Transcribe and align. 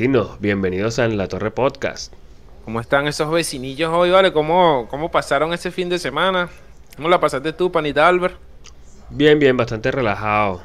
Vecinos, 0.00 0.40
bienvenidos 0.40 0.98
a 0.98 1.04
En 1.04 1.18
la 1.18 1.28
Torre 1.28 1.50
Podcast. 1.50 2.10
¿Cómo 2.64 2.80
están 2.80 3.06
esos 3.06 3.30
vecinillos 3.30 3.90
hoy, 3.92 4.08
vale? 4.08 4.32
¿Cómo, 4.32 4.88
cómo 4.88 5.10
pasaron 5.10 5.52
ese 5.52 5.70
fin 5.70 5.90
de 5.90 5.98
semana? 5.98 6.48
¿Cómo 6.96 7.10
la 7.10 7.20
pasaste 7.20 7.52
tú, 7.52 7.70
panita 7.70 8.08
Albert? 8.08 8.34
Bien, 9.10 9.38
bien, 9.38 9.58
bastante 9.58 9.90
relajado. 9.90 10.62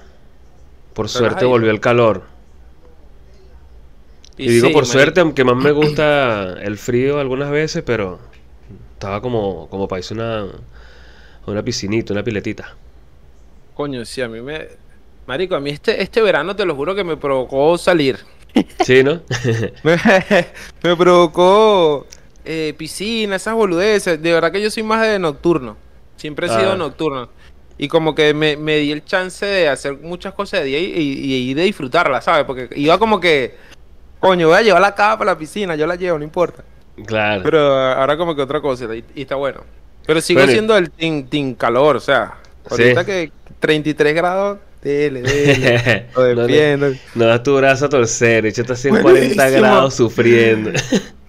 Por 0.94 1.10
suerte 1.10 1.44
volvió 1.44 1.70
el 1.70 1.82
calor. 1.82 2.24
Y, 4.38 4.48
digo 4.48 4.68
sí, 4.68 4.74
por 4.74 4.86
suerte, 4.86 5.20
aunque 5.20 5.44
más 5.44 5.58
me 5.62 5.72
gusta 5.74 6.54
el 6.62 6.78
frío 6.78 7.20
algunas 7.20 7.52
veces, 7.52 7.84
pero 7.86 8.20
estaba 8.94 9.20
como, 9.20 9.68
como 9.68 9.90
para 9.90 10.00
irse 10.00 10.14
una, 10.14 10.46
una 11.46 11.62
piscinita, 11.62 12.14
una 12.14 12.24
piletita. 12.24 12.74
Coño, 13.74 14.06
sí, 14.06 14.22
a 14.22 14.30
mí 14.30 14.40
me... 14.40 14.66
Marico, 15.28 15.56
a 15.56 15.60
mí 15.60 15.72
este, 15.72 16.02
este 16.02 16.22
verano 16.22 16.56
te 16.56 16.66
lo 16.66 16.74
juro 16.74 16.96
que 16.96 17.04
me 17.04 17.18
provocó 17.18 17.78
salir. 17.78 18.18
¿Sí, 18.84 19.04
no? 19.04 19.22
me, 19.84 19.98
me 20.84 20.96
provocó 20.96 22.06
eh, 22.46 22.74
piscina, 22.78 23.36
esas 23.36 23.54
boludeces. 23.56 24.22
De 24.22 24.32
verdad 24.32 24.52
que 24.52 24.62
yo 24.62 24.70
soy 24.72 24.84
más 24.84 25.02
de 25.08 25.20
nocturno. 25.20 25.78
Siempre 26.18 26.48
he 26.48 26.50
sido 26.50 26.72
Ah. 26.74 26.78
nocturno. 26.78 27.30
Y 27.78 27.88
como 27.90 28.16
que 28.16 28.34
me, 28.34 28.56
me 28.56 28.78
di 28.78 28.92
el 28.92 29.04
chance 29.04 29.46
de 29.46 29.68
hacer 29.68 29.98
muchas 30.02 30.34
cosas 30.34 30.62
de 30.62 30.68
día 30.68 30.80
y, 30.80 30.86
y- 30.86 31.50
y 31.50 31.54
de 31.54 31.64
disfrutarlas, 31.64 32.24
¿sabes? 32.24 32.46
Porque 32.46 32.70
iba 32.78 32.98
como 32.98 33.20
que, 33.20 33.56
coño, 34.20 34.48
voy 34.48 34.58
a 34.58 34.62
llevar 34.62 34.82
la 34.82 34.96
capa 34.96 35.20
para 35.20 35.32
la 35.34 35.38
piscina, 35.38 35.76
yo 35.76 35.86
la 35.86 35.96
llevo, 35.96 36.18
no 36.18 36.24
importa. 36.24 36.64
claro. 37.06 37.42
Pero 37.44 37.60
ahora 37.76 38.16
como 38.16 38.34
que 38.34 38.42
otra 38.42 38.62
cosa 38.62 38.86
y, 38.96 39.04
y 39.14 39.22
está 39.24 39.36
bueno. 39.36 39.62
Pero 40.06 40.22
sigo 40.22 40.40
Bueno, 40.40 40.54
siendo 40.54 40.78
el 40.78 40.90
team, 40.92 41.26
team 41.28 41.54
calor, 41.56 41.98
o 41.98 42.00
sea, 42.00 42.36
Sí. 42.70 42.82
ahorita 42.84 43.06
que 43.06 43.32
33 43.60 44.16
grados, 44.16 44.60
dele, 44.86 45.22
dele. 45.22 46.06
lo 46.16 46.48
No, 46.86 46.96
no. 47.16 47.26
das 47.26 47.44
tu 47.44 47.56
brazo 47.56 47.86
a 47.86 47.90
torcer, 47.90 48.46
échate 48.46 48.74
así 48.74 48.88
en 48.90 49.02
Buenísimo. 49.02 49.36
40 49.36 49.50
grados 49.50 49.94
sufriendo. 49.96 50.72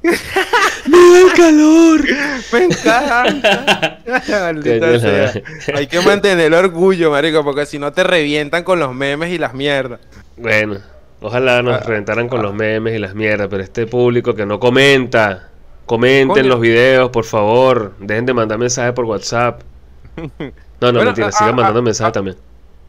¡Me 0.02 0.98
da 0.98 1.20
el 1.20 1.32
calor! 1.36 2.04
Me 2.52 2.64
encanta. 2.64 4.00
Maldita 4.28 5.00
sea. 5.00 5.32
Hay 5.74 5.86
que 5.88 6.00
mantener 6.00 6.46
el 6.46 6.54
orgullo, 6.54 7.10
marico, 7.10 7.42
porque 7.42 7.66
si 7.66 7.78
no 7.78 7.92
te 7.92 8.04
revientan 8.04 8.62
con 8.62 8.78
los 8.78 8.94
memes 8.94 9.30
y 9.32 9.38
las 9.38 9.52
mierdas. 9.54 9.98
Bueno, 10.36 10.78
ojalá 11.20 11.62
nos 11.62 11.80
Ah, 11.80 11.84
reventaran 11.84 12.28
con 12.28 12.42
los 12.42 12.54
memes 12.54 12.94
y 12.94 12.98
las 12.98 13.14
mierdas, 13.14 13.48
pero 13.50 13.62
este 13.64 13.86
público 13.86 14.34
que 14.34 14.46
no 14.46 14.60
comenta, 14.60 15.48
comenten 15.86 16.28
Coño. 16.44 16.48
los 16.50 16.60
videos, 16.60 17.10
por 17.10 17.24
favor, 17.24 17.94
dejen 17.98 18.26
de 18.26 18.34
mandar 18.34 18.58
mensajes 18.58 18.92
por 18.92 19.06
WhatsApp. 19.06 19.62
No, 20.16 20.92
no, 20.92 21.02
Bueno, 21.02 21.04
mentira, 21.04 21.28
ah, 21.28 21.32
sigan 21.32 21.54
ah, 21.54 21.56
mandando 21.56 21.80
ah, 21.80 21.82
mensajes 21.82 22.12
también. 22.12 22.36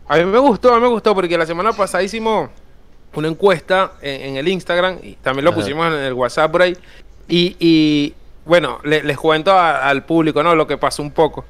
A 0.07 0.17
mí 0.17 0.25
me 0.25 0.39
gustó, 0.39 0.71
a 0.73 0.75
mí 0.75 0.81
me 0.81 0.87
gustó, 0.87 1.13
porque 1.13 1.37
la 1.37 1.45
semana 1.45 1.73
pasada 1.73 2.03
hicimos 2.03 2.49
una 3.13 3.27
encuesta 3.27 3.93
en, 4.01 4.21
en 4.21 4.37
el 4.37 4.47
Instagram 4.47 4.99
y 5.03 5.13
también 5.15 5.43
lo 5.45 5.51
Ajá. 5.51 5.59
pusimos 5.59 5.87
en 5.87 5.99
el 5.99 6.13
WhatsApp 6.13 6.51
por 6.51 6.61
ahí. 6.61 6.77
Y, 7.27 7.55
y, 7.59 8.13
bueno, 8.45 8.79
le- 8.83 9.03
les 9.03 9.17
cuento 9.17 9.51
a- 9.51 9.87
al 9.89 10.03
público, 10.05 10.41
¿no? 10.43 10.55
Lo 10.55 10.65
que 10.67 10.77
pasó 10.77 11.01
un 11.01 11.11
poco. 11.11 11.43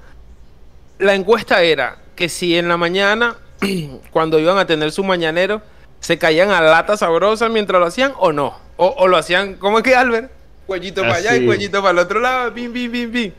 La 0.99 1.13
encuesta 1.13 1.61
era 1.61 1.97
que 2.15 2.29
si 2.29 2.57
en 2.57 2.67
la 2.67 2.77
mañana, 2.77 3.35
cuando 4.11 4.39
iban 4.39 4.57
a 4.57 4.65
tener 4.65 4.91
su 4.91 5.03
mañanero, 5.03 5.61
se 5.99 6.17
caían 6.17 6.49
a 6.51 6.61
lata 6.61 6.97
sabrosa 6.97 7.49
mientras 7.49 7.79
lo 7.79 7.85
hacían 7.85 8.13
o 8.17 8.31
no. 8.31 8.57
O, 8.77 8.87
o 8.97 9.07
lo 9.07 9.17
hacían, 9.17 9.55
¿cómo 9.55 9.77
es 9.79 9.83
que 9.83 9.95
Albert? 9.95 10.31
Cuellito 10.65 11.01
para 11.01 11.15
allá 11.15 11.35
y 11.35 11.45
cuellito 11.45 11.79
para 11.81 11.91
el 11.91 11.99
otro 11.99 12.19
lado, 12.19 12.51
bim, 12.51 12.71
bim, 12.73 12.91
bim, 12.91 13.11
bim. 13.11 13.31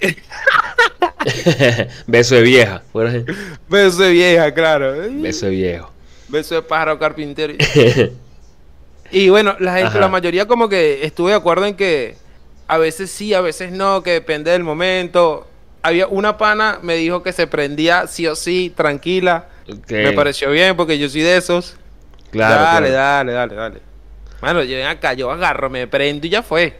Beso 2.06 2.34
de 2.36 2.42
vieja. 2.42 2.82
Beso 3.68 4.02
de 4.02 4.10
vieja, 4.10 4.52
claro. 4.52 4.94
Beso 5.10 5.46
de 5.46 5.52
viejo. 5.52 5.90
Beso 6.28 6.54
de 6.54 6.62
pájaro 6.62 6.98
carpintero. 6.98 7.54
Y 9.10 9.28
bueno, 9.28 9.54
la 9.60 9.74
gente, 9.74 9.86
Ajá. 9.86 10.00
la 10.00 10.08
mayoría 10.08 10.46
como 10.46 10.68
que 10.68 11.04
estuve 11.04 11.30
de 11.30 11.36
acuerdo 11.36 11.64
en 11.66 11.76
que 11.76 12.16
a 12.66 12.78
veces 12.78 13.10
sí, 13.10 13.34
a 13.34 13.40
veces 13.40 13.70
no, 13.70 14.02
que 14.02 14.10
depende 14.10 14.50
del 14.50 14.64
momento. 14.64 15.46
Había 15.82 16.08
una 16.08 16.36
pana 16.36 16.80
me 16.82 16.96
dijo 16.96 17.22
que 17.22 17.32
se 17.32 17.46
prendía 17.46 18.08
sí 18.08 18.26
o 18.26 18.34
sí, 18.34 18.72
tranquila. 18.74 19.46
Me 19.88 20.12
pareció 20.12 20.50
bien 20.50 20.76
porque 20.76 20.98
yo 20.98 21.08
soy 21.08 21.20
de 21.20 21.36
esos. 21.36 21.76
Claro, 22.32 22.64
dale, 22.64 22.88
claro. 22.88 22.92
dale, 22.92 23.32
dale, 23.32 23.54
dale. 23.54 23.80
Mano, 24.42 24.62
yo 24.64 24.76
ven 24.76 24.86
acá, 24.86 25.14
yo 25.14 25.30
agarro, 25.30 25.70
me 25.70 25.86
prendo 25.86 26.26
y 26.26 26.30
ya 26.30 26.42
fue. 26.42 26.76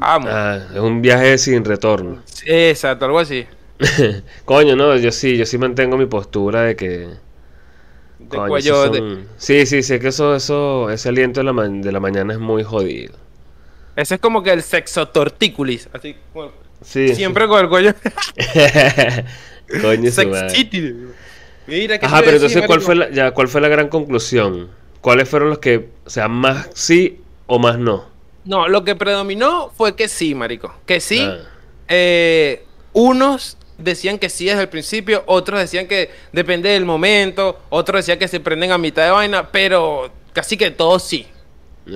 Vamos. 0.00 0.30
Ah, 0.32 0.58
es 0.74 0.80
un 0.80 1.00
viaje 1.02 1.38
sin 1.38 1.64
retorno. 1.64 2.22
Exacto, 2.44 3.04
algo 3.04 3.18
así. 3.18 3.46
Coño, 4.44 4.74
no, 4.76 4.96
yo 4.96 5.12
sí, 5.12 5.36
yo 5.36 5.46
sí 5.46 5.58
mantengo 5.58 5.96
mi 5.96 6.06
postura 6.06 6.62
de 6.62 6.76
que... 6.76 7.08
De 8.18 8.36
coño, 8.36 8.48
cuello 8.48 8.90
de- 8.90 8.98
son- 8.98 9.28
Sí, 9.36 9.64
sí, 9.66 9.82
sé 9.82 10.00
que 10.00 10.08
eso, 10.08 10.34
eso, 10.34 10.90
ese 10.90 11.08
aliento 11.08 11.40
de 11.40 11.44
la, 11.44 11.52
ma- 11.52 11.68
de 11.68 11.92
la 11.92 12.00
mañana 12.00 12.32
es 12.32 12.38
muy 12.40 12.64
jodido. 12.64 13.14
Ese 13.96 14.16
es 14.16 14.20
como 14.20 14.42
que 14.42 14.52
el 14.52 14.62
sexo 14.62 15.08
tortículis. 15.08 15.88
Así, 15.92 16.16
Sí. 16.82 17.14
siempre 17.14 17.46
con 17.48 17.60
el 17.60 17.68
cuello. 17.68 17.94
Coño. 19.82 20.10
Mira, 21.66 21.98
¿qué 21.98 22.06
Ajá, 22.06 22.20
pero 22.20 22.36
entonces, 22.36 22.66
¿cuál 22.66 22.80
fue, 22.80 22.94
la, 22.96 23.10
ya, 23.10 23.32
¿cuál 23.32 23.48
fue 23.48 23.60
la 23.60 23.68
gran 23.68 23.88
conclusión? 23.88 24.68
¿Cuáles 25.00 25.28
fueron 25.28 25.50
los 25.50 25.58
que, 25.58 25.90
o 26.06 26.10
sea, 26.10 26.26
más 26.28 26.68
sí 26.74 27.20
o 27.46 27.58
más 27.58 27.78
no? 27.78 28.06
No, 28.48 28.66
lo 28.66 28.82
que 28.82 28.96
predominó 28.96 29.70
fue 29.76 29.94
que 29.94 30.08
sí, 30.08 30.34
marico. 30.34 30.74
Que 30.86 31.00
sí. 31.00 31.20
Ah, 31.22 31.36
Eh, 31.88 32.64
unos 32.94 33.56
decían 33.76 34.18
que 34.18 34.28
sí 34.30 34.46
desde 34.46 34.62
el 34.62 34.68
principio, 34.68 35.22
otros 35.26 35.60
decían 35.60 35.86
que 35.86 36.10
depende 36.32 36.70
del 36.70 36.84
momento, 36.84 37.60
otros 37.68 38.00
decían 38.00 38.18
que 38.18 38.26
se 38.26 38.40
prenden 38.40 38.72
a 38.72 38.78
mitad 38.78 39.04
de 39.04 39.10
vaina, 39.10 39.50
pero 39.52 40.10
casi 40.32 40.56
que 40.56 40.70
todos 40.70 41.02
sí. 41.04 41.26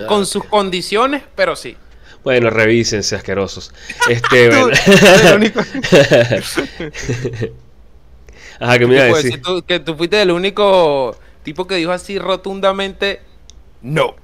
Con 0.09 0.25
sus 0.27 0.45
condiciones, 0.45 1.23
pero 1.35 1.57
sí. 1.57 1.77
Bueno, 2.25 2.51
revísense, 2.51 3.17
asquerosos. 3.17 3.73
Este, 4.11 4.49
Tú- 4.51 4.57
bueno. 4.61 4.69
eres 4.69 5.25
el 5.25 5.35
único- 5.37 5.61
Ajá, 8.61 8.79
que 8.79 8.87
me 8.87 8.95
iba 8.95 9.03
a 9.05 9.07
decir. 9.07 9.25
decir 9.25 9.43
tú, 9.43 9.63
que 9.67 9.81
tú 9.81 9.97
fuiste 9.97 10.21
el 10.23 10.31
único 10.31 11.17
tipo 11.43 11.67
que 11.67 11.77
dijo 11.77 11.91
así 11.93 12.19
rotundamente 12.19 13.21
no. 13.83 14.15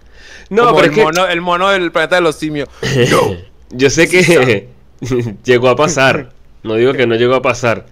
No, 0.50 0.64
Como 0.66 0.76
pero 0.76 0.84
el, 0.86 0.90
es 0.90 0.96
que 0.96 1.02
mono, 1.04 1.26
el 1.28 1.40
mono 1.40 1.68
del 1.70 1.92
planeta 1.92 2.16
de 2.16 2.22
los 2.22 2.36
simios. 2.36 2.68
No. 3.10 3.36
yo 3.70 3.90
sé 3.90 4.08
que 4.08 4.68
llegó 5.44 5.68
a 5.68 5.76
pasar. 5.76 6.30
No 6.62 6.74
digo 6.74 6.92
que 6.92 7.06
no 7.06 7.14
llegó 7.14 7.34
a 7.34 7.42
pasar. 7.42 7.86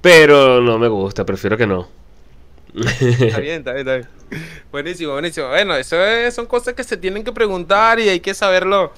Pero 0.00 0.60
no 0.60 0.78
me 0.78 0.88
gusta, 0.88 1.24
prefiero 1.26 1.56
que 1.56 1.66
no. 1.66 1.88
Está 2.74 3.40
bien, 3.40 3.58
está 3.58 3.72
bien, 3.72 3.78
está 3.88 3.94
bien. 3.96 4.08
Buenísimo, 4.70 5.12
buenísimo. 5.12 5.48
Bueno, 5.48 5.74
eso 5.74 6.02
es- 6.04 6.34
son 6.34 6.46
cosas 6.46 6.74
que 6.74 6.84
se 6.84 6.96
tienen 6.96 7.24
que 7.24 7.32
preguntar 7.32 7.98
y 7.98 8.08
hay 8.08 8.20
que 8.20 8.32
saberlo 8.32 8.92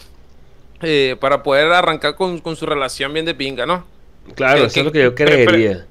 eh, 0.82 1.16
para 1.20 1.42
poder 1.42 1.72
arrancar 1.72 2.14
con, 2.16 2.38
con 2.40 2.54
su 2.56 2.66
relación 2.66 3.12
bien 3.14 3.24
de 3.24 3.34
pinga, 3.34 3.64
¿no? 3.64 3.84
Claro, 4.34 4.60
Que- 4.60 4.66
eso 4.66 4.74
que- 4.74 4.80
es 4.80 4.84
lo 4.86 4.92
que 4.92 5.02
yo 5.04 5.14
pero- 5.14 5.30
pero- 5.30 5.50
creería. 5.50 5.86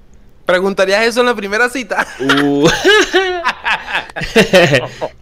¿Preguntarías 0.52 1.08
eso 1.08 1.22
en 1.22 1.28
la 1.28 1.36
primera 1.36 1.70
cita? 1.70 2.06
Uh. 2.20 2.68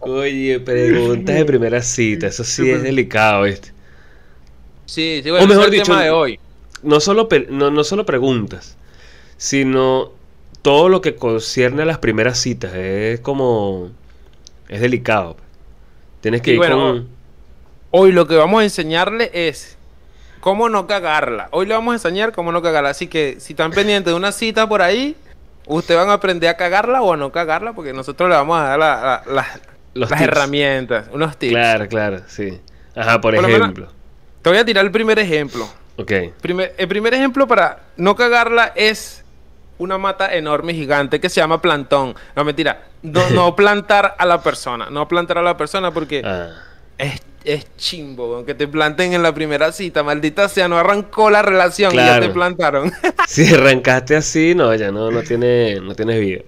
Oye, 0.00 0.58
preguntas 0.58 1.36
de 1.36 1.44
primera 1.44 1.80
cita, 1.82 2.26
eso 2.26 2.42
sí 2.42 2.68
es 2.68 2.82
delicado, 2.82 3.44
¿viste? 3.44 3.72
Sí, 4.86 5.20
sí, 5.22 5.30
bueno, 5.30 5.44
O 5.44 5.48
mejor 5.48 5.62
es 5.62 5.66
el 5.66 5.70
dicho, 5.70 5.84
tema 5.84 6.02
de 6.02 6.10
hoy. 6.10 6.40
No 6.82 6.98
solo, 6.98 7.28
no, 7.48 7.70
no 7.70 7.84
solo 7.84 8.04
preguntas, 8.04 8.76
sino 9.36 10.10
todo 10.62 10.88
lo 10.88 11.00
que 11.00 11.14
concierne 11.14 11.82
a 11.82 11.86
las 11.86 11.98
primeras 11.98 12.36
citas. 12.40 12.74
Es 12.74 13.20
como... 13.20 13.92
Es 14.68 14.80
delicado. 14.80 15.36
Tienes 16.22 16.42
que 16.42 16.50
Y 16.50 16.54
ir 16.54 16.58
bueno, 16.58 16.76
con... 16.76 17.08
Hoy 17.92 18.10
lo 18.10 18.26
que 18.26 18.34
vamos 18.34 18.62
a 18.62 18.64
enseñarle 18.64 19.30
es 19.32 19.78
cómo 20.40 20.68
no 20.68 20.86
cagarla. 20.86 21.48
Hoy 21.52 21.66
le 21.66 21.74
vamos 21.74 21.92
a 21.92 21.94
enseñar 21.96 22.32
cómo 22.32 22.52
no 22.52 22.62
cagarla. 22.62 22.90
Así 22.90 23.06
que 23.06 23.36
si 23.40 23.52
están 23.52 23.70
pendientes 23.70 24.12
de 24.12 24.16
una 24.16 24.32
cita 24.32 24.68
por 24.68 24.82
ahí, 24.82 25.16
ustedes 25.66 26.00
van 26.00 26.10
a 26.10 26.14
aprender 26.14 26.48
a 26.50 26.56
cagarla 26.56 27.02
o 27.02 27.12
a 27.12 27.16
no 27.16 27.30
cagarla 27.32 27.72
porque 27.72 27.92
nosotros 27.92 28.28
le 28.28 28.36
vamos 28.36 28.58
a 28.60 28.64
dar 28.64 28.78
la- 28.78 28.96
la- 29.26 29.32
la- 29.34 29.60
Los 29.94 30.10
las 30.10 30.20
tips. 30.20 30.32
herramientas, 30.32 31.06
unos 31.12 31.36
tips. 31.36 31.52
Claro, 31.52 31.88
claro, 31.88 32.20
sí. 32.26 32.60
Ajá, 32.96 33.20
por, 33.20 33.34
Por 33.34 33.42
lo 33.42 33.48
menos- 33.48 33.60
ejemplo. 33.62 33.88
Te 34.42 34.50
voy 34.50 34.58
a 34.58 34.64
tirar 34.64 34.84
el 34.84 34.90
primer 34.90 35.18
ejemplo. 35.18 35.68
Ok. 35.96 36.12
Primer- 36.40 36.74
el 36.78 36.88
primer 36.88 37.12
ejemplo 37.14 37.46
para 37.46 37.80
no 37.96 38.16
cagarla 38.16 38.72
es 38.74 39.22
una 39.76 39.98
mata 39.98 40.34
enorme 40.34 40.72
gigante 40.74 41.20
que 41.20 41.28
se 41.28 41.40
llama 41.40 41.60
plantón. 41.60 42.14
No, 42.34 42.44
mentira. 42.44 42.84
No, 43.02 43.20
no 43.30 43.54
plantar 43.56 44.14
a 44.18 44.26
la 44.26 44.42
persona. 44.42 44.88
No 44.90 45.06
plantar 45.08 45.38
a 45.38 45.42
la 45.42 45.56
persona 45.56 45.90
porque 45.90 46.22
Ah. 46.24 46.48
es, 46.98 47.20
es 47.44 47.66
chimbo, 47.76 48.30
weón, 48.32 48.46
que 48.46 48.54
te 48.54 48.68
planten 48.68 49.12
en 49.14 49.22
la 49.22 49.34
primera 49.34 49.72
cita. 49.72 50.02
Maldita 50.02 50.48
sea, 50.48 50.68
no 50.68 50.78
arrancó 50.78 51.30
la 51.30 51.42
relación 51.42 51.94
y 51.96 52.04
ya 52.04 52.18
te 52.18 52.30
plantaron. 52.30 52.92
Si 53.24 53.46
arrancaste 53.54 54.16
así, 54.16 54.54
no, 54.54 54.74
ya 54.74 54.90
no, 54.90 55.10
no 55.10 55.22
tiene, 55.22 55.80
no 55.80 55.94
tienes 55.94 56.20
vida. 56.20 56.42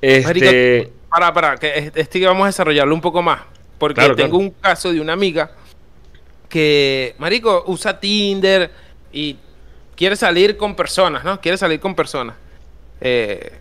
Este... 0.00 0.92
para, 1.10 1.32
para, 1.32 1.56
que 1.58 1.78
es- 1.78 1.92
este 1.94 2.20
que 2.20 2.26
vamos 2.26 2.44
a 2.44 2.48
desarrollarlo 2.48 2.94
un 2.94 3.00
poco 3.00 3.22
más. 3.22 3.42
Porque 3.78 3.94
Claro, 3.94 4.16
tengo 4.16 4.38
claro. 4.38 4.38
un 4.38 4.50
caso 4.50 4.92
de 4.92 5.00
una 5.00 5.12
amiga 5.14 5.52
que, 6.48 7.14
marico, 7.18 7.64
usa 7.66 7.98
Tinder 8.00 8.70
y 9.12 9.36
quiere 9.96 10.16
salir 10.16 10.56
con 10.56 10.74
personas, 10.76 11.24
¿no? 11.24 11.40
Quiere 11.40 11.58
salir 11.58 11.80
con 11.80 11.94
personas. 11.94 12.36
Eh, 13.00 13.52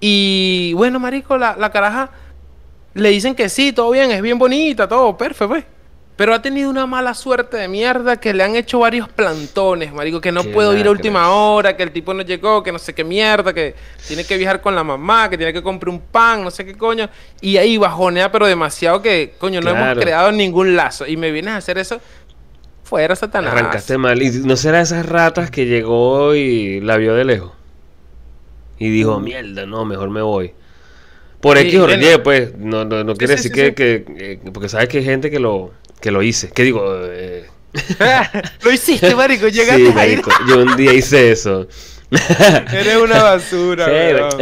y 0.00 0.72
bueno, 0.74 1.00
marico, 1.00 1.36
la, 1.38 1.56
la 1.56 1.70
caraja 1.72 2.10
le 2.94 3.10
dicen 3.10 3.34
que 3.34 3.48
sí, 3.48 3.72
todo 3.72 3.90
bien, 3.92 4.10
es 4.12 4.22
bien 4.22 4.38
bonita, 4.38 4.88
todo 4.88 5.16
perfecto, 5.16 5.48
pues. 5.48 5.64
Pero 6.20 6.34
ha 6.34 6.42
tenido 6.42 6.68
una 6.68 6.84
mala 6.84 7.14
suerte 7.14 7.56
de 7.56 7.66
mierda 7.66 8.20
que 8.20 8.34
le 8.34 8.42
han 8.42 8.54
hecho 8.54 8.80
varios 8.80 9.08
plantones, 9.08 9.90
marico, 9.90 10.20
que 10.20 10.30
no 10.30 10.42
Qué 10.42 10.50
puedo 10.50 10.76
ir 10.76 10.86
a 10.86 10.90
última 10.90 11.30
hora, 11.30 11.74
que 11.78 11.82
el 11.82 11.92
tipo 11.92 12.12
no 12.12 12.20
llegó, 12.20 12.62
que 12.62 12.72
no 12.72 12.78
sé 12.78 12.92
qué 12.92 13.04
mierda, 13.04 13.54
que 13.54 13.74
tiene 14.06 14.24
que 14.26 14.36
viajar 14.36 14.60
con 14.60 14.74
la 14.74 14.84
mamá, 14.84 15.30
que 15.30 15.38
tiene 15.38 15.50
que 15.54 15.62
comprar 15.62 15.88
un 15.88 15.98
pan, 16.02 16.44
no 16.44 16.50
sé 16.50 16.66
qué 16.66 16.76
coño. 16.76 17.08
Y 17.40 17.56
ahí 17.56 17.78
bajonea, 17.78 18.30
pero 18.30 18.46
demasiado 18.46 19.00
que, 19.00 19.32
coño, 19.38 19.62
no 19.62 19.70
hemos 19.70 19.98
creado 19.98 20.30
ningún 20.30 20.76
lazo. 20.76 21.06
Y 21.06 21.16
me 21.16 21.30
vienes 21.30 21.54
a 21.54 21.56
hacer 21.56 21.78
eso, 21.78 22.02
fuera 22.84 23.16
Satanás. 23.16 23.54
Arrancaste 23.54 23.96
mal. 23.96 24.20
¿Y 24.22 24.28
no 24.44 24.56
será 24.56 24.82
esas 24.82 25.06
ratas 25.06 25.50
que 25.50 25.64
llegó 25.64 26.34
y 26.34 26.82
la 26.82 26.98
vio 26.98 27.14
de 27.14 27.24
lejos? 27.24 27.52
Y 28.78 28.90
dijo, 28.90 29.18
Mm. 29.20 29.24
mierda, 29.24 29.64
no, 29.64 29.86
mejor 29.86 30.10
me 30.10 30.20
voy. 30.20 30.52
Por 31.40 31.56
Sí, 31.56 31.68
X 31.68 31.80
o. 31.80 31.90
Y, 31.90 32.18
pues, 32.22 32.58
no, 32.58 32.84
no, 32.84 33.04
no 33.04 33.14
quiere 33.16 33.38
sí, 33.38 33.48
decir 33.48 33.74
que, 33.74 34.04
que- 34.04 34.38
que- 34.44 34.50
Porque 34.50 34.68
sabes 34.68 34.90
que 34.90 34.98
hay 34.98 35.04
gente 35.04 35.30
que 35.30 35.40
lo, 35.40 35.72
que 36.00 36.10
lo 36.10 36.22
hice. 36.22 36.50
¿Qué 36.50 36.62
digo? 36.64 36.82
Eh, 37.04 37.46
Lo 38.64 38.72
hiciste, 38.72 39.14
marico, 39.14 39.46
llegaste 39.48 39.86
sí, 39.86 39.92
marico, 39.92 40.30
yo 40.48 40.62
un 40.62 40.76
día 40.76 40.92
hice 40.92 41.30
eso. 41.30 41.68
Eres 42.10 42.96
una 42.96 43.22
basura, 43.22 43.84
Sí, 43.86 43.92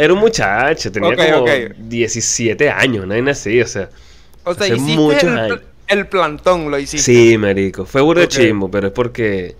era 0.01 0.13
un 0.13 0.19
muchacho, 0.19 0.91
tenía 0.91 1.15
como 1.15 1.43
ok. 1.43 1.49
17 1.77 2.69
años, 2.71 3.05
nadie 3.05 3.29
así, 3.29 3.61
o 3.61 3.67
sea. 3.67 3.89
O 4.43 4.55
sea, 4.55 4.67
hiciste 4.67 4.95
muchos 4.95 5.23
el, 5.23 5.37
años. 5.37 5.59
el 5.87 6.07
plantón, 6.07 6.71
lo 6.71 6.79
hiciste. 6.79 6.99
Sí, 6.99 7.37
marico. 7.37 7.85
Fue 7.85 8.01
burro 8.01 8.21
de 8.21 8.25
Ok. 8.25 8.31
chimbo, 8.31 8.71
pero 8.71 8.87
es 8.87 8.93
porque 8.93 9.55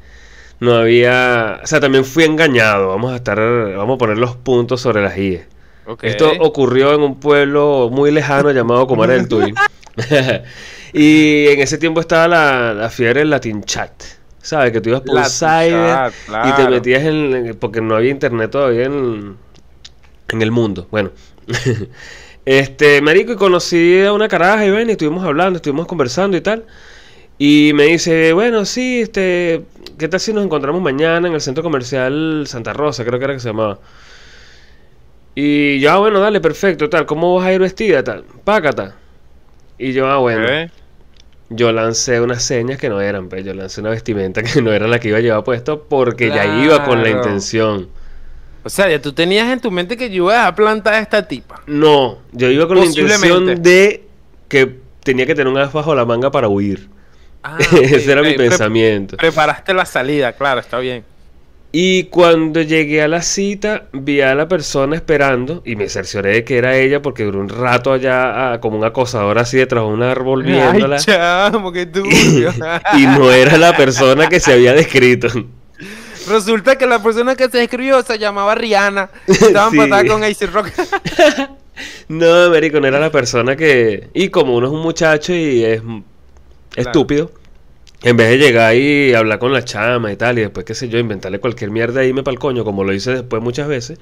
no 0.59 0.73
había. 0.75 1.59
O 1.63 1.67
sea, 1.67 1.79
también 1.79 2.03
fui 2.03 2.23
engañado. 2.23 2.87
Vamos 2.87 3.13
a 3.13 3.17
estar. 3.17 3.37
Vamos 3.37 3.95
a 3.95 3.97
poner 3.99 4.17
los 4.17 4.35
puntos 4.35 4.81
sobre 4.81 5.03
las 5.03 5.15
IE. 5.15 5.45
Ok. 5.85 6.03
Esto 6.05 6.31
ocurrió 6.39 6.95
en 6.95 7.01
un 7.01 7.19
pueblo 7.19 7.89
muy 7.91 8.09
lejano 8.09 8.49
llamado 8.51 8.87
Comar 8.87 9.09
del 9.09 9.27
Tuy. 9.27 9.53
y 10.93 11.47
en 11.47 11.59
ese 11.59 11.77
tiempo 11.77 12.01
estaba 12.01 12.27
la, 12.27 12.73
la 12.73 12.89
fiebre 12.89 13.21
del 13.21 13.29
Latin 13.29 13.63
Chat. 13.63 13.91
¿Sabes? 14.41 14.71
Que 14.71 14.81
tú 14.81 14.89
ibas 14.89 15.01
por 15.01 15.15
un 15.15 15.23
chat, 15.23 15.67
y 15.67 16.11
te 16.11 16.25
claro. 16.25 16.69
metías 16.71 17.03
en. 17.03 17.57
Porque 17.59 17.81
no 17.81 17.95
había 17.95 18.09
internet 18.09 18.51
todavía 18.51 18.85
en, 18.85 19.35
en 20.29 20.41
el 20.41 20.51
mundo. 20.51 20.87
Bueno. 20.91 21.11
Este, 22.45 22.99
marico, 23.01 23.33
y 23.33 23.35
conocí 23.35 24.01
a 24.01 24.11
una 24.11 24.27
caraja 24.27 24.65
y 24.65 24.71
ven, 24.71 24.89
y 24.89 24.93
estuvimos 24.93 25.23
hablando, 25.23 25.57
estuvimos 25.57 25.85
conversando 25.85 26.35
y 26.35 26.41
tal. 26.41 26.65
Y 27.37 27.73
me 27.75 27.83
dice, 27.83 28.33
bueno, 28.33 28.65
sí, 28.65 29.01
este, 29.01 29.65
¿qué 29.99 30.07
tal 30.07 30.19
si 30.19 30.33
nos 30.33 30.43
encontramos 30.45 30.81
mañana 30.81 31.27
en 31.27 31.35
el 31.35 31.41
centro 31.41 31.61
comercial 31.61 32.45
Santa 32.47 32.73
Rosa, 32.73 33.05
creo 33.05 33.19
que 33.19 33.25
era 33.25 33.33
que 33.35 33.39
se 33.39 33.49
llamaba? 33.49 33.77
Y 35.35 35.79
yo, 35.79 35.91
ah, 35.91 35.99
bueno, 35.99 36.19
dale, 36.19 36.41
perfecto, 36.41 36.89
tal, 36.89 37.05
¿cómo 37.05 37.35
vas 37.35 37.45
a 37.45 37.53
ir 37.53 37.61
vestida, 37.61 38.03
tal? 38.03 38.23
Pácata. 38.43 38.95
Y 39.77 39.93
yo, 39.93 40.07
ah, 40.07 40.17
bueno. 40.17 40.47
Yo 41.49 41.71
lancé 41.71 42.21
unas 42.21 42.43
señas 42.43 42.77
que 42.77 42.89
no 42.89 43.01
eran, 43.01 43.29
pues, 43.29 43.43
yo 43.43 43.53
lancé 43.53 43.81
una 43.81 43.89
vestimenta 43.89 44.43
que 44.43 44.61
no 44.61 44.71
era 44.71 44.87
la 44.87 44.99
que 44.99 45.09
iba 45.09 45.17
a 45.17 45.21
llevar 45.21 45.43
puesto 45.43 45.83
porque 45.83 46.29
ya 46.29 46.63
iba 46.63 46.83
con 46.85 47.03
la 47.03 47.09
intención. 47.09 47.89
O 48.63 48.69
sea, 48.69 48.89
ya 48.89 49.01
tú 49.01 49.13
tenías 49.13 49.47
en 49.51 49.61
tu 49.61 49.71
mente 49.71 49.95
que 49.95 50.09
yo 50.09 50.25
iba 50.25 50.45
a 50.45 50.53
plantar 50.53 50.95
a 50.95 50.99
esta 50.99 51.27
tipa. 51.27 51.61
No, 51.65 52.19
yo 52.33 52.49
iba 52.49 52.67
con 52.67 52.77
la 52.79 52.85
intención 52.85 53.61
de 53.61 54.03
que 54.47 54.75
tenía 55.03 55.25
que 55.25 55.33
tener 55.33 55.51
un 55.51 55.57
as 55.57 55.71
bajo 55.71 55.95
la 55.95 56.05
manga 56.05 56.29
para 56.29 56.49
huir. 56.49 56.89
Ah, 57.41 57.57
Ese 57.81 58.11
era 58.11 58.21
mi. 58.21 58.33
Pre- 58.33 58.49
pensamiento. 58.49 59.15
preparaste 59.17 59.73
la 59.73 59.85
salida, 59.85 60.33
claro, 60.33 60.59
está 60.59 60.77
bien. 60.79 61.05
Y 61.71 62.05
cuando 62.05 62.61
llegué 62.63 63.03
a 63.03 63.07
la 63.07 63.21
cita, 63.21 63.83
vi 63.93 64.21
a 64.21 64.33
la 64.33 64.47
persona 64.47 64.95
esperando 64.95 65.61
y 65.65 65.75
me 65.75 65.87
cercioré 65.87 66.31
de 66.33 66.43
que 66.43 66.57
era 66.57 66.75
ella 66.75 67.01
porque 67.01 67.23
duró 67.23 67.39
un 67.39 67.49
rato 67.49 67.93
allá 67.93 68.53
ah, 68.53 68.59
como 68.59 68.77
un 68.77 68.83
acosador 68.85 69.37
así 69.37 69.57
detrás 69.57 69.83
de 69.83 69.89
un 69.89 70.01
árbol 70.01 70.41
viéndola. 70.43 70.95
Ay, 70.95 71.01
chamo, 71.03 71.71
qué 71.71 71.85
turbio. 71.85 72.51
y 72.97 73.05
no 73.05 73.31
era 73.31 73.57
la 73.57 73.77
persona 73.77 74.27
que 74.29 74.39
se 74.39 74.53
había 74.53 74.73
descrito. 74.73 75.27
Resulta 76.27 76.75
que 76.75 76.87
la 76.87 77.01
persona 77.03 77.35
que 77.35 77.47
se 77.49 77.63
escribió 77.63 78.01
se 78.01 78.17
llamaba 78.17 78.55
Rihanna. 78.55 79.09
Estaba 79.27 79.69
Sí. 79.71 79.77
empatada 79.77 80.05
con 80.07 80.23
AC 80.23 80.41
Rock. 80.51 80.69
No, 82.09 82.43
Américo, 82.43 82.81
no 82.81 82.87
era 82.87 82.99
la 82.99 83.09
persona 83.09 83.55
que... 83.55 84.09
Y 84.13 84.27
como 84.27 84.53
uno 84.57 84.67
es 84.67 84.73
un 84.73 84.81
muchacho 84.81 85.33
y 85.33 85.63
es 85.63 85.81
estúpido, 86.75 87.31
en 88.03 88.17
vez 88.17 88.29
de 88.29 88.37
llegar 88.37 88.75
y 88.75 89.13
hablar 89.13 89.39
con 89.39 89.53
la 89.53 89.63
chama 89.65 90.11
y 90.11 90.15
tal, 90.15 90.37
y 90.39 90.41
después, 90.41 90.65
qué 90.65 90.73
sé 90.75 90.89
yo, 90.89 90.99
inventarle 90.99 91.39
cualquier 91.39 91.71
mierda 91.71 92.03
y 92.03 92.09
irme 92.09 92.23
para 92.23 92.33
el 92.33 92.39
coño, 92.39 92.63
como 92.63 92.83
lo 92.83 92.93
hice 92.93 93.11
después 93.13 93.41
muchas 93.43 93.67
veces, 93.67 93.99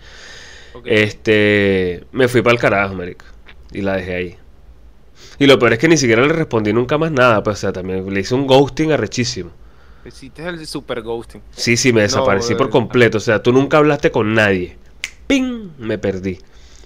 este... 0.86 2.04
Me 2.12 2.28
fui 2.28 2.42
para 2.42 2.54
el 2.54 2.60
carajo, 2.60 2.94
Américo. 2.94 3.26
Y 3.72 3.82
la 3.82 3.96
dejé 3.96 4.16
ahí. 4.16 4.38
Y 5.40 5.46
lo 5.48 5.60
peor 5.60 5.74
es 5.74 5.80
que 5.80 5.88
ni 5.88 5.98
siquiera 5.98 6.26
le 6.26 6.34
respondí 6.34 6.74
nunca 6.74 6.98
más 6.98 7.12
nada, 7.12 7.44
pues, 7.44 7.58
o 7.58 7.62
sea, 7.62 7.74
también 7.74 8.12
le 8.14 8.20
hice 8.20 8.36
un 8.36 8.48
ghosting 8.48 8.92
arrechísimo. 8.92 9.52
Hiciste 10.06 10.48
el 10.48 10.66
super 10.66 11.02
ghosting. 11.02 11.42
Sí, 11.52 11.76
sí, 11.78 11.92
me 11.92 12.02
No, 12.02 12.04
desaparecí 12.04 12.56
por 12.56 12.70
completo, 12.70 13.18
o 13.18 13.22
sea, 13.22 13.44
tú 13.44 13.52
nunca 13.52 13.78
hablaste 13.78 14.12
con 14.12 14.34
nadie. 14.34 14.78
¡Ping! 15.28 15.72
Me 15.78 15.98
perdí. 15.98 16.40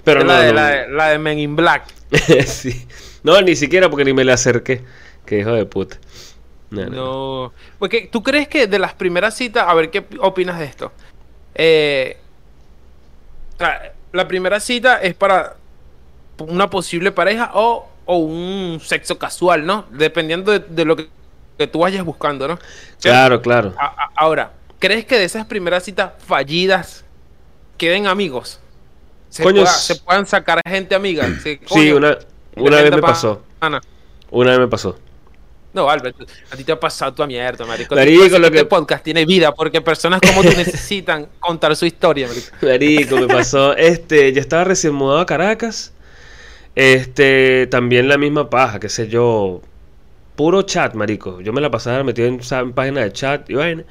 Pero 0.04 0.24
no, 0.24 0.28
la, 0.28 0.40
de, 0.42 0.48
no- 0.48 0.54
la, 0.54 0.68
de, 0.70 0.88
la 0.90 1.10
de 1.10 1.20
Men 1.20 1.40
in 1.40 1.56
Black. 1.56 1.86
sí. 2.46 2.86
No, 3.24 3.40
ni 3.42 3.56
siquiera 3.56 3.90
porque 3.90 4.06
ni 4.06 4.14
me 4.14 4.24
le 4.26 4.32
acerqué. 4.34 4.82
Qué 5.26 5.40
hijo 5.40 5.54
de 5.54 5.66
puta. 5.66 6.00
No, 6.72 6.82
no, 6.86 6.90
no. 6.90 6.96
No. 6.96 7.54
Porque 7.78 8.10
tú 8.12 8.24
crees 8.24 8.48
que 8.48 8.66
de 8.68 8.80
las 8.80 8.94
primeras 8.94 9.36
citas, 9.36 9.66
a 9.68 9.74
ver 9.76 9.92
qué 9.92 10.06
opinas 10.20 10.58
de 10.58 10.66
esto. 10.66 10.92
Eh, 11.54 12.18
la 14.12 14.28
primera 14.28 14.60
cita 14.60 14.98
es 15.02 15.14
para 15.14 15.56
una 16.40 16.70
posible 16.70 17.12
pareja 17.12 17.52
o, 17.54 17.88
o 18.06 18.18
un 18.18 18.80
sexo 18.84 19.18
casual, 19.20 19.66
¿no? 19.66 19.86
Dependiendo 19.92 20.52
de, 20.52 20.60
de 20.60 20.86
lo 20.86 20.96
que, 20.96 21.08
que 21.58 21.68
tú 21.68 21.80
vayas 21.80 22.04
buscando, 22.04 22.48
¿no? 22.48 22.58
Claro, 23.02 23.42
claro. 23.42 23.74
A- 23.78 23.86
a- 23.86 24.12
ahora, 24.16 24.54
¿crees 24.80 25.06
que 25.06 25.18
de 25.18 25.26
esas 25.26 25.46
primeras 25.46 25.84
citas 25.84 26.14
fallidas 26.26 27.06
queden 27.78 28.08
amigos? 28.08 28.60
Se, 29.30 29.44
Coño, 29.44 29.62
pueda- 29.62 29.72
s- 29.76 29.94
se 29.94 30.02
puedan 30.02 30.26
sacar 30.26 30.60
gente 30.68 30.96
amiga. 30.96 31.26
Se- 31.42 31.58
Sí, 31.60 31.60
coño, 31.68 31.98
una, 31.98 32.18
una 32.56 32.78
vez 32.82 32.92
me 32.96 33.02
pa- 33.02 33.08
pasó. 33.10 33.44
Una 34.32 34.52
vez 34.52 34.60
me 34.60 34.68
pasó. 34.68 34.98
No, 35.74 35.90
Albert, 35.90 36.18
a 36.52 36.56
ti 36.58 36.64
te 36.66 36.72
ha 36.74 36.80
pasado 36.80 37.14
tu 37.14 37.26
mierda, 37.26 37.66
marico. 37.66 37.96
Marico, 37.96 38.38
lo 38.38 38.48
este 38.48 38.52
que- 38.60 38.66
podcast 38.66 39.04
tiene 39.04 39.26
vida 39.26 39.54
porque 39.54 39.80
personas 39.82 40.20
como 40.22 40.42
tú 40.44 40.50
necesitan 40.58 41.28
contar 41.40 41.76
su 41.76 41.86
historia, 41.86 42.28
marico. 42.28 42.48
Marico, 42.62 43.16
me 43.18 43.28
pasó. 43.28 43.74
Este, 43.78 44.34
yo 44.34 44.42
estaba 44.42 44.66
recién 44.66 44.94
mudado 44.94 45.20
a 45.22 45.26
Caracas. 45.26 45.94
Este, 46.76 47.68
también 47.68 48.08
la 48.08 48.18
misma 48.18 48.50
paja, 48.50 48.80
qué 48.80 48.90
sé 48.90 49.08
yo. 49.08 49.62
Puro 50.36 50.62
chat, 50.64 50.94
marico. 50.94 51.40
Yo 51.42 51.54
me 51.54 51.62
la 51.62 51.70
pasaba 51.72 52.04
metido 52.04 52.28
en, 52.28 52.40
en 52.52 52.74
páginas 52.74 53.04
de 53.06 53.14
chat 53.14 53.50
y 53.50 53.54
vaina. 53.54 53.84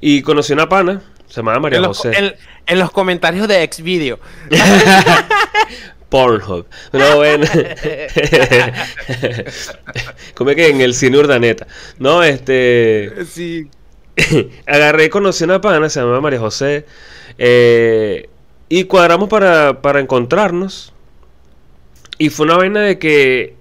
Y 0.00 0.22
conocí 0.22 0.52
una 0.52 0.68
pana, 0.68 1.02
se 1.26 1.36
llamaba 1.36 1.58
María 1.60 1.76
En 1.78 1.82
los, 1.84 1.96
José. 1.98 2.18
en- 2.18 2.34
en 2.66 2.78
los 2.78 2.90
comentarios 2.90 3.48
de 3.48 3.66
Xvideo. 3.70 4.18
Pornhub. 6.08 6.66
No, 6.92 7.16
bueno. 7.16 7.46
Como 10.34 10.50
que 10.54 10.68
en 10.68 10.80
el 10.80 10.94
cine 10.94 11.18
Urdaneta. 11.18 11.66
No, 11.98 12.22
este. 12.22 13.24
Sí. 13.26 13.68
Agarré 14.66 15.06
y 15.06 15.08
conocí 15.10 15.44
una 15.44 15.60
pana, 15.60 15.88
se 15.88 16.00
llama 16.00 16.20
María 16.20 16.40
José. 16.40 16.86
eh, 17.38 18.28
y 18.68 18.84
cuadramos 18.84 19.28
para, 19.28 19.80
para 19.82 20.00
encontrarnos. 20.00 20.92
Y 22.18 22.30
fue 22.30 22.46
una 22.46 22.56
vaina 22.56 22.80
de 22.82 22.98
que 22.98 23.54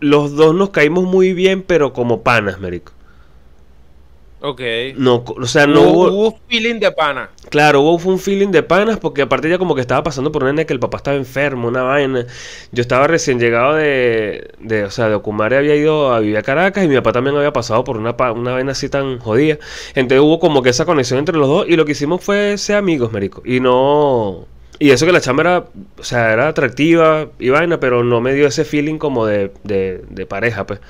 los 0.00 0.34
dos 0.34 0.54
nos 0.54 0.70
caímos 0.70 1.04
muy 1.04 1.32
bien, 1.32 1.62
pero 1.62 1.92
como 1.92 2.22
panas, 2.22 2.60
marico. 2.60 2.92
Ok. 4.42 4.60
No, 4.96 5.24
o 5.24 5.46
sea, 5.46 5.66
no 5.66 5.82
hubo, 5.82 6.08
hubo. 6.08 6.08
hubo 6.08 6.40
feeling 6.48 6.80
de 6.80 6.90
pana. 6.92 7.30
Claro, 7.50 7.80
hubo 7.82 8.10
un 8.10 8.18
feeling 8.18 8.48
de 8.50 8.62
panas 8.62 8.98
porque 8.98 9.22
aparte 9.22 9.48
ya 9.48 9.58
como 9.58 9.74
que 9.74 9.80
estaba 9.80 10.02
pasando 10.02 10.32
por 10.32 10.42
una 10.42 10.52
nena 10.52 10.64
que 10.64 10.72
el 10.72 10.80
papá 10.80 10.96
estaba 10.98 11.16
enfermo, 11.16 11.68
una 11.68 11.82
vaina. 11.82 12.26
Yo 12.72 12.80
estaba 12.80 13.06
recién 13.06 13.38
llegado 13.38 13.74
de, 13.74 14.50
de 14.58 14.84
o 14.84 14.90
sea, 14.90 15.08
de 15.08 15.14
Ocumare 15.16 15.56
había 15.58 15.76
ido 15.76 16.12
a 16.12 16.20
vivir 16.20 16.36
a 16.38 16.42
Caracas 16.42 16.84
y 16.84 16.88
mi 16.88 16.94
papá 16.96 17.12
también 17.12 17.36
había 17.36 17.52
pasado 17.52 17.84
por 17.84 17.98
una, 17.98 18.16
una 18.32 18.52
vaina 18.52 18.72
así 18.72 18.88
tan 18.88 19.18
jodida. 19.18 19.58
Entonces 19.94 20.20
hubo 20.20 20.38
como 20.40 20.62
que 20.62 20.70
esa 20.70 20.84
conexión 20.86 21.18
entre 21.20 21.36
los 21.36 21.48
dos 21.48 21.66
y 21.68 21.76
lo 21.76 21.84
que 21.84 21.92
hicimos 21.92 22.22
fue 22.24 22.58
ser 22.58 22.76
amigos, 22.76 23.12
marico. 23.12 23.42
Y 23.44 23.60
no... 23.60 24.46
Y 24.78 24.90
eso 24.90 25.06
que 25.06 25.12
la 25.12 25.20
chama 25.20 25.42
era, 25.42 25.64
o 25.98 26.02
sea, 26.04 26.32
era 26.32 26.48
atractiva 26.48 27.28
y 27.38 27.50
vaina, 27.50 27.78
pero 27.78 28.02
no 28.02 28.20
me 28.20 28.34
dio 28.34 28.48
ese 28.48 28.64
feeling 28.64 28.98
como 28.98 29.26
de, 29.26 29.52
de, 29.62 30.02
de 30.08 30.26
pareja, 30.26 30.66
pues. 30.66 30.80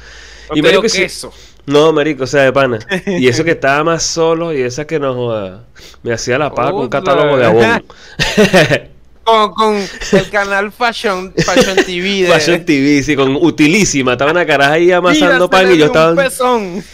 No 0.48 0.56
y 0.56 0.62
te 0.62 0.70
dio 0.70 0.82
marico, 0.82 0.88
sí- 0.88 1.02
queso. 1.02 1.32
No, 1.66 1.92
marico, 1.92 2.24
o 2.24 2.26
sea, 2.26 2.42
de 2.42 2.52
pana. 2.52 2.78
Y 3.06 3.28
eso 3.28 3.44
que 3.44 3.50
estaba 3.52 3.84
más 3.84 4.02
solo 4.02 4.52
y 4.52 4.62
esa 4.62 4.86
que 4.86 4.98
nos 4.98 5.14
joda, 5.14 5.64
me 6.02 6.12
hacía 6.12 6.38
la 6.38 6.52
paga 6.52 6.72
con 6.72 6.80
un 6.82 6.88
catálogo 6.88 7.36
de 7.36 7.46
abón. 7.46 7.84
Con, 9.24 9.52
con 9.54 9.76
el 9.76 10.30
canal 10.30 10.72
Fashion, 10.72 11.32
Fashion 11.46 11.76
TV 11.76 12.22
de... 12.22 12.26
Fashion 12.26 12.64
TV, 12.64 13.04
sí, 13.04 13.14
con 13.14 13.36
utilísima. 13.36 14.12
Estaba 14.12 14.32
una 14.32 14.44
caraja 14.44 14.72
ahí 14.72 14.90
amasando 14.90 15.48
Mira, 15.48 15.48
pan 15.48 15.66
y 15.66 15.76
yo 15.76 15.76
dio 15.76 15.84
un 15.84 15.90
estaba 15.90 16.14
pezón. 16.16 16.84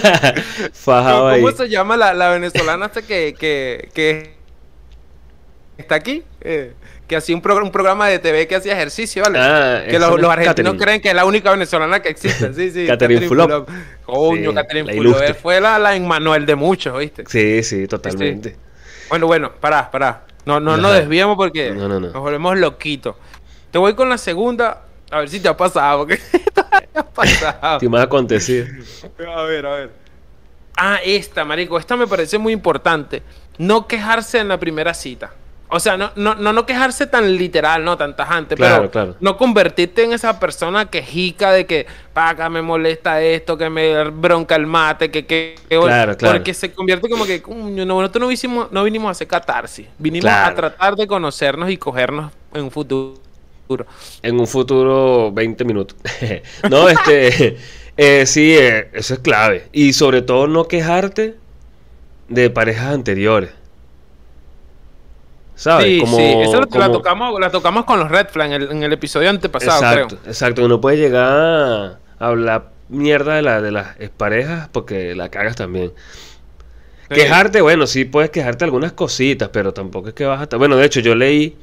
fajado 0.72 1.28
ahí. 1.28 1.40
¿Cómo 1.40 1.56
se 1.56 1.68
llama 1.68 1.96
la, 1.96 2.14
la 2.14 2.30
venezolana 2.30 2.86
hasta 2.86 3.02
que, 3.02 3.32
que, 3.38 3.90
que 3.94 4.34
está 5.76 5.94
aquí? 5.94 6.24
Eh, 6.40 6.74
que 7.08 7.16
hacía 7.16 7.34
un, 7.34 7.40
programa, 7.42 7.66
un 7.66 7.72
programa 7.72 8.06
de 8.08 8.18
TV 8.18 8.46
que 8.46 8.54
hacía 8.56 8.74
ejercicio, 8.74 9.22
¿vale? 9.22 9.38
Ah, 9.40 9.82
que 9.88 9.98
los, 9.98 10.20
no 10.20 10.30
argentinos 10.30 10.74
Catherine. 10.74 10.78
creen 10.84 11.00
que 11.00 11.08
es 11.08 11.14
la 11.14 11.24
única 11.24 11.50
venezolana 11.50 12.00
que 12.00 12.10
existe. 12.10 12.52
Sí, 12.54 12.70
sí. 12.70 12.86
Catherine 12.86 13.26
Fulop. 13.26 13.68
Coño, 14.04 14.50
Sí, 14.50 14.54
Catherine 14.54 14.94
Fulop. 14.94 15.16
Fue 15.40 15.60
la, 15.60 15.78
la 15.78 15.96
Emmanuel 15.96 16.44
de 16.46 16.54
muchos, 16.54 16.96
¿viste? 16.98 17.24
Sí, 17.26 17.62
sí, 17.62 17.88
totalmente. 17.88 18.56
Bueno, 19.08 19.26
bueno, 19.26 19.52
pará, 19.58 19.90
pará. 19.90 20.24
No, 20.44 20.60
no 20.60 20.72
Ajá. 20.72 20.80
nos 20.82 20.94
desviamos 20.94 21.36
porque 21.36 21.70
No, 21.70 21.88
no, 21.88 21.98
no. 21.98 22.08
nos 22.08 22.22
volvemos 22.22 22.56
loquitos. 22.58 23.16
Te 23.70 23.78
voy 23.78 23.94
con 23.94 24.08
la 24.08 24.18
segunda, 24.18 24.82
a 25.10 25.18
ver 25.20 25.28
si 25.28 25.40
te 25.40 25.48
ha 25.48 25.56
pasado, 25.56 26.00
porque 26.00 26.18
todavía 26.54 26.88
ha 26.94 27.04
pasado. 27.04 27.78
¿Qué 27.80 27.88
más 27.88 28.00
ha 28.02 28.04
acontecido? 28.04 28.66
A 29.34 29.42
ver, 29.42 29.66
a 29.66 29.74
ver. 29.74 29.90
Ah, 30.76 31.00
esta, 31.04 31.44
marico, 31.44 31.78
esta 31.78 31.96
me 31.96 32.06
parece 32.06 32.38
muy 32.38 32.52
importante. 32.52 33.22
No 33.58 33.86
quejarse 33.86 34.38
en 34.38 34.48
la 34.48 34.58
primera 34.60 34.94
cita. 34.94 35.32
O 35.70 35.80
sea, 35.80 35.98
no, 35.98 36.10
no, 36.16 36.34
no, 36.34 36.52
no 36.52 36.64
quejarse 36.64 37.06
tan 37.06 37.36
literal, 37.36 37.84
no 37.84 37.96
tan 37.98 38.16
tajante, 38.16 38.54
Claro, 38.56 38.76
pero 38.76 38.90
claro. 38.90 39.16
no 39.20 39.36
convertirte 39.36 40.02
en 40.04 40.14
esa 40.14 40.40
persona 40.40 40.86
quejica 40.90 41.52
de 41.52 41.66
que, 41.66 41.86
paga, 42.14 42.48
me 42.48 42.62
molesta 42.62 43.20
esto, 43.20 43.58
que 43.58 43.68
me 43.68 44.04
bronca 44.04 44.56
el 44.56 44.66
mate, 44.66 45.10
que, 45.10 45.26
que, 45.26 45.56
que- 45.68 45.78
Claro, 45.78 46.16
claro. 46.16 46.36
porque 46.36 46.54
se 46.54 46.72
convierte 46.72 47.10
como 47.10 47.26
que, 47.26 47.42
no, 47.46 47.84
nosotros 47.84 48.20
no 48.22 48.28
vinimos, 48.28 48.72
no 48.72 48.82
vinimos 48.84 49.08
a 49.08 49.10
hacer 49.12 49.26
catarsis, 49.26 49.86
vinimos 49.98 50.30
a 50.30 50.54
tratar 50.54 50.96
de 50.96 51.06
conocernos 51.06 51.70
y 51.70 51.76
cogernos 51.76 52.32
en 52.54 52.64
un 52.64 52.70
futuro. 52.70 53.20
En 54.22 54.40
un 54.40 54.46
futuro 54.46 55.30
20 55.32 55.64
minutos. 55.66 55.96
no, 56.70 56.88
este. 56.88 57.58
eh, 57.98 58.24
sí, 58.24 58.54
eh, 58.56 58.88
eso 58.94 59.12
es 59.12 59.20
clave. 59.20 59.68
Y 59.72 59.92
sobre 59.92 60.22
todo 60.22 60.46
no 60.46 60.64
quejarte 60.64 61.36
de 62.28 62.48
parejas 62.48 62.94
anteriores. 62.94 63.50
¿Sabes? 65.58 65.86
Sí, 65.86 65.98
Como- 66.00 66.16
sí, 66.16 66.22
esa 66.22 66.52
la, 66.52 66.60
la 66.60 66.66
como- 66.68 66.92
tocamos, 66.92 67.40
la 67.40 67.50
tocamos 67.50 67.84
con 67.84 67.98
los 67.98 68.08
Red 68.10 68.28
Flag 68.28 68.46
en 68.52 68.62
el, 68.62 68.70
en 68.70 68.82
el 68.84 68.92
episodio 68.92 69.28
antepasado, 69.28 69.78
Exacto, 69.82 70.16
creo. 70.20 70.30
exacto. 70.32 70.64
Uno 70.64 70.80
puede 70.80 70.98
llegar 70.98 71.26
a 71.32 71.98
hablar 72.20 72.70
mierda 72.88 73.34
de, 73.34 73.42
la, 73.42 73.60
de 73.60 73.72
las 73.72 73.96
parejas 74.16 74.68
porque 74.70 75.16
la 75.16 75.28
cagas 75.30 75.56
también. 75.56 75.92
Sí. 77.08 77.14
Quejarte, 77.16 77.60
bueno, 77.60 77.88
sí 77.88 78.04
puedes 78.04 78.30
quejarte 78.30 78.64
algunas 78.64 78.92
cositas, 78.92 79.48
pero 79.48 79.72
tampoco 79.74 80.08
es 80.08 80.14
que 80.14 80.26
vas 80.26 80.46
a... 80.48 80.56
Bueno, 80.58 80.76
de 80.76 80.86
hecho, 80.86 81.00
yo 81.00 81.16
leí, 81.16 81.56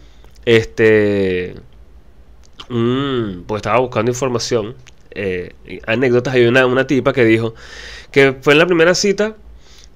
este... 0.44 1.56
pues 2.68 3.60
estaba 3.60 3.80
buscando 3.80 4.12
información, 4.12 4.75
eh, 5.12 5.54
anécdotas, 5.88 6.34
hay 6.34 6.46
una, 6.46 6.66
una 6.66 6.86
tipa 6.88 7.14
que 7.14 7.24
dijo 7.24 7.54
que 8.12 8.36
fue 8.42 8.54
en 8.54 8.60
la 8.60 8.66
primera 8.66 8.94
cita 8.96 9.36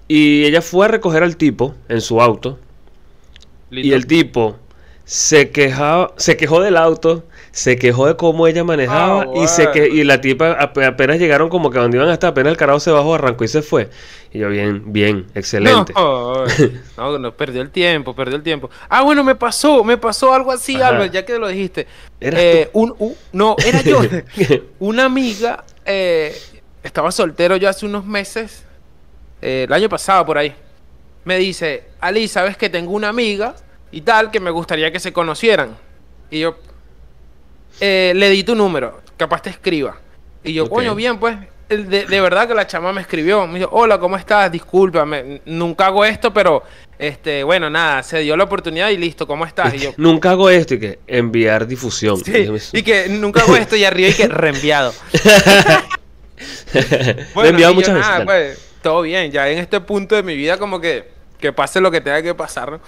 y 0.08 0.46
ella 0.46 0.62
fue 0.62 0.86
a 0.86 0.90
recoger 0.90 1.24
al 1.24 1.36
tipo 1.36 1.76
en 1.90 2.00
su 2.02 2.22
auto 2.22 2.60
y 3.72 3.94
el 3.94 4.06
tipo 4.08 4.58
se 5.06 5.50
quejaba, 5.52 6.14
se 6.18 6.38
quejó 6.38 6.62
del 6.62 6.78
auto, 6.78 7.24
se 7.52 7.78
quejó 7.78 8.06
de 8.06 8.16
cómo 8.16 8.46
ella 8.46 8.64
manejaba 8.64 9.24
Ah, 9.24 9.32
y 9.44 9.48
se 9.48 9.72
que 9.72 9.88
y 9.88 10.04
la 10.04 10.22
tipa 10.22 10.52
ap- 10.52 10.78
apenas 10.78 11.18
llegaron 11.18 11.50
como 11.50 11.72
que 11.72 11.80
donde 11.80 11.98
iban 11.98 12.10
hasta 12.10 12.28
apenas 12.28 12.52
el 12.52 12.58
carajo 12.58 12.80
se 12.80 12.92
bajó, 12.92 13.16
arrancó 13.16 13.44
y 13.44 13.48
se 13.48 13.64
fue. 13.64 13.90
Y 14.32 14.38
yo 14.38 14.50
bien, 14.50 14.84
bien, 14.94 15.26
excelente. 15.34 15.94
No, 15.96 16.46
no, 16.98 17.18
no, 17.18 17.32
perdió 17.34 17.64
el 17.64 17.72
tiempo, 17.72 18.16
perdió 18.16 18.36
el 18.36 18.44
tiempo. 18.44 18.70
Ah, 18.88 19.02
bueno, 19.02 19.24
me 19.24 19.34
pasó, 19.34 19.84
me 19.84 19.98
pasó 19.98 20.32
algo 20.32 20.52
así, 20.52 20.76
Ajá. 20.76 20.90
Albert, 20.90 21.12
ya 21.14 21.26
que 21.26 21.40
lo 21.40 21.48
dijiste. 21.48 21.88
¿Eras 22.20 22.40
Eh, 22.44 22.70
un, 22.74 22.94
un- 23.00 23.16
no, 23.34 23.56
era 23.66 23.82
yo. 23.82 24.02
Una 24.80 25.06
amiga, 25.06 25.64
eh, 25.86 26.36
estaba 26.84 27.12
soltero 27.12 27.58
yo 27.58 27.68
hace 27.68 27.88
unos 27.88 28.06
meses, 28.06 28.64
eh, 29.42 29.66
el 29.68 29.74
año 29.74 29.90
pasado 29.90 30.24
por 30.28 30.38
ahí. 30.38 30.54
Me 31.30 31.38
dice, 31.38 31.84
Ali, 32.02 32.28
¿sabes 32.28 32.58
que 32.58 32.70
tengo 32.72 32.92
una 32.92 33.10
amiga 33.10 33.56
y 33.92 34.02
tal 34.02 34.32
que 34.32 34.40
me 34.40 34.50
gustaría 34.50 34.92
que 34.92 35.00
se 35.00 35.14
conocieran? 35.14 35.78
Y 36.32 36.40
yo, 36.40 36.58
eh, 37.80 38.14
le 38.16 38.32
di 38.32 38.44
tu 38.44 38.56
número, 38.56 39.02
capaz 39.16 39.44
te 39.44 39.52
escriba. 39.52 39.96
Y 40.44 40.54
yo, 40.54 40.64
Ok. 40.64 40.70
coño, 40.72 40.96
bien, 40.96 41.20
pues. 41.20 41.38
De, 41.70 41.86
de 42.08 42.20
verdad 42.22 42.48
que 42.48 42.56
la 42.56 42.66
chama 42.66 42.92
me 42.92 43.02
escribió. 43.02 43.46
Me 43.46 43.60
dijo, 43.60 43.70
hola, 43.72 44.00
¿cómo 44.00 44.18
estás? 44.18 44.52
Discúlpame, 44.52 45.42
nunca 45.46 45.86
hago 45.86 46.04
esto, 46.04 46.34
pero, 46.34 46.64
este, 46.98 47.44
bueno, 47.44 47.70
nada, 47.70 48.02
se 48.02 48.18
dio 48.22 48.36
la 48.36 48.46
oportunidad 48.46 48.90
y 48.90 48.98
listo, 48.98 49.28
¿cómo 49.28 49.46
estás? 49.46 49.72
Y 49.76 49.78
yo, 49.78 49.94
Nunca 49.98 50.32
hago 50.32 50.50
esto 50.50 50.74
y 50.74 50.80
que 50.80 50.98
enviar 51.06 51.68
difusión. 51.68 52.18
sí, 52.26 52.50
y 52.74 52.82
que 52.82 53.08
nunca 53.08 53.42
hago 53.42 53.56
esto 53.56 53.76
y 53.76 53.84
arriba 53.84 54.10
y 54.10 54.14
que 54.16 54.28
reenviado. 54.30 54.96
Le 56.74 56.80
he 56.80 57.26
Bueno, 57.36 57.50
enviado 57.52 57.74
yo, 57.74 57.76
muchas 57.76 57.94
veces. 57.94 58.10
nada, 58.10 58.26
pues, 58.26 58.60
todo 58.82 59.04
bien, 59.04 59.32
ya 59.32 59.48
en 59.48 59.60
este 59.60 59.80
punto 59.80 60.16
de 60.16 60.24
mi 60.24 60.36
vida 60.36 60.58
como 60.58 60.82
que, 60.82 61.19
que 61.40 61.54
pase 61.54 61.80
lo 61.82 61.90
que 61.92 62.02
tenga 62.02 62.22
que 62.22 62.36
pasar. 62.36 62.80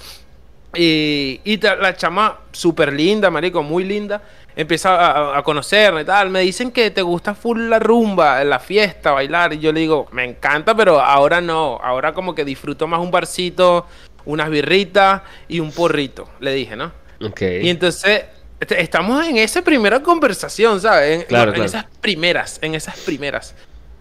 Y, 0.74 1.42
y 1.44 1.58
la 1.60 1.96
chama 1.96 2.40
súper 2.52 2.94
linda, 2.94 3.30
marico, 3.30 3.62
muy 3.62 3.84
linda, 3.84 4.22
empieza 4.56 4.96
a, 4.96 5.38
a- 5.38 5.44
conocerme 5.44 6.02
y 6.02 6.06
tal, 6.06 6.30
me 6.30 6.40
dicen 6.42 6.72
que 6.72 6.92
te 6.92 7.02
gusta 7.02 7.36
full 7.36 7.68
la 7.70 7.78
rumba, 7.78 8.42
la 8.46 8.58
fiesta, 8.60 9.12
bailar, 9.12 9.52
y 9.54 9.60
yo 9.60 9.74
le 9.74 9.82
digo, 9.82 10.08
me 10.14 10.24
encanta, 10.24 10.74
pero 10.74 11.02
ahora 11.02 11.42
no, 11.42 11.78
ahora 11.84 12.14
como 12.14 12.34
que 12.34 12.46
disfruto 12.46 12.88
más 12.88 13.02
un 13.02 13.12
barcito, 13.12 13.86
unas 14.24 14.50
birritas 14.50 15.24
y 15.50 15.60
un 15.60 15.74
porrito, 15.74 16.30
le 16.40 16.54
dije, 16.54 16.78
¿no? 16.78 16.94
Ok. 17.22 17.42
Y 17.62 17.70
entonces 17.70 18.24
est- 18.62 18.72
estamos 18.72 19.28
en 19.28 19.38
esa 19.38 19.62
primera 19.64 20.02
conversación, 20.02 20.80
¿sabes? 20.80 21.22
En, 21.24 21.28
Claro, 21.28 21.50
en 21.52 21.56
claro. 21.56 21.66
esas 21.66 21.86
primeras, 22.00 22.60
en 22.62 22.76
esas 22.76 22.98
primeras. 23.02 23.56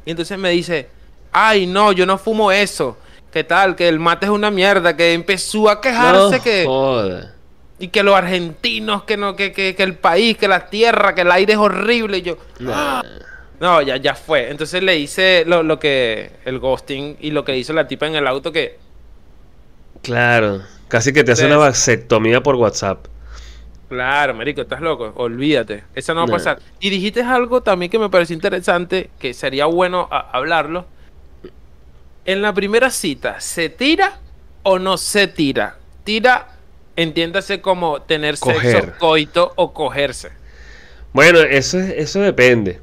Y 0.06 0.10
entonces 0.12 0.38
me 0.38 0.50
dice, 0.50 0.88
ay, 1.32 1.66
no, 1.66 1.90
yo 1.90 2.06
no 2.06 2.16
fumo 2.16 2.52
eso. 2.52 2.96
¿Qué 3.32 3.44
tal? 3.44 3.76
Que 3.76 3.88
el 3.88 3.98
mate 4.00 4.26
es 4.26 4.32
una 4.32 4.50
mierda. 4.50 4.96
Que 4.96 5.12
empezó 5.14 5.68
a 5.70 5.80
quejarse 5.80 6.38
No 6.38 6.42
que... 6.42 6.64
joda. 6.64 7.34
Y 7.78 7.88
que 7.88 8.02
los 8.02 8.14
argentinos, 8.14 9.04
que 9.04 9.16
no, 9.16 9.36
que, 9.36 9.52
que, 9.52 9.74
que 9.74 9.82
el 9.82 9.96
país, 9.96 10.36
que 10.36 10.48
la 10.48 10.68
tierra, 10.68 11.14
que 11.14 11.22
el 11.22 11.32
aire 11.32 11.54
es 11.54 11.58
horrible. 11.58 12.18
Y 12.18 12.22
yo, 12.22 12.36
Nah. 12.58 13.02
no, 13.58 13.80
ya, 13.82 13.96
ya 13.96 14.14
fue. 14.14 14.50
Entonces 14.50 14.82
le 14.82 14.98
hice 14.98 15.44
lo, 15.46 15.62
lo 15.62 15.78
que, 15.78 16.32
el 16.44 16.58
ghosting 16.58 17.16
y 17.20 17.30
lo 17.30 17.44
que 17.44 17.56
hizo 17.56 17.72
la 17.72 17.88
tipa 17.88 18.06
en 18.06 18.16
el 18.16 18.26
auto 18.26 18.52
que, 18.52 18.78
Claro. 20.02 20.62
Casi 20.88 21.12
que 21.12 21.24
te 21.24 21.32
hace 21.32 21.46
una 21.46 21.56
vasectomía 21.58 22.42
por 22.42 22.56
WhatsApp. 22.56 23.06
Claro, 23.88 24.34
marico, 24.34 24.60
estás 24.62 24.80
loco. 24.80 25.12
Olvídate. 25.16 25.84
Eso 25.94 26.14
no 26.14 26.20
va 26.20 26.26
a 26.26 26.28
pasar. 26.28 26.62
Y 26.78 26.90
dijiste 26.90 27.22
algo 27.22 27.62
también 27.62 27.90
que 27.90 27.98
me 27.98 28.08
pareció 28.08 28.34
interesante, 28.34 29.10
que 29.18 29.34
sería 29.34 29.66
bueno 29.66 30.08
hablarlo. 30.10 30.86
En 32.30 32.42
la 32.42 32.52
primera 32.54 32.90
cita, 32.90 33.40
¿se 33.40 33.68
tira 33.70 34.18
o 34.62 34.78
no 34.78 34.96
se 34.98 35.26
tira? 35.26 35.76
Tira, 36.04 36.48
entiéndase 36.94 37.60
como 37.60 38.02
tener 38.02 38.38
Coger. 38.38 38.82
sexo, 38.84 38.92
coito 38.98 39.52
o 39.56 39.72
cogerse. 39.72 40.30
Bueno, 41.12 41.40
eso, 41.40 41.78
es- 41.80 41.90
eso 41.96 42.20
depende. 42.20 42.80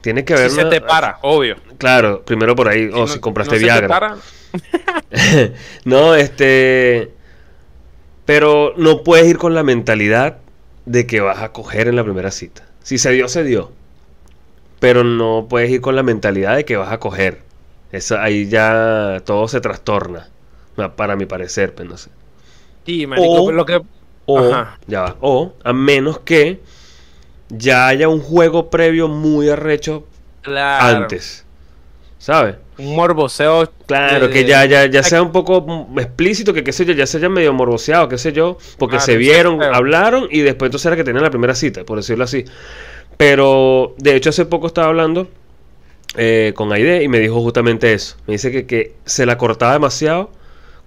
Tiene 0.00 0.24
que 0.24 0.32
Si 0.34 0.38
haber 0.40 0.50
se 0.52 0.60
una- 0.62 0.70
te 0.70 0.80
para, 0.80 1.18
obvio. 1.20 1.56
Claro, 1.76 2.22
primero 2.24 2.56
por 2.56 2.68
ahí. 2.68 2.86
O 2.86 3.00
no- 3.00 3.06
si 3.08 3.18
compraste 3.20 3.56
no 3.56 3.58
se 3.58 3.60
te 3.60 3.64
Viagra. 3.66 3.88
para, 3.88 4.16
no, 5.84 6.14
este. 6.14 7.12
Pero 8.24 8.72
no 8.78 9.02
puedes 9.02 9.26
ir 9.28 9.36
con 9.36 9.54
la 9.54 9.62
mentalidad 9.62 10.38
de 10.86 11.06
que 11.06 11.20
vas 11.20 11.40
a 11.42 11.52
coger 11.52 11.88
en 11.88 11.96
la 11.96 12.04
primera 12.04 12.30
cita. 12.30 12.66
Si 12.82 12.96
se 12.96 13.10
dio, 13.10 13.28
se 13.28 13.44
dio. 13.44 13.70
Pero 14.78 15.04
no 15.04 15.46
puedes 15.50 15.68
ir 15.70 15.82
con 15.82 15.94
la 15.94 16.02
mentalidad 16.02 16.56
de 16.56 16.64
que 16.64 16.76
vas 16.78 16.90
a 16.90 16.98
coger. 16.98 17.42
Eso, 17.92 18.18
ahí 18.18 18.48
ya 18.48 19.22
todo 19.24 19.48
se 19.48 19.60
trastorna. 19.60 20.28
Para 20.96 21.16
mi 21.16 21.26
parecer, 21.26 21.74
pues 21.74 21.88
no 21.88 21.96
sé. 21.96 22.10
Sí, 22.86 23.06
marico, 23.06 23.44
O- 23.44 23.52
lo 23.52 23.64
que... 23.66 23.82
O, 24.26 24.50
ya 24.86 25.00
va, 25.02 25.16
o 25.20 25.54
a 25.64 25.72
menos 25.72 26.20
que 26.20 26.60
ya 27.48 27.88
haya 27.88 28.08
un 28.08 28.20
juego 28.20 28.70
previo 28.70 29.08
muy 29.08 29.48
arrecho 29.48 30.06
Claro. 30.42 30.98
antes. 30.98 31.44
¿Sabes? 32.18 32.56
Un 32.78 32.94
morboseo. 32.96 33.72
Claro, 33.86 34.28
de- 34.28 34.32
que 34.34 34.44
ya, 34.44 34.64
ya, 34.66 34.86
ya 34.86 35.02
sea 35.02 35.22
un 35.22 35.32
poco 35.32 35.88
explícito, 35.98 36.52
que 36.54 36.62
qué 36.64 36.72
sé 36.72 36.84
yo, 36.84 36.92
ya 36.92 37.06
se 37.06 37.18
haya 37.18 37.28
medio 37.28 37.52
morboseado, 37.52 38.08
qué 38.08 38.18
sé 38.18 38.32
yo, 38.32 38.58
porque 38.78 38.96
Claro, 38.96 39.06
se 39.06 39.16
vieron, 39.16 39.62
hablaron 39.62 40.28
y 40.30 40.40
después 40.40 40.68
entonces 40.68 40.86
era 40.86 40.96
que 40.96 41.04
tenían 41.04 41.24
la 41.24 41.30
primera 41.30 41.54
cita, 41.54 41.84
por 41.84 41.98
decirlo 41.98 42.24
así. 42.24 42.44
Pero 43.16 43.94
de 43.98 44.16
hecho 44.16 44.30
hace 44.30 44.46
poco 44.46 44.66
estaba 44.66 44.88
hablando 44.88 45.28
eh, 46.16 46.52
con 46.56 46.72
Aide 46.72 47.02
y 47.02 47.08
me 47.08 47.18
dijo 47.18 47.40
justamente 47.40 47.92
eso. 47.92 48.16
Me 48.26 48.34
dice 48.34 48.50
que, 48.50 48.66
que 48.66 48.94
se 49.04 49.26
la 49.26 49.38
cortaba 49.38 49.72
demasiado 49.74 50.30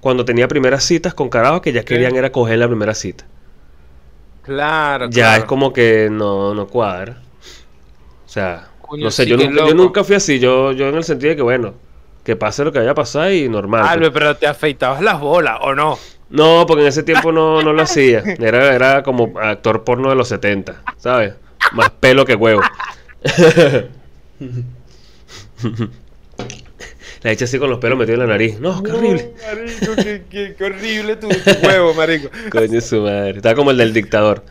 cuando 0.02 0.26
tenía 0.26 0.48
primeras 0.48 0.84
citas 0.84 1.14
con 1.14 1.30
carajos 1.30 1.62
que 1.62 1.72
ya 1.72 1.84
querían 1.86 2.16
era 2.16 2.32
coger 2.32 2.60
la 2.60 2.68
primera 2.68 2.94
cita. 2.94 3.26
Claro, 4.42 5.06
Ya 5.10 5.24
claro. 5.24 5.40
es 5.40 5.46
como 5.46 5.72
que 5.72 6.10
no, 6.12 6.54
no 6.54 6.68
cuadra. 6.68 7.22
O 8.26 8.30
sea, 8.30 8.68
Coño, 8.82 9.06
no 9.06 9.12
sé, 9.12 9.24
sí, 9.24 9.30
yo, 9.30 9.38
nunca, 9.38 9.66
yo 9.68 9.74
nunca 9.74 10.04
fui 10.04 10.16
así, 10.16 10.40
yo, 10.40 10.72
yo 10.74 10.90
en 10.90 10.96
el 10.96 11.04
sentido 11.04 11.30
de 11.32 11.36
que 11.38 11.42
bueno, 11.42 11.76
que 12.24 12.36
pase 12.36 12.64
lo 12.66 12.72
que 12.72 12.80
vaya 12.80 12.92
a 12.92 12.96
pasar 12.96 13.32
y 13.32 13.48
normal. 13.48 13.82
pues. 13.82 13.92
Albert, 13.92 14.14
pero 14.14 14.36
te 14.38 14.48
afeitabas 14.48 15.02
las 15.02 15.20
bolas, 15.20 15.58
¿o 15.62 15.74
no? 15.74 15.98
No, 16.30 16.66
porque 16.68 16.82
en 16.82 16.88
ese 16.90 17.04
tiempo 17.04 17.32
no, 17.32 17.62
no 17.62 17.74
lo 17.74 17.82
hacía. 17.84 18.24
Era, 18.40 18.74
era 18.76 19.04
como 19.04 19.40
actor 19.40 19.84
porno 19.84 20.10
de 20.10 20.16
los 20.16 20.28
70, 20.30 20.82
¿sabes? 20.98 21.36
Más 21.74 21.92
pelo 21.92 22.26
que 22.26 22.36
huevo. 22.36 22.62
La 27.22 27.32
hecha 27.32 27.46
así 27.46 27.58
con 27.58 27.70
los 27.70 27.80
pelos 27.80 27.98
metidos 27.98 28.20
en 28.22 28.28
la 28.28 28.34
nariz. 28.34 28.60
No, 28.60 28.84
qué 28.84 28.92
horrible. 28.92 29.34
marico, 29.48 29.96
qué, 29.96 30.24
qué- 30.30 30.56
qué 30.58 30.64
horrible 30.66 31.16
tu, 31.16 31.30
tu 31.30 31.52
huevo, 31.66 31.94
marico. 31.94 32.30
Coño, 32.52 32.82
su 32.82 33.02
madre. 33.02 33.38
Está 33.38 33.56
como 33.56 33.72
el 33.72 33.78
del 33.78 33.94
dictador. 33.94 34.44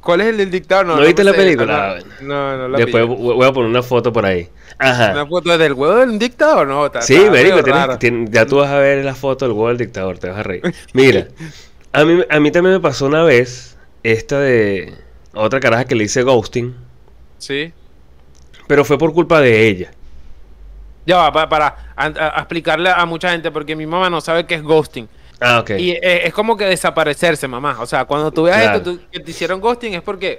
¿Cuál 0.00 0.20
es 0.20 0.26
el 0.28 0.36
del 0.36 0.50
dictador? 0.50 0.86
¿No 0.86 1.00
viste 1.00 1.24
la 1.24 1.32
sé, 1.32 1.36
película? 1.38 1.98
No, 2.20 2.26
no, 2.26 2.56
no 2.58 2.68
la 2.68 2.78
Después 2.78 3.06
voy 3.06 3.44
a 3.46 3.52
poner 3.52 3.70
una 3.70 3.82
foto 3.82 4.12
por 4.12 4.24
ahí. 4.26 4.48
Ajá. 4.78 5.12
Una 5.12 5.26
foto 5.26 5.56
del 5.56 5.72
huevo 5.72 5.96
del 5.96 6.18
dictador, 6.18 6.66
no. 6.68 6.86
Está, 6.86 7.00
Sí, 7.02 7.18
marico, 7.30 7.62
tienes- 7.98 8.30
ya 8.30 8.44
tú 8.46 8.56
vas 8.56 8.70
a 8.70 8.78
ver 8.78 9.04
la 9.04 9.14
foto 9.14 9.46
del 9.46 9.52
huevo 9.52 9.68
del 9.68 9.78
dictador, 9.78 10.18
te 10.18 10.28
vas 10.28 10.38
a 10.38 10.42
reír. 10.42 10.62
Mira, 10.92 11.26
a 11.92 12.04
mí, 12.04 12.22
a 12.28 12.38
mí 12.38 12.50
también 12.52 12.74
me 12.74 12.80
pasó 12.80 13.06
una 13.06 13.24
vez 13.24 13.76
esta 14.02 14.38
de 14.40 14.92
otra 15.34 15.58
caraja 15.58 15.86
que 15.86 15.94
le 15.96 16.04
hice 16.04 16.22
ghosting, 16.22 16.74
Sí. 17.38 17.72
Pero 18.66 18.84
fue 18.84 18.98
por 18.98 19.12
culpa 19.12 19.40
de 19.40 19.68
ella. 19.68 19.90
Ya 21.04 21.16
va, 21.18 21.32
para, 21.32 21.48
para 21.48 21.66
a- 21.94 22.06
a- 22.06 22.38
a 22.38 22.40
explicarle 22.40 22.90
a 22.90 23.04
mucha 23.06 23.30
gente, 23.30 23.50
porque 23.50 23.76
mi 23.76 23.86
mamá 23.86 24.10
no 24.10 24.20
sabe 24.20 24.44
qué 24.46 24.56
es 24.56 24.62
ghosting. 24.62 25.08
Ah, 25.40 25.60
ok. 25.60 25.70
Y 25.78 25.90
eh, 25.92 26.26
es 26.26 26.32
como 26.32 26.56
que 26.56 26.64
desaparecerse, 26.64 27.46
mamá. 27.46 27.76
O 27.80 27.86
sea, 27.86 28.04
cuando 28.06 28.30
tú 28.32 28.44
veas 28.44 28.60
Claro. 28.62 28.76
esto, 28.78 28.98
que 29.12 29.20
te 29.20 29.30
hicieron 29.30 29.60
ghosting 29.60 29.94
es 29.94 30.02
porque 30.02 30.38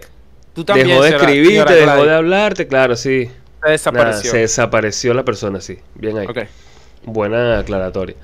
tú 0.53 0.65
también. 0.65 0.87
Dejó 0.87 1.03
de 1.03 1.09
escribirte, 1.11 1.49
señora 1.53 1.71
dejó 1.75 1.85
Gladys, 1.85 2.05
de 2.07 2.15
hablarte, 2.15 2.67
claro, 2.67 2.95
sí. 2.95 3.29
Se 3.63 3.69
desapareció. 3.71 4.31
Se 4.31 4.37
desapareció 4.39 5.13
la 5.13 5.23
persona, 5.23 5.61
sí. 5.61 5.77
Bien 5.95 6.17
ahí. 6.17 6.27
Ok. 6.27 6.39
Buena 7.05 7.59
aclaratoria. 7.59 8.15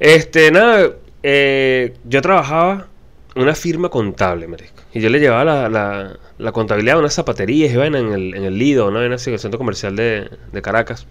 Este, 0.00 0.50
nada, 0.50 0.88
eh, 1.22 1.94
yo 2.04 2.20
trabajaba 2.20 2.88
en 3.34 3.42
una 3.42 3.54
firma 3.54 3.88
contable, 3.88 4.48
marico. 4.48 4.73
Y 4.94 5.00
yo 5.00 5.10
le 5.10 5.20
llevaba 5.20 5.44
la, 5.44 5.68
la- 5.68 6.18
la 6.38 6.52
contabilidad 6.52 6.96
a 6.96 7.00
unas 7.00 7.14
zapaterías, 7.14 7.72
iban 7.72 7.94
en 7.96 8.12
el, 8.12 8.34
en 8.34 8.44
el 8.44 8.58
Lido, 8.58 8.90
¿no? 8.90 9.02
En 9.04 9.12
el 9.12 9.18
centro 9.20 9.58
comercial 9.58 9.96
de, 9.96 10.30
de 10.52 10.62
Caracas. 10.62 11.06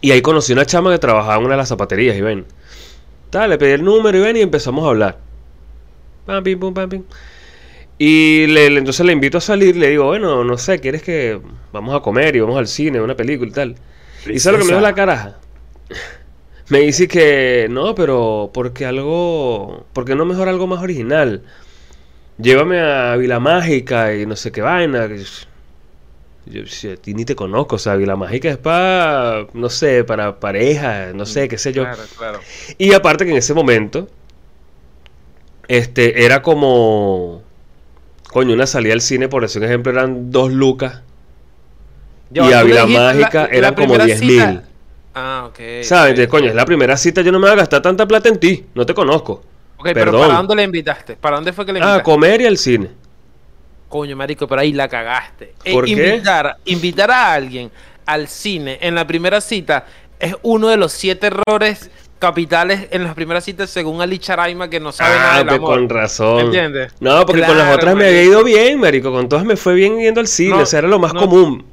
Y 0.00 0.12
ahí 0.12 0.22
conocí 0.22 0.52
una 0.52 0.64
chama 0.66 0.92
que 0.92 0.98
trabajaba 0.98 1.36
en 1.36 1.42
una 1.44 1.50
de 1.54 1.58
las 1.58 1.68
zapaterías, 1.68 2.16
y 2.16 2.20
ven. 2.22 2.46
Tal, 3.30 3.50
le 3.50 3.58
pedí 3.58 3.72
el 3.72 3.84
número 3.84 4.18
y 4.18 4.22
ven 4.22 4.36
y 4.36 4.40
empezamos 4.42 4.84
a 4.86 4.90
hablar. 4.90 5.18
Pam, 6.26 6.42
pim, 6.44 6.58
pum, 6.60 6.74
pam, 6.74 6.88
pim. 6.88 7.04
Y 7.98 8.46
le, 8.48 8.70
le- 8.70 8.78
entonces 8.78 9.04
le 9.06 9.12
invito 9.12 9.38
a 9.38 9.40
salir, 9.40 9.76
le 9.76 9.90
digo, 9.90 10.06
bueno, 10.06 10.44
no 10.44 10.58
sé, 10.58 10.80
¿quieres 10.80 11.02
que 11.02 11.40
vamos 11.72 11.94
a 11.94 12.00
comer 12.00 12.36
y 12.36 12.40
vamos 12.40 12.58
al 12.58 12.68
cine, 12.68 13.00
una 13.00 13.16
película 13.16 13.50
y 13.50 13.54
tal? 13.54 13.76
¿Y 14.28 14.40
sabes 14.40 14.54
lo 14.54 14.58
que 14.60 14.64
me 14.66 14.72
dijo 14.72 14.80
la 14.80 14.94
caraja? 14.94 15.38
Me 16.68 16.80
dice 16.80 17.08
que 17.08 17.66
no, 17.70 17.94
pero 17.94 18.50
porque 18.54 18.86
algo, 18.86 19.86
porque 19.92 20.14
no 20.14 20.24
mejor 20.24 20.48
algo 20.48 20.66
más 20.66 20.82
original. 20.82 21.42
Llévame 22.40 22.80
a 22.80 23.16
Vila 23.16 23.40
Mágica 23.40 24.14
y 24.14 24.26
no 24.26 24.36
sé 24.36 24.52
qué 24.52 24.60
vaina. 24.62 25.08
Yo, 26.46 26.62
a 26.62 26.96
ti 26.96 27.14
ni 27.14 27.24
te 27.24 27.36
conozco, 27.36 27.76
o 27.76 27.78
sea, 27.78 27.96
Vila 27.96 28.16
Mágica 28.16 28.48
es 28.48 28.56
para, 28.56 29.46
no 29.52 29.68
sé, 29.68 30.04
para 30.04 30.40
pareja, 30.40 31.12
no 31.14 31.26
sé, 31.26 31.48
qué 31.48 31.58
sé 31.58 31.72
yo. 31.72 31.82
Claro, 31.84 32.02
claro. 32.16 32.40
Y 32.78 32.92
aparte 32.92 33.24
que 33.24 33.30
en 33.32 33.36
ese 33.36 33.52
momento, 33.54 34.08
este, 35.68 36.24
era 36.24 36.42
como, 36.42 37.42
coño, 38.32 38.54
una 38.54 38.66
salida 38.66 38.94
al 38.94 39.00
cine, 39.00 39.28
por 39.28 39.42
decir 39.42 39.60
un 39.62 39.68
ejemplo, 39.68 39.92
eran 39.92 40.30
dos 40.30 40.50
lucas. 40.50 41.02
Y 42.32 42.38
a 42.40 42.62
Vila 42.62 42.86
la- 42.86 42.86
Mágica 42.86 43.48
la 43.52 43.74
como 43.74 43.94
primera 43.94 44.04
10 44.06 44.20
cita- 44.20 44.46
mil. 44.52 44.60
Ah, 45.14 45.44
ok. 45.48 45.56
¿Sabes? 45.82 45.82
ok. 45.82 46.08
Entonces, 46.10 46.28
coño, 46.28 46.48
es 46.48 46.54
la 46.54 46.64
primera 46.64 46.96
cita, 46.96 47.20
yo 47.22 47.32
no 47.32 47.38
me 47.38 47.46
voy 47.46 47.52
a 47.52 47.56
gastar 47.56 47.82
tanta 47.82 48.06
plata 48.06 48.28
en 48.28 48.38
ti, 48.40 48.64
no 48.74 48.86
te 48.86 48.94
conozco. 48.94 49.42
Ok, 49.80 49.86
pero 49.94 50.12
Perdón. 50.12 50.20
¿para 50.22 50.34
dónde 50.38 50.54
le 50.56 50.62
invitaste? 50.64 51.16
¿Para 51.16 51.36
dónde 51.36 51.52
fue 51.52 51.64
que 51.66 51.72
le 51.72 51.78
Ah, 51.80 51.82
invitaste? 51.82 52.00
a 52.00 52.04
comer 52.04 52.40
y 52.42 52.46
al 52.46 52.56
cine. 52.58 52.90
Coño, 53.88 54.14
marico, 54.16 54.46
pero 54.46 54.60
ahí 54.60 54.72
la 54.72 54.88
cagaste. 54.88 55.54
Eh, 55.64 55.72
¿Por 55.72 55.84
qué? 55.84 55.90
Invitar, 55.92 56.56
invitar 56.66 57.10
a 57.10 57.32
alguien 57.32 57.70
al 58.06 58.28
cine 58.28 58.78
en 58.80 58.94
la 58.94 59.06
primera 59.06 59.40
cita 59.40 59.84
es 60.18 60.34
uno 60.42 60.68
de 60.68 60.76
los 60.76 60.92
siete 60.92 61.28
errores 61.28 61.90
capitales 62.18 62.88
en 62.90 63.02
las 63.04 63.14
primeras 63.14 63.42
citas 63.44 63.70
según 63.70 64.02
Ali 64.02 64.18
Charaima 64.18 64.68
que 64.68 64.78
no 64.78 64.92
sabe 64.92 65.16
nada 65.16 65.34
Ah, 65.34 65.38
del 65.38 65.46
pues 65.46 65.58
amor. 65.58 65.70
con 65.70 65.88
razón. 65.88 66.40
¿Entiendes? 66.40 66.92
No, 67.00 67.24
porque 67.24 67.42
con 67.42 67.56
las 67.56 67.74
otras 67.74 67.96
me 67.96 68.06
había 68.06 68.22
ido 68.22 68.44
bien, 68.44 68.78
marico. 68.78 69.10
Con 69.10 69.28
todas 69.28 69.44
me 69.44 69.56
fue 69.56 69.74
bien 69.74 69.98
yendo 69.98 70.20
al 70.20 70.26
cine. 70.28 70.50
No, 70.50 70.58
o 70.58 70.66
sea, 70.66 70.80
era 70.80 70.88
lo 70.88 70.98
más 70.98 71.14
no. 71.14 71.20
común. 71.20 71.64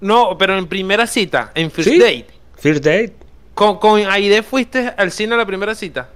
No, 0.00 0.36
pero 0.38 0.56
en 0.58 0.66
primera 0.66 1.06
cita, 1.06 1.50
en 1.54 1.70
first 1.70 1.90
¿Sí? 1.90 1.98
date. 1.98 2.26
First 2.58 2.84
date. 2.84 3.14
¿Con, 3.54 3.78
con 3.78 4.00
Aide 4.08 4.42
fuiste 4.44 4.92
al 4.96 5.10
cine 5.10 5.34
a 5.34 5.38
la 5.38 5.46
primera 5.46 5.74
cita? 5.74 6.08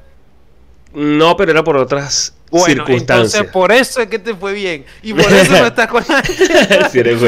No, 0.94 1.36
pero 1.36 1.50
era 1.52 1.64
por 1.64 1.76
otras 1.76 2.34
Bueno, 2.50 2.66
circunstancias. 2.66 3.34
entonces 3.34 3.52
por 3.52 3.72
eso 3.72 4.00
es 4.00 4.08
que 4.08 4.18
te 4.18 4.34
fue 4.34 4.52
bien. 4.52 4.84
Y 5.02 5.14
por 5.14 5.20
eso 5.32 5.52
no 5.52 5.66
estás 5.66 5.86
con 5.88 6.04
Sí, 6.90 6.98
eres. 6.98 7.20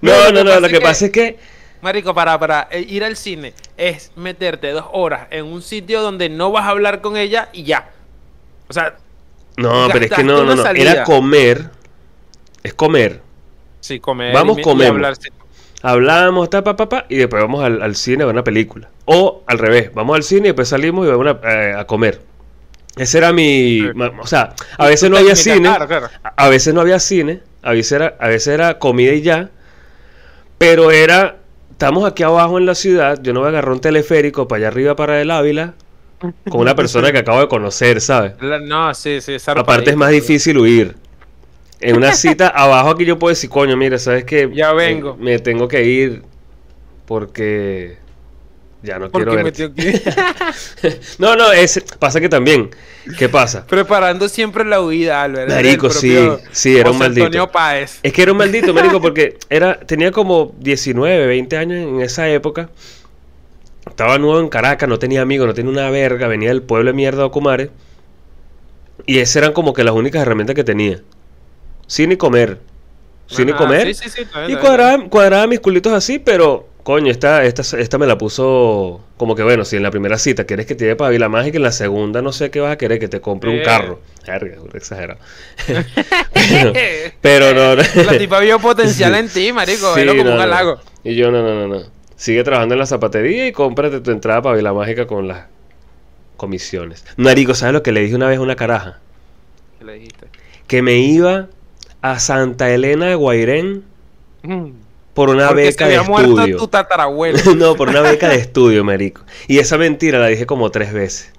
No, 0.00 0.30
No, 0.32 0.44
no, 0.44 0.60
Lo 0.60 0.68
que 0.68 0.80
pasa 0.80 1.06
es 1.06 1.10
que. 1.12 1.38
Marico, 1.80 2.12
para, 2.12 2.38
para 2.40 2.66
eh, 2.72 2.80
ir 2.88 3.04
al 3.04 3.16
cine 3.16 3.54
es 3.76 4.10
meterte 4.16 4.70
dos 4.72 4.86
horas 4.92 5.28
en 5.30 5.44
un 5.44 5.62
sitio 5.62 6.02
donde 6.02 6.28
no 6.28 6.50
vas 6.50 6.64
a 6.64 6.70
hablar 6.70 7.00
con 7.00 7.16
ella 7.16 7.50
y 7.52 7.62
ya. 7.62 7.90
O 8.68 8.72
sea, 8.72 8.96
No, 9.56 9.88
pero 9.92 10.04
es 10.06 10.10
que 10.10 10.24
no, 10.24 10.44
no, 10.44 10.56
no. 10.56 10.62
salida. 10.62 10.90
Era 10.92 11.04
comer. 11.04 11.70
Es 12.64 12.74
comer. 12.74 13.20
sí, 13.80 14.00
comer. 14.00 14.34
Vamos, 14.34 14.58
hablar, 14.66 15.14
sí. 15.16 15.28
Hablamos, 15.80 16.50
ta, 16.50 16.64
pa, 16.64 16.74
pa, 16.74 16.88
pa, 16.88 17.06
y 17.08 17.16
después 17.16 17.40
vamos 17.40 17.62
al, 17.64 17.80
al 17.80 17.94
cine 17.94 18.24
a 18.24 18.26
ver 18.26 18.34
una 18.34 18.42
película. 18.42 18.90
O 19.04 19.44
al 19.46 19.58
revés, 19.58 19.94
vamos 19.94 20.16
al 20.16 20.24
cine 20.24 20.40
y 20.40 20.50
después 20.50 20.68
salimos 20.68 21.06
y 21.06 21.10
vamos 21.10 21.20
una- 21.20 21.40
eh, 21.48 21.74
a 21.78 21.84
comer. 21.86 22.20
Ese 22.98 23.18
era 23.18 23.32
mi... 23.32 23.80
Sí. 23.80 24.00
O 24.20 24.26
sea, 24.26 24.54
a 24.76 24.86
veces 24.86 25.10
no 25.10 25.16
había 25.16 25.36
cine. 25.36 25.60
claro, 25.60 25.86
claro. 25.86 26.08
A, 26.22 26.48
veces 26.48 26.74
no 26.74 26.80
había 26.80 26.98
cine. 26.98 27.40
A 27.62 27.72
veces, 27.72 27.92
era, 27.92 28.16
a 28.18 28.28
veces 28.28 28.48
era 28.48 28.78
comida 28.78 29.12
y 29.12 29.22
ya. 29.22 29.50
Pero 30.58 30.90
era... 30.90 31.36
Estamos 31.70 32.10
aquí 32.10 32.24
abajo 32.24 32.58
en 32.58 32.66
la 32.66 32.74
ciudad. 32.74 33.20
Yo 33.22 33.32
no 33.32 33.40
voy 33.40 33.46
a 33.46 33.50
agarrar 33.50 33.72
un 33.72 33.80
teleférico 33.80 34.48
para 34.48 34.58
allá 34.58 34.68
arriba 34.68 34.96
para 34.96 35.20
el 35.20 35.30
Ávila. 35.30 35.74
Con 36.18 36.60
una 36.60 36.74
persona 36.74 37.12
que 37.12 37.18
acabo 37.18 37.40
de 37.40 37.46
conocer, 37.46 38.00
¿sabes? 38.00 38.32
No, 38.40 38.92
sí, 38.94 39.20
sí. 39.20 39.36
Aparte 39.46 39.90
es 39.90 39.96
más 39.96 40.10
difícil 40.10 40.58
huir. 40.58 40.96
En 41.80 41.96
una 41.96 42.12
cita 42.12 42.48
abajo 42.54 42.90
aquí 42.90 43.04
yo 43.04 43.20
puedo 43.20 43.30
decir, 43.30 43.48
coño, 43.48 43.76
mira, 43.76 43.98
¿sabes 43.98 44.24
qué? 44.24 44.50
Ya 44.52 44.72
vengo. 44.72 45.16
Me, 45.16 45.32
me 45.32 45.38
tengo 45.38 45.68
que 45.68 45.84
ir 45.84 46.22
porque 47.06 47.98
ya 48.82 48.98
no 48.98 49.10
quiero 49.10 49.32
que- 49.34 50.00
No, 51.18 51.36
no, 51.36 51.52
es, 51.52 51.82
pasa 51.98 52.20
que 52.20 52.28
también, 52.28 52.70
¿qué 53.18 53.28
pasa? 53.28 53.66
Preparando 53.66 54.28
siempre 54.28 54.64
la 54.64 54.80
huida, 54.80 55.22
Albert. 55.22 55.50
Marico, 55.50 55.90
sí, 55.90 56.16
sí, 56.52 56.76
era 56.76 56.90
un 56.90 56.98
maldito. 56.98 57.26
Antonio 57.26 57.50
Páez. 57.50 57.98
Es 58.02 58.12
que 58.12 58.22
era 58.22 58.32
un 58.32 58.38
maldito, 58.38 58.72
marico, 58.72 59.00
porque 59.00 59.38
era, 59.50 59.80
tenía 59.80 60.12
como 60.12 60.54
19, 60.60 61.26
20 61.26 61.56
años 61.56 61.78
en 61.88 62.00
esa 62.00 62.28
época. 62.28 62.70
Estaba 63.88 64.18
nuevo 64.18 64.38
en 64.40 64.48
Caracas, 64.48 64.88
no 64.88 64.98
tenía 64.98 65.22
amigos, 65.22 65.46
no 65.46 65.54
tenía 65.54 65.70
una 65.72 65.90
verga, 65.90 66.28
venía 66.28 66.50
del 66.50 66.62
pueblo 66.62 66.90
de 66.90 66.94
mierda 66.94 67.18
de 67.18 67.24
Ocumare. 67.24 67.70
Y 69.06 69.18
esas 69.18 69.36
eran 69.36 69.52
como 69.52 69.72
que 69.72 69.82
las 69.82 69.94
únicas 69.94 70.22
herramientas 70.22 70.54
que 70.54 70.64
tenía. 70.64 71.00
Cine 71.86 72.14
y 72.14 72.16
comer. 72.16 72.58
Y 73.30 73.50
Ah, 73.50 73.56
comer. 73.56 73.94
Sí, 73.94 73.94
sí, 73.94 74.10
sí. 74.10 74.22
Y 74.48 74.56
cuadraba, 74.56 75.04
cuadraba 75.08 75.46
mis 75.46 75.60
culitos 75.60 75.92
así, 75.92 76.18
pero 76.18 76.68
coño, 76.88 77.10
esta, 77.10 77.44
esta, 77.44 77.60
esta 77.78 77.98
me 77.98 78.06
la 78.06 78.16
puso 78.16 79.04
como 79.18 79.34
que 79.36 79.42
bueno, 79.42 79.66
si 79.66 79.76
en 79.76 79.82
la 79.82 79.90
primera 79.90 80.16
cita 80.16 80.44
quieres 80.44 80.64
que 80.64 80.74
te 80.74 80.84
lleve 80.86 80.96
para 80.96 81.10
Vila 81.10 81.28
Mágica, 81.28 81.58
en 81.58 81.62
la 81.62 81.70
segunda 81.70 82.22
no 82.22 82.32
sé 82.32 82.50
qué 82.50 82.60
vas 82.60 82.72
a 82.72 82.78
querer, 82.78 82.98
que 82.98 83.08
te 83.08 83.20
compre 83.20 83.50
un 83.50 83.56
Eh. 83.56 83.62
carro. 83.62 84.00
Verga, 84.26 84.56
exagerado. 84.72 85.20
pero, 86.32 86.72
pero 87.20 87.52
no, 87.54 87.76
no. 87.76 87.82
La 88.06 88.16
tipa 88.16 88.40
vio 88.40 88.58
potencial 88.58 89.14
en 89.16 89.28
ti, 89.28 89.52
marico. 89.52 89.94
Sí, 89.94 90.06
como 90.06 90.24
no, 90.24 90.30
un 90.30 90.36
no. 90.38 90.42
halago. 90.42 90.80
Y 91.04 91.14
yo, 91.14 91.30
no, 91.30 91.42
no, 91.42 91.54
no, 91.54 91.68
no. 91.68 91.82
Sigue 92.16 92.42
trabajando 92.42 92.74
en 92.74 92.78
la 92.78 92.86
zapatería 92.86 93.46
y 93.46 93.52
cómprate 93.52 94.00
tu 94.00 94.10
entrada 94.10 94.40
para 94.40 94.56
Vila 94.56 94.72
Mágica 94.72 95.06
con 95.06 95.28
las 95.28 95.44
comisiones. 96.38 97.04
Marico, 97.18 97.52
¿sabes 97.54 97.74
lo 97.74 97.82
que 97.82 97.92
le 97.92 98.00
dije 98.00 98.14
una 98.14 98.28
vez 98.28 98.38
a 98.38 98.40
una 98.40 98.56
caraja? 98.56 98.98
¿Qué 99.78 99.84
le 99.84 99.92
dijiste? 99.92 100.26
Que 100.66 100.80
me 100.80 100.94
iba 100.96 101.48
a 102.00 102.18
Santa 102.18 102.70
Elena 102.70 103.08
de 103.08 103.14
Guairén 103.14 103.84
por 105.18 105.30
una 105.30 105.48
Porque 105.48 105.62
se 105.62 105.68
beca 105.70 105.88
de 105.88 106.00
muerto 106.02 106.30
estudio. 106.38 106.56
tu 106.58 106.68
tatarabuelo. 106.68 107.38
no, 107.56 107.74
por 107.74 107.88
una 107.88 108.02
beca 108.02 108.28
de 108.28 108.36
estudio, 108.36 108.84
marico. 108.84 109.22
Y 109.48 109.58
esa 109.58 109.76
mentira 109.76 110.20
la 110.20 110.28
dije 110.28 110.46
como 110.46 110.70
tres 110.70 110.92
veces. 110.92 111.32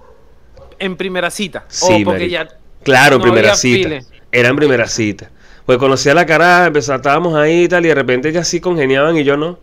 en 0.80 0.98
primera 0.98 1.32
cita. 1.32 1.64
Sí, 1.70 2.02
o 2.02 2.04
porque 2.04 2.30
ya. 2.30 2.46
Claro, 2.84 3.16
en 3.16 3.20
No 3.20 3.24
primera 3.24 3.56
cita. 3.56 3.88
file. 3.88 4.06
Era 4.34 4.50
en 4.50 4.58
primera 4.58 4.86
cita. 4.86 5.32
Pues 5.66 5.78
conocí 5.78 6.10
a 6.10 6.14
la 6.14 6.26
cara, 6.26 6.66
empezó, 6.66 6.94
estábamos 6.94 7.36
ahí 7.36 7.64
y 7.64 7.68
tal, 7.70 7.86
y 7.86 7.88
de 7.88 7.96
repente 7.96 8.28
ellas 8.28 8.50
sí 8.50 8.60
congeniaban 8.60 9.16
y 9.16 9.24
yo 9.24 9.38
no. 9.38 9.58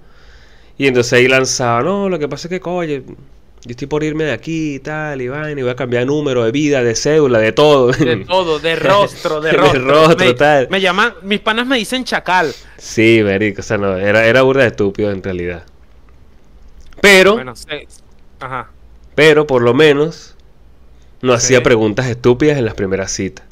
Y 0.78 0.86
entonces 0.86 1.12
ahí 1.12 1.28
lanzaba, 1.28 1.82
no, 1.82 2.08
lo 2.08 2.18
que 2.18 2.26
pasa 2.26 2.48
es 2.48 2.50
que, 2.50 2.60
coño, 2.60 3.02
yo 3.66 3.72
estoy 3.72 3.86
por 3.88 4.02
irme 4.04 4.24
de 4.24 4.32
aquí 4.32 4.76
y 4.76 4.78
tal, 4.80 5.20
y 5.20 5.28
vaina, 5.28 5.58
y 5.60 5.62
voy 5.62 5.72
a 5.72 5.76
cambiar 5.76 6.02
de 6.02 6.06
número, 6.06 6.44
de 6.44 6.52
vida, 6.52 6.82
de 6.82 6.94
cédula, 6.94 7.38
de 7.40 7.52
todo. 7.52 7.88
De 7.92 8.16
todo, 8.26 8.58
de 8.58 8.76
rostro, 8.76 9.40
de 9.40 9.50
De 9.52 9.56
rostro. 9.56 9.84
rostro, 9.84 10.16
me, 10.26 10.34
tal. 10.34 10.68
me 10.70 10.80
llaman, 10.80 11.14
mis 11.22 11.40
panas 11.40 11.66
me 11.66 11.76
dicen 11.76 12.04
chacal. 12.04 12.54
sí, 12.78 13.20
marico, 13.24 13.60
o 13.60 13.64
sea, 13.64 13.78
no, 13.78 13.96
era, 13.98 14.24
era 14.26 14.42
burda 14.42 14.62
de 14.62 14.68
estúpido 14.68 15.10
en 15.10 15.22
realidad. 15.22 15.64
Pero, 17.00 17.34
Bueno, 17.34 17.54
sí. 17.56 17.66
Ajá. 18.40 18.70
pero 19.14 19.46
por 19.46 19.62
lo 19.62 19.74
menos 19.74 20.34
no 21.22 21.32
hacía 21.32 21.62
preguntas 21.62 22.06
estúpidas 22.06 22.58
en 22.58 22.64
las 22.64 22.74
primeras 22.74 23.10
citas. 23.12 23.44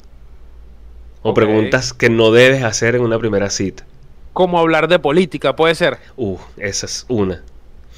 O 1.21 1.33
preguntas 1.33 1.93
que 1.93 2.09
no 2.09 2.31
debes 2.31 2.63
hacer 2.63 2.95
en 2.95 3.01
una 3.01 3.17
primera 3.17 3.49
cita. 3.49 3.85
Como 4.33 4.59
hablar 4.59 4.87
de 4.87 4.99
política, 4.99 5.55
puede 5.55 5.73
ser. 5.73 5.97
Uh, 6.17 6.37
esa 6.57 6.85
es 6.85 7.05
una. 7.07 7.41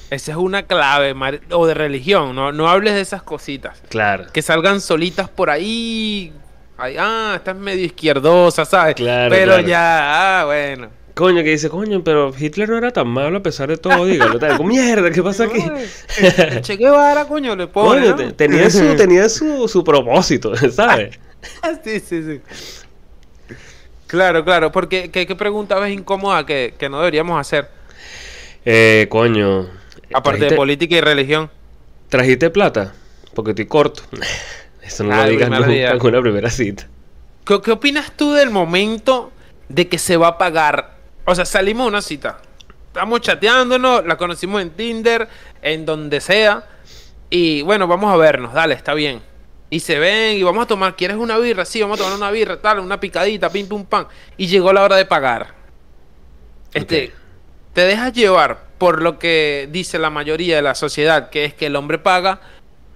Esa 0.10 0.32
es 0.32 0.38
una 0.38 0.64
clave, 0.64 1.14
o 1.52 1.68
de 1.68 1.74
religión, 1.74 2.34
no, 2.34 2.52
no 2.54 2.70
hables 2.70 2.94
de 2.94 3.02
esas 3.02 3.24
cositas. 3.24 3.82
Claro. 3.90 4.28
Que 4.32 4.42
salgan 4.42 4.80
solitas 4.80 5.30
por 5.30 5.50
ahí. 5.50 6.32
Ay, 6.78 6.96
ah, 6.98 7.34
estás 7.36 7.56
medio 7.56 7.86
izquierdosa, 7.86 8.64
¿sabes? 8.64 8.96
Claro, 8.96 9.30
Pero 9.30 9.54
claro. 9.54 9.68
ya, 9.68 10.42
ah, 10.42 10.46
bueno. 10.46 10.90
Coño, 11.14 11.44
que 11.44 11.50
dice, 11.50 11.68
coño, 11.70 12.04
pero 12.04 12.32
Hitler 12.38 12.70
no 12.70 12.78
era 12.78 12.92
tan 12.92 13.08
malo 13.08 13.40
a 13.40 13.42
pesar 13.42 13.70
de 13.70 13.78
todo, 13.78 14.06
dígalo. 14.06 14.38
Tal. 14.38 14.64
Mierda, 14.64 15.10
¿qué 15.10 15.24
pasa 15.24 15.46
aquí? 15.46 15.66
Che 16.62 16.76
Guevara, 16.78 17.26
coño, 17.26 17.56
le 17.56 17.66
pone. 17.66 18.12
Coño, 18.12 18.34
tenía 18.36 18.70
su, 18.70 18.96
tenía 18.98 19.28
su, 19.28 19.68
su 19.68 19.84
propósito, 19.84 20.56
¿sabes? 20.72 21.20
sí, 21.84 22.00
sí, 22.00 22.24
sí. 22.24 22.42
Claro, 24.06 24.46
claro, 24.46 24.72
porque 24.72 25.10
¿qué, 25.10 25.26
qué 25.26 25.36
pregunta 25.36 25.80
ves 25.80 25.92
incómoda 25.92 26.46
que, 26.46 26.76
que 26.78 26.88
no 26.88 27.00
deberíamos 27.00 27.42
hacer? 27.42 27.68
Eh, 28.64 29.08
coño. 29.10 29.68
Aparte 30.14 30.40
de 30.40 30.48
¿trajiste- 30.48 30.56
política 30.56 30.96
y 30.96 31.02
religión. 31.02 31.50
¿Trajiste 32.10 32.50
plata? 32.50 32.94
Porque 33.34 33.52
estoy 33.52 33.66
corto. 33.68 34.04
Eso 34.82 35.04
no 35.04 35.16
lo 35.16 35.22
Ay, 35.22 35.32
digas 35.32 35.50
nunca 35.50 35.92
en 35.92 36.02
una 36.06 36.22
primera 36.22 36.50
cita. 36.50 36.88
¿Qué, 37.46 37.62
qué 37.62 37.72
opinas 37.72 38.12
tú 38.16 38.34
del 38.34 38.50
momento 38.50 39.32
de 39.68 39.88
que 39.88 39.98
se 39.98 40.16
va 40.18 40.28
a 40.30 40.38
pagar? 40.38 40.96
O 41.26 41.36
sea, 41.36 41.46
salimos 41.46 41.86
a 41.86 41.88
una 41.90 42.02
cita. 42.02 42.40
Estamos 42.88 43.22
chateándonos, 43.22 44.06
la 44.06 44.18
conocimos 44.18 44.62
en 44.62 44.70
Tinder, 44.72 45.28
en 45.62 45.86
donde 45.86 46.22
sea. 46.22 46.64
Y 47.30 47.62
bueno, 47.64 47.86
vamos 47.88 48.14
a 48.14 48.18
vernos, 48.18 48.54
dale, 48.54 48.74
está 48.74 48.94
bien. 48.94 49.22
Y 49.70 49.82
se 49.82 50.00
ven 50.00 50.38
y 50.38 50.44
vamos 50.44 50.64
a 50.64 50.68
tomar, 50.68 50.96
¿quieres 50.96 51.18
una 51.18 51.38
birra? 51.38 51.66
Sí, 51.66 51.82
vamos 51.82 52.00
a 52.00 52.04
tomar 52.04 52.18
una 52.18 52.32
birra, 52.32 52.62
tal, 52.62 52.80
una 52.80 53.00
picadita, 53.02 53.50
pim 53.50 53.68
pum 53.68 53.84
pam. 53.86 54.08
Y 54.38 54.48
llegó 54.48 54.72
la 54.72 54.82
hora 54.84 54.96
de 54.96 55.06
pagar. 55.06 55.54
Este, 56.74 57.12
te 57.74 57.82
dejas 57.82 58.14
llevar 58.14 58.67
por 58.78 59.02
lo 59.02 59.18
que 59.20 59.68
dice 59.72 59.98
la 60.00 60.10
mayoría 60.10 60.56
de 60.58 60.62
la 60.62 60.76
sociedad, 60.76 61.30
que 61.30 61.46
es 61.46 61.54
que 61.54 61.68
el 61.68 61.76
hombre 61.76 61.98
paga, 62.00 62.40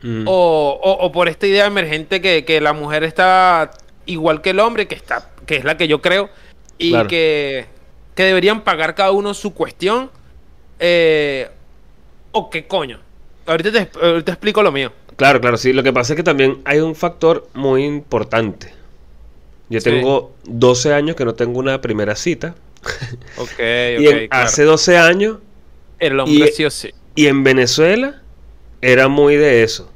Mm. 0.04 0.24
o, 0.28 0.80
o- 0.82 1.06
o 1.06 1.12
por 1.12 1.28
esta 1.30 1.46
idea 1.46 1.68
emergente 1.68 2.22
que, 2.22 2.44
que 2.44 2.60
la 2.60 2.74
mujer 2.74 3.04
está 3.04 3.70
igual 4.08 4.42
que 4.42 4.50
el 4.50 4.60
hombre, 4.60 4.88
que 4.88 4.96
está, 4.96 5.30
que 5.46 5.58
es 5.58 5.64
la 5.64 5.78
que 5.78 5.88
yo 5.88 6.02
creo, 6.02 6.30
y 6.80 6.90
Claro. 6.90 7.08
que, 7.08 7.66
que 8.16 8.24
deberían 8.24 8.62
pagar 8.62 8.96
cada 8.96 9.12
uno 9.12 9.34
su 9.36 9.54
cuestión. 9.54 10.10
eh, 10.80 11.48
o 12.32 12.50
qué 12.50 12.66
coño. 12.66 13.00
Ahorita 13.46 13.72
te, 13.72 13.86
te 14.24 14.32
explico 14.32 14.64
lo 14.64 14.72
mío. 14.72 14.92
Claro, 15.18 15.40
claro, 15.40 15.58
sí. 15.58 15.74
Lo 15.74 15.84
que 15.84 15.94
pasa 15.94 16.14
es 16.14 16.18
que 16.18 16.24
también 16.24 16.60
hay 16.66 16.80
un 16.80 16.96
factor 16.96 17.48
muy 17.54 17.84
importante. 17.86 18.74
Yo 19.70 19.80
Sí. 19.80 19.90
tengo 19.92 20.34
12 20.46 20.92
años 20.96 21.16
que 21.16 21.24
no 21.26 21.36
tengo 21.36 21.60
una 21.60 21.80
primera 21.82 22.16
cita. 22.16 22.56
Ok, 23.38 23.60
y 24.00 24.08
en- 24.08 24.28
hace 24.32 24.64
12 24.64 24.98
años, 24.98 25.38
El 26.02 26.20
hombre 26.20 26.50
y- 26.50 26.52
sí 26.52 26.66
o 26.66 26.70
sí. 26.70 26.92
y 27.16 27.28
en 27.28 27.44
Venezuela, 27.46 28.22
era 28.82 29.08
muy 29.08 29.38
de 29.38 29.64
eso. 29.64 29.90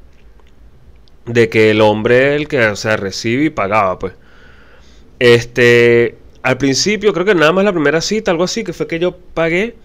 De 1.26 1.50
que 1.50 1.72
el 1.72 1.82
hombre 1.82 2.36
el 2.36 2.48
que, 2.48 2.65
o 2.68 2.76
sea, 2.78 2.96
recibe 2.98 3.46
y 3.46 3.50
pagaba, 3.50 4.00
pues. 4.00 4.13
Este, 5.20 6.18
al 6.44 6.58
principio, 6.58 7.13
creo 7.13 7.26
que 7.26 7.36
nada 7.36 7.52
más 7.52 7.63
la 7.65 7.72
primera 7.74 8.02
cita, 8.02 8.32
algo 8.32 8.44
así, 8.44 8.63
que 8.63 8.74
fue 8.74 8.88
que 8.88 9.00
yo 9.00 9.15
pagué. 9.34 9.76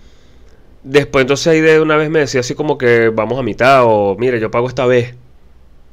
Después, 0.83 1.23
entonces 1.23 1.47
ahí 1.49 1.61
de 1.61 1.81
una 1.81 1.97
vez 1.97 2.11
me 2.11 2.21
decía 2.21 2.41
así 2.41 2.55
como 2.55 2.79
que 2.79 3.11
vamos 3.11 3.39
a 3.39 3.43
mitad, 3.43 3.83
o 3.85 4.17
mire, 4.19 4.41
yo 4.41 4.51
pago 4.51 4.69
esta 4.69 4.87
vez. 4.87 5.15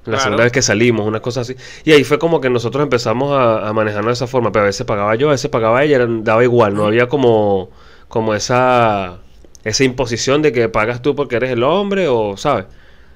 La 0.06 0.14
Claro. 0.14 0.22
segunda 0.24 0.44
vez 0.44 0.54
que 0.54 0.62
salimos, 0.62 1.06
una 1.06 1.20
cosa 1.22 1.42
así. 1.42 1.56
Y 1.84 1.92
ahí 1.92 2.04
fue 2.06 2.18
como 2.20 2.40
que 2.42 2.50
nosotros 2.50 2.82
empezamos 2.84 3.34
a, 3.34 3.68
a 3.68 3.74
manejarnos 3.74 4.08
de 4.08 4.14
esa 4.14 4.28
forma. 4.28 4.52
Pero 4.54 4.64
a 4.64 4.68
veces 4.68 4.86
pagaba 4.86 5.16
yo, 5.16 5.28
a 5.30 5.32
veces 5.34 5.50
pagaba 5.52 5.84
ella, 5.84 6.06
daba 6.08 6.44
igual. 6.44 6.74
No 6.76 6.86
había 6.86 7.08
como, 7.10 7.70
como 8.08 8.34
esa, 8.34 9.20
esa 9.64 9.84
imposición 9.84 10.42
de 10.42 10.52
que 10.52 10.70
pagas 10.70 11.02
tú 11.02 11.16
porque 11.16 11.36
eres 11.36 11.52
el 11.52 11.64
hombre, 11.64 12.08
o, 12.08 12.38
¿sabes? 12.38 12.66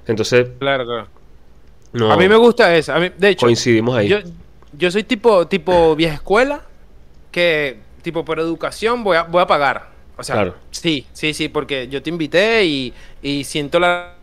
Entonces, 0.06 0.48
Claro, 0.58 0.84
claro. 0.84 1.08
no 1.92 2.12
A 2.12 2.16
mí 2.16 2.28
me 2.28 2.36
gusta 2.36 2.74
eso. 2.74 2.92
A 2.92 2.98
mí, 2.98 3.10
de 3.16 3.28
hecho, 3.30 3.46
coincidimos 3.46 3.96
ahí. 3.96 4.08
Yo, 4.08 4.18
yo 4.76 4.90
soy 4.90 5.04
tipo, 5.04 5.46
tipo 5.46 5.94
vieja 5.96 6.14
escuela, 6.14 6.62
que 7.30 7.78
tipo 8.02 8.24
por 8.24 8.38
educación 8.40 9.04
voy 9.04 9.16
a, 9.16 9.22
voy 9.24 9.42
a 9.42 9.46
pagar. 9.46 9.90
O 10.16 10.22
sea, 10.24 10.36
Claro. 10.36 10.54
sí, 10.70 11.06
sí, 11.12 11.32
sí, 11.34 11.48
porque 11.48 11.88
yo 11.88 12.02
te 12.02 12.10
invité 12.10 12.64
y, 12.64 12.92
y 13.22 13.44
siento 13.44 13.78
la 13.80 14.14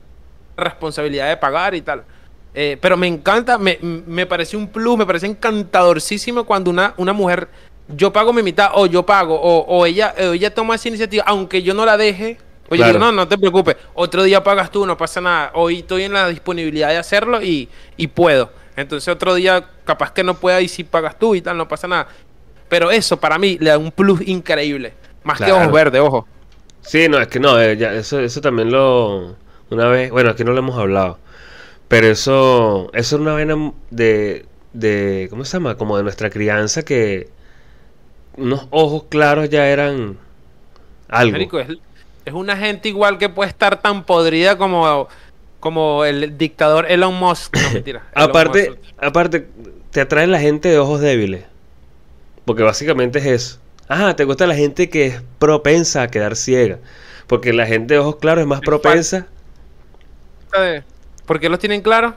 responsabilidad 0.57 1.29
de 1.29 1.37
pagar 1.37 1.73
y 1.75 1.81
tal. 1.81 2.03
Eh, 2.53 2.77
pero 2.81 2.97
me 2.97 3.07
encanta, 3.07 3.57
me, 3.57 3.77
me 3.81 4.25
parece 4.25 4.57
un 4.57 4.67
plus, 4.67 4.97
me 4.97 5.05
parece 5.05 5.27
encantadorcísimo 5.27 6.45
cuando 6.45 6.69
una, 6.71 6.93
una 6.97 7.13
mujer, 7.13 7.47
yo 7.89 8.13
pago 8.13 8.33
mi 8.33 8.43
mitad 8.43 8.71
o 8.75 8.85
yo 8.85 9.05
pago, 9.05 9.35
o, 9.39 9.65
o 9.67 9.85
ella, 9.85 10.13
o 10.17 10.33
ella 10.33 10.53
toma 10.53 10.75
esa 10.75 10.87
iniciativa, 10.89 11.23
aunque 11.27 11.61
yo 11.63 11.73
no 11.73 11.85
la 11.85 11.97
deje. 11.97 12.37
Oye, 12.69 12.83
Claro. 12.83 12.93
digo, 12.93 12.99
no, 12.99 13.11
no 13.11 13.27
te 13.27 13.37
preocupes, 13.37 13.77
otro 13.95 14.23
día 14.23 14.43
pagas 14.43 14.71
tú, 14.71 14.85
no 14.85 14.95
pasa 14.97 15.21
nada. 15.21 15.51
Hoy 15.55 15.79
estoy 15.79 16.03
en 16.03 16.13
la 16.13 16.27
disponibilidad 16.29 16.89
de 16.89 16.97
hacerlo 16.97 17.41
y, 17.41 17.67
y 17.97 18.07
puedo. 18.07 18.51
Entonces 18.75 19.07
otro 19.13 19.33
día 19.35 19.67
capaz 19.83 20.11
que 20.13 20.23
no 20.23 20.39
pueda 20.39 20.61
y 20.61 20.67
si 20.67 20.83
pagas 20.83 21.17
tú 21.17 21.35
y 21.35 21.41
tal, 21.41 21.57
no 21.57 21.67
pasa 21.67 21.87
nada. 21.87 22.07
Pero 22.67 22.91
eso 22.91 23.19
para 23.19 23.39
mí 23.39 23.57
le 23.59 23.71
da 23.71 23.77
un 23.77 23.91
plus 23.91 24.21
increíble. 24.27 24.93
Más 25.23 25.41
que 25.41 25.51
ojos 25.51 25.71
verdes, 25.71 26.01
ojo. 26.01 26.27
Sí, 26.81 27.07
no, 27.09 27.19
es 27.19 27.27
que 27.27 27.39
no, 27.39 27.59
eh, 27.61 27.77
ya, 27.77 27.93
eso, 27.93 28.19
eso 28.19 28.41
también 28.41 28.71
lo... 28.71 29.37
Una 29.69 29.87
vez, 29.87 30.09
bueno, 30.11 30.31
aquí 30.31 30.43
no 30.43 30.51
lo 30.53 30.59
hemos 30.59 30.77
hablado, 30.79 31.19
pero 31.87 32.07
eso, 32.07 32.89
eso 32.93 33.15
es 33.17 33.21
una 33.21 33.35
vena 33.35 33.73
de, 33.91 34.47
de, 34.73 35.27
¿cómo 35.29 35.45
se 35.45 35.53
llama? 35.57 35.75
Como 35.77 35.97
de 35.97 36.03
nuestra 36.03 36.29
crianza 36.31 36.83
que 36.83 37.29
unos 38.37 38.67
ojos 38.69 39.03
claros 39.09 39.49
ya 39.49 39.67
eran 39.67 40.17
algo. 41.07 41.31
Marico, 41.31 41.59
es, 41.59 41.69
es 42.25 42.33
una 42.33 42.55
gente 42.55 42.89
igual 42.89 43.17
que 43.17 43.29
puede 43.29 43.49
estar 43.49 43.81
tan 43.81 44.03
podrida 44.03 44.57
como, 44.57 45.07
como 45.59 46.05
el 46.05 46.37
dictador 46.37 46.89
Elon 46.89 47.15
Musk. 47.15 47.55
No, 47.55 47.69
mentira. 47.73 48.03
Elon 48.15 48.29
Aparte, 48.29 48.69
Musk. 48.69 48.81
aparte, 48.97 49.47
te 49.91 50.01
atrae 50.01 50.27
la 50.27 50.39
gente 50.39 50.69
de 50.69 50.77
ojos 50.79 51.01
débiles, 51.01 51.45
porque 52.45 52.63
básicamente 52.63 53.19
es 53.19 53.25
eso. 53.25 53.59
Ah, 53.87 54.15
te 54.15 54.23
gusta 54.23 54.45
la 54.45 54.55
gente 54.55 54.89
que 54.89 55.07
es 55.07 55.21
propensa 55.39 56.03
a 56.03 56.07
quedar 56.09 56.35
ciega, 56.35 56.77
porque 57.25 57.53
la 57.53 57.65
gente 57.65 57.95
de 57.95 57.99
ojos 57.99 58.17
claros 58.17 58.43
es 58.43 58.47
más 58.47 58.61
propensa... 58.61 59.27
¿Por 61.25 61.39
qué 61.39 61.49
los 61.49 61.59
tienen 61.59 61.81
claro? 61.81 62.15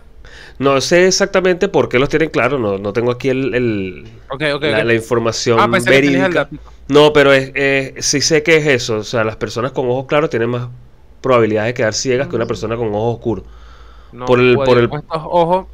No 0.63 0.81
sé 0.81 1.07
exactamente 1.09 1.69
por 1.69 1.89
qué 1.89 1.99
los 1.99 2.09
tienen 2.09 2.31
claro, 2.31 2.59
no, 2.59 2.79
no 2.79 2.93
tengo 2.93 3.11
aquí 3.11 3.29
el, 3.31 4.05
la, 4.61 4.95
información 4.95 5.59
Ah, 5.61 5.67
verídica. 5.67 6.49
No, 6.89 7.13
pero 7.13 7.33
es, 7.33 7.51
es- 7.55 8.07
sí 8.07 8.21
sé 8.21 8.43
que 8.43 8.57
es 8.57 8.67
eso. 8.67 8.99
O 8.99 9.05
sea, 9.05 9.25
las 9.25 9.37
personas 9.37 9.73
con 9.73 9.89
ojos 9.89 10.07
claros 10.07 10.31
tienen 10.31 10.51
más 10.51 10.69
probabilidades 11.21 11.71
de 11.71 11.75
quedar 11.75 11.95
ciegas 11.95 12.29
que 12.29 12.37
una 12.37 12.47
persona 12.47 12.77
con 12.77 12.89
ojos 12.95 13.17
oscuros. 13.17 13.45
No, 14.13 14.27
por 14.27 14.39
el- 14.39 14.55
por 14.55 14.79
el- 14.79 14.89
ojos. 15.09 15.67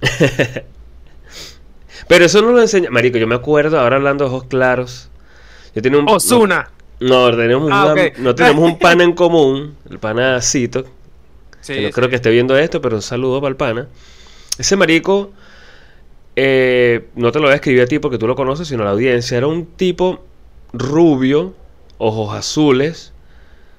Pero 2.08 2.24
eso 2.24 2.42
no 2.42 2.52
lo 2.52 2.60
enseña. 2.60 2.90
Marico, 2.90 3.18
yo 3.18 3.26
me 3.26 3.34
acuerdo, 3.34 3.78
ahora 3.80 3.96
hablando 3.96 4.24
de 4.24 4.30
ojos 4.30 4.44
claros. 4.44 5.10
Yo 5.74 5.82
tenía 5.82 5.98
un. 5.98 6.08
Osuna. 6.08 6.70
No, 7.00 7.30
no, 7.30 7.36
tenemos, 7.36 7.70
Ah, 7.72 7.92
una- 7.92 8.10
no 8.18 8.34
tenemos 8.34 8.64
un 8.72 8.78
pana 8.78 9.04
en 9.04 9.12
común, 9.14 9.76
el 9.90 9.98
pana 9.98 10.40
Cito, 10.40 10.84
Sí, 11.60 11.74
que 11.74 11.80
no 11.82 11.86
sí. 11.88 11.92
creo 11.92 12.08
que 12.08 12.16
esté 12.16 12.30
viendo 12.30 12.56
esto, 12.56 12.80
pero 12.80 12.96
un 12.96 13.02
saludo 13.02 13.40
para 13.40 13.50
el 13.50 13.56
pana. 13.56 13.88
Ese 14.58 14.76
marico, 14.76 15.32
eh, 16.36 17.08
no 17.14 17.32
te 17.32 17.38
lo 17.38 17.46
voy 17.46 17.52
a 17.52 17.56
escribir 17.56 17.82
a 17.82 17.86
ti 17.86 17.98
porque 17.98 18.18
tú 18.18 18.26
lo 18.26 18.34
conoces, 18.36 18.68
sino 18.68 18.82
a 18.82 18.86
la 18.86 18.92
audiencia. 18.92 19.36
Era 19.36 19.46
un 19.46 19.66
tipo 19.66 20.24
rubio, 20.72 21.54
ojos 21.98 22.36
azules, 22.36 23.12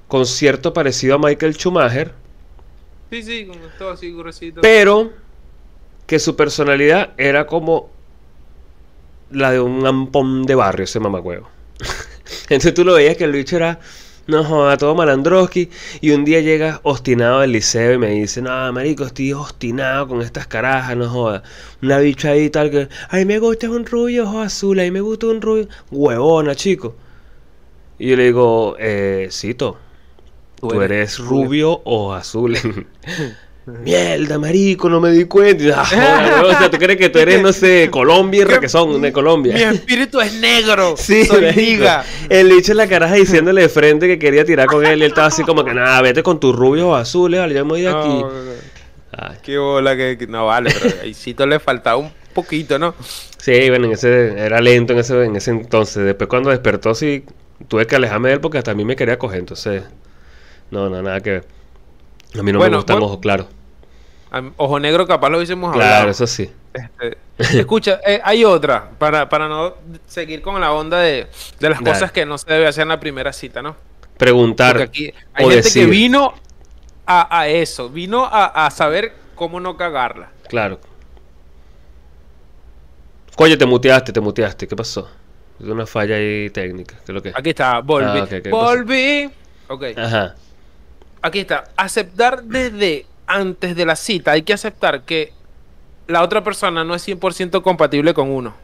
con 0.08 0.26
cierto 0.26 0.72
parecido 0.72 1.16
a 1.16 1.18
Michael 1.18 1.54
Schumacher, 1.54 2.12
Sí, 3.10 3.22
sí, 3.22 3.46
con 3.46 3.58
todo 3.78 3.90
así 3.90 4.10
gruesito. 4.10 4.60
pero 4.62 5.12
que 6.06 6.18
su 6.18 6.34
personalidad 6.34 7.10
era 7.18 7.46
como 7.46 7.88
la 9.30 9.52
de 9.52 9.60
un 9.60 9.86
ampón 9.86 10.44
de 10.44 10.54
barrio, 10.56 10.84
ese 10.84 10.98
mamacuevo. 10.98 11.48
Entonces 12.48 12.74
tú 12.74 12.84
lo 12.84 12.94
veías 12.94 13.16
que 13.16 13.24
el 13.24 13.32
bicho 13.32 13.56
era, 13.56 13.78
no 14.26 14.44
joda, 14.44 14.76
todo 14.76 14.94
malandroski. 14.94 15.70
Y 16.00 16.10
un 16.10 16.24
día 16.24 16.40
llega 16.40 16.80
obstinado 16.82 17.40
del 17.40 17.52
liceo 17.52 17.94
y 17.94 17.98
me 17.98 18.10
dice, 18.10 18.42
no, 18.42 18.72
marico, 18.72 19.04
estoy 19.04 19.32
obstinado 19.32 20.08
con 20.08 20.22
estas 20.22 20.46
carajas, 20.46 20.96
no 20.96 21.08
joda. 21.08 21.42
Una 21.82 21.98
bicha 21.98 22.30
ahí 22.30 22.50
tal 22.50 22.70
que, 22.70 22.88
ay, 23.08 23.24
me 23.24 23.38
gusta 23.38 23.70
un 23.70 23.86
rubio 23.86 24.24
ojo 24.24 24.40
azul, 24.40 24.78
ay, 24.78 24.90
me 24.90 25.00
gusta 25.00 25.26
un 25.26 25.40
rubio, 25.40 25.68
huevona, 25.90 26.54
chico. 26.54 26.94
Y 27.98 28.10
yo 28.10 28.16
le 28.16 28.24
digo, 28.24 28.76
eh, 28.78 29.28
Cito, 29.30 29.78
tú, 30.60 30.80
eres, 30.80 31.18
rubio 31.18 31.80
o 31.84 32.12
azul. 32.12 32.56
Mierda, 33.66 34.38
marico, 34.38 34.88
no 34.88 35.00
me 35.00 35.10
di 35.10 35.24
cuenta. 35.24 35.82
Ah, 35.82 35.84
joder, 35.84 36.44
o 36.54 36.58
sea, 36.58 36.70
tú 36.70 36.78
crees 36.78 36.98
que 36.98 37.08
tú 37.08 37.18
eres, 37.18 37.42
no 37.42 37.52
sé, 37.52 37.88
Colombia 37.90 38.42
y 38.42 38.44
Requesón, 38.44 39.02
de 39.02 39.12
Colombia. 39.12 39.54
Mi 39.54 39.62
espíritu 39.62 40.20
es 40.20 40.34
negro. 40.34 40.94
Sí, 41.06 41.24
soy 41.24 41.52
liga. 41.52 42.04
El 42.28 42.50
bicho 42.50 42.72
en 42.72 42.78
la 42.78 42.86
caraja 42.86 43.14
diciéndole 43.14 43.62
de 43.62 43.68
frente 43.68 44.06
que 44.06 44.18
quería 44.18 44.44
tirar 44.44 44.66
con 44.68 44.84
él 44.86 45.00
y 45.00 45.02
él 45.02 45.10
estaba 45.10 45.26
así 45.26 45.42
como 45.42 45.64
que, 45.64 45.74
nada, 45.74 46.00
vete 46.00 46.22
con 46.22 46.38
tus 46.38 46.54
rubios 46.54 46.96
azules, 46.96 47.40
vale, 47.40 47.54
yo 47.54 47.64
me 47.64 47.70
voy 47.70 47.82
de 47.82 47.88
aquí. 47.88 48.08
No. 48.08 48.30
Ay, 49.12 49.36
Qué 49.42 49.58
bola 49.58 49.96
que, 49.96 50.26
no 50.28 50.46
vale, 50.46 50.72
pero 50.80 51.02
ahí 51.02 51.14
sí 51.14 51.34
le 51.36 51.58
faltaba 51.58 51.96
un 51.96 52.12
poquito, 52.34 52.78
¿no? 52.78 52.94
Sí, 53.38 53.68
bueno, 53.68 53.86
en 53.86 53.92
ese, 53.92 54.38
era 54.38 54.60
lento 54.60 54.92
en 54.92 55.00
ese, 55.00 55.24
en 55.24 55.34
ese 55.34 55.50
entonces. 55.50 56.04
Después 56.04 56.28
cuando 56.28 56.50
despertó, 56.50 56.94
sí, 56.94 57.24
tuve 57.66 57.86
que 57.86 57.96
alejarme 57.96 58.28
de 58.28 58.34
él 58.34 58.40
porque 58.40 58.58
hasta 58.58 58.70
a 58.70 58.74
mí 58.74 58.84
me 58.84 58.94
quería 58.94 59.18
coger, 59.18 59.40
entonces, 59.40 59.82
no, 60.70 60.88
no, 60.88 61.02
nada 61.02 61.20
que 61.20 61.30
ver. 61.30 61.55
A 62.38 62.42
mí 62.42 62.52
no 62.52 62.58
Bueno, 62.58 62.72
me 62.72 62.76
gustan 62.78 62.94
bueno. 62.96 63.06
ojos 63.06 63.18
claros. 63.20 63.46
Ojo 64.56 64.78
negro 64.80 65.06
capaz 65.06 65.30
lo 65.30 65.38
hubiésemos 65.38 65.72
Claro, 65.72 65.92
hablado. 65.94 66.10
eso 66.10 66.26
sí. 66.26 66.50
Este, 66.74 67.16
escucha, 67.58 68.00
eh, 68.06 68.20
hay 68.22 68.44
otra, 68.44 68.90
para, 68.98 69.28
para 69.28 69.48
no 69.48 69.74
seguir 70.06 70.42
con 70.42 70.60
la 70.60 70.72
onda 70.72 70.98
de, 71.00 71.26
de 71.58 71.68
las 71.70 71.78
Dale. 71.80 71.90
cosas 71.92 72.12
que 72.12 72.26
no 72.26 72.36
se 72.36 72.52
debe 72.52 72.66
hacer 72.66 72.82
en 72.82 72.88
la 72.88 73.00
primera 73.00 73.32
cita, 73.32 73.62
¿no? 73.62 73.76
Preguntar 74.18 74.76
Porque 74.76 74.84
aquí 74.84 75.14
hay 75.32 75.44
o 75.44 75.48
gente 75.48 75.62
decir. 75.62 75.84
que 75.84 75.90
vino 75.90 76.34
a, 77.06 77.38
a 77.40 77.48
eso, 77.48 77.88
vino 77.88 78.24
a, 78.26 78.66
a 78.66 78.70
saber 78.70 79.14
cómo 79.34 79.58
no 79.60 79.76
cagarla. 79.76 80.30
Claro. 80.48 80.80
Coño, 83.36 83.56
te 83.58 83.66
muteaste, 83.66 84.12
te 84.12 84.20
muteaste. 84.20 84.66
¿Qué 84.66 84.74
pasó? 84.76 85.08
Es 85.60 85.66
una 85.66 85.86
falla 85.86 86.16
ahí 86.16 86.50
técnica. 86.50 86.96
¿Qué 86.96 87.12
es 87.12 87.14
lo 87.14 87.22
que? 87.22 87.32
Aquí 87.34 87.50
está, 87.50 87.80
volví. 87.80 88.18
Ah, 88.18 88.24
ok, 88.24 88.28
¿qué 88.42 88.50
volví. 88.50 89.30
Ok, 89.68 89.84
Ajá. 89.96 90.34
Aquí 91.22 91.40
está. 91.40 91.64
Aceptar 91.76 92.42
desde 92.44 93.06
antes 93.26 93.74
de 93.76 93.84
la 93.86 93.96
cita. 93.96 94.32
Hay 94.32 94.42
que 94.42 94.52
aceptar 94.52 95.02
que 95.02 95.32
la 96.06 96.22
otra 96.22 96.44
persona 96.44 96.84
no 96.84 96.94
es 96.94 97.06
100% 97.06 97.62
compatible 97.62 98.14
con 98.14 98.30
uno. 98.30 98.54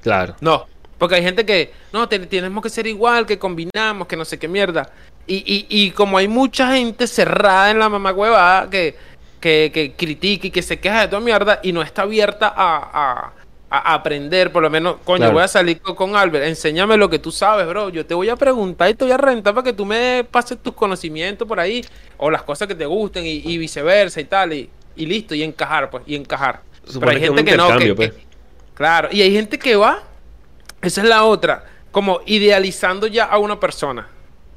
Claro. 0.00 0.34
No, 0.40 0.66
porque 0.98 1.16
hay 1.16 1.22
gente 1.22 1.44
que, 1.44 1.72
no, 1.92 2.08
te- 2.08 2.18
tenemos 2.20 2.62
que 2.62 2.70
ser 2.70 2.86
igual, 2.86 3.26
que 3.26 3.38
combinamos, 3.38 4.06
que 4.08 4.16
no 4.16 4.24
sé 4.24 4.38
qué 4.38 4.48
mierda. 4.48 4.90
Y, 5.26 5.36
y, 5.36 5.66
y 5.68 5.90
como 5.92 6.18
hay 6.18 6.26
mucha 6.28 6.72
gente 6.74 7.06
cerrada 7.06 7.70
en 7.70 7.78
la 7.78 7.88
mamá 7.88 8.12
huevada 8.12 8.68
que, 8.70 8.96
que, 9.40 9.70
que 9.72 9.92
critica 9.92 10.46
y 10.48 10.50
que 10.50 10.62
se 10.62 10.80
queja 10.80 11.02
de 11.02 11.08
toda 11.08 11.20
mierda 11.20 11.60
y 11.62 11.72
no 11.72 11.82
está 11.82 12.02
abierta 12.02 12.48
a, 12.48 12.76
a- 12.92 13.32
a 13.78 13.94
aprender, 13.94 14.52
por 14.52 14.62
lo 14.62 14.68
menos, 14.68 14.96
coño, 15.04 15.18
Claro. 15.18 15.32
voy 15.32 15.42
a 15.42 15.48
salir 15.48 15.80
con, 15.80 16.14
Albert, 16.14 16.44
enséñame 16.44 16.96
lo 16.96 17.08
que 17.08 17.18
tú 17.18 17.32
sabes, 17.32 17.66
bro. 17.66 17.88
Yo 17.88 18.04
te 18.04 18.14
voy 18.14 18.28
a 18.28 18.36
preguntar 18.36 18.90
y 18.90 18.94
te 18.94 19.04
voy 19.04 19.12
a 19.12 19.16
rentar 19.16 19.54
para 19.54 19.64
que 19.64 19.72
tú 19.72 19.86
me 19.86 20.24
pases 20.30 20.58
tus 20.62 20.74
conocimientos 20.74 21.48
por 21.48 21.58
ahí 21.58 21.84
o 22.18 22.30
las 22.30 22.42
cosas 22.42 22.68
que 22.68 22.74
te 22.74 22.84
gusten 22.84 23.24
y, 23.24 23.42
y 23.44 23.56
viceversa 23.58 24.20
y 24.20 24.24
tal. 24.24 24.52
Y, 24.52 24.68
y 24.94 25.06
listo, 25.06 25.34
y 25.34 25.42
encajar, 25.42 25.88
pues, 25.88 26.02
y 26.06 26.16
encajar. 26.16 26.60
Supone 26.86 27.18
que 27.18 27.24
es 27.24 27.30
un 27.30 27.36
no, 27.36 27.78
que, 27.78 27.84
que- 27.86 27.94
pues. 27.94 28.12
Claro, 28.74 29.08
y 29.10 29.22
hay 29.22 29.32
gente 29.32 29.58
que 29.58 29.76
va, 29.76 30.02
esa 30.82 31.00
es 31.02 31.08
la 31.08 31.24
otra, 31.24 31.64
como 31.90 32.20
idealizando 32.26 33.06
ya 33.06 33.24
a 33.24 33.38
una 33.38 33.58
persona. 33.60 34.08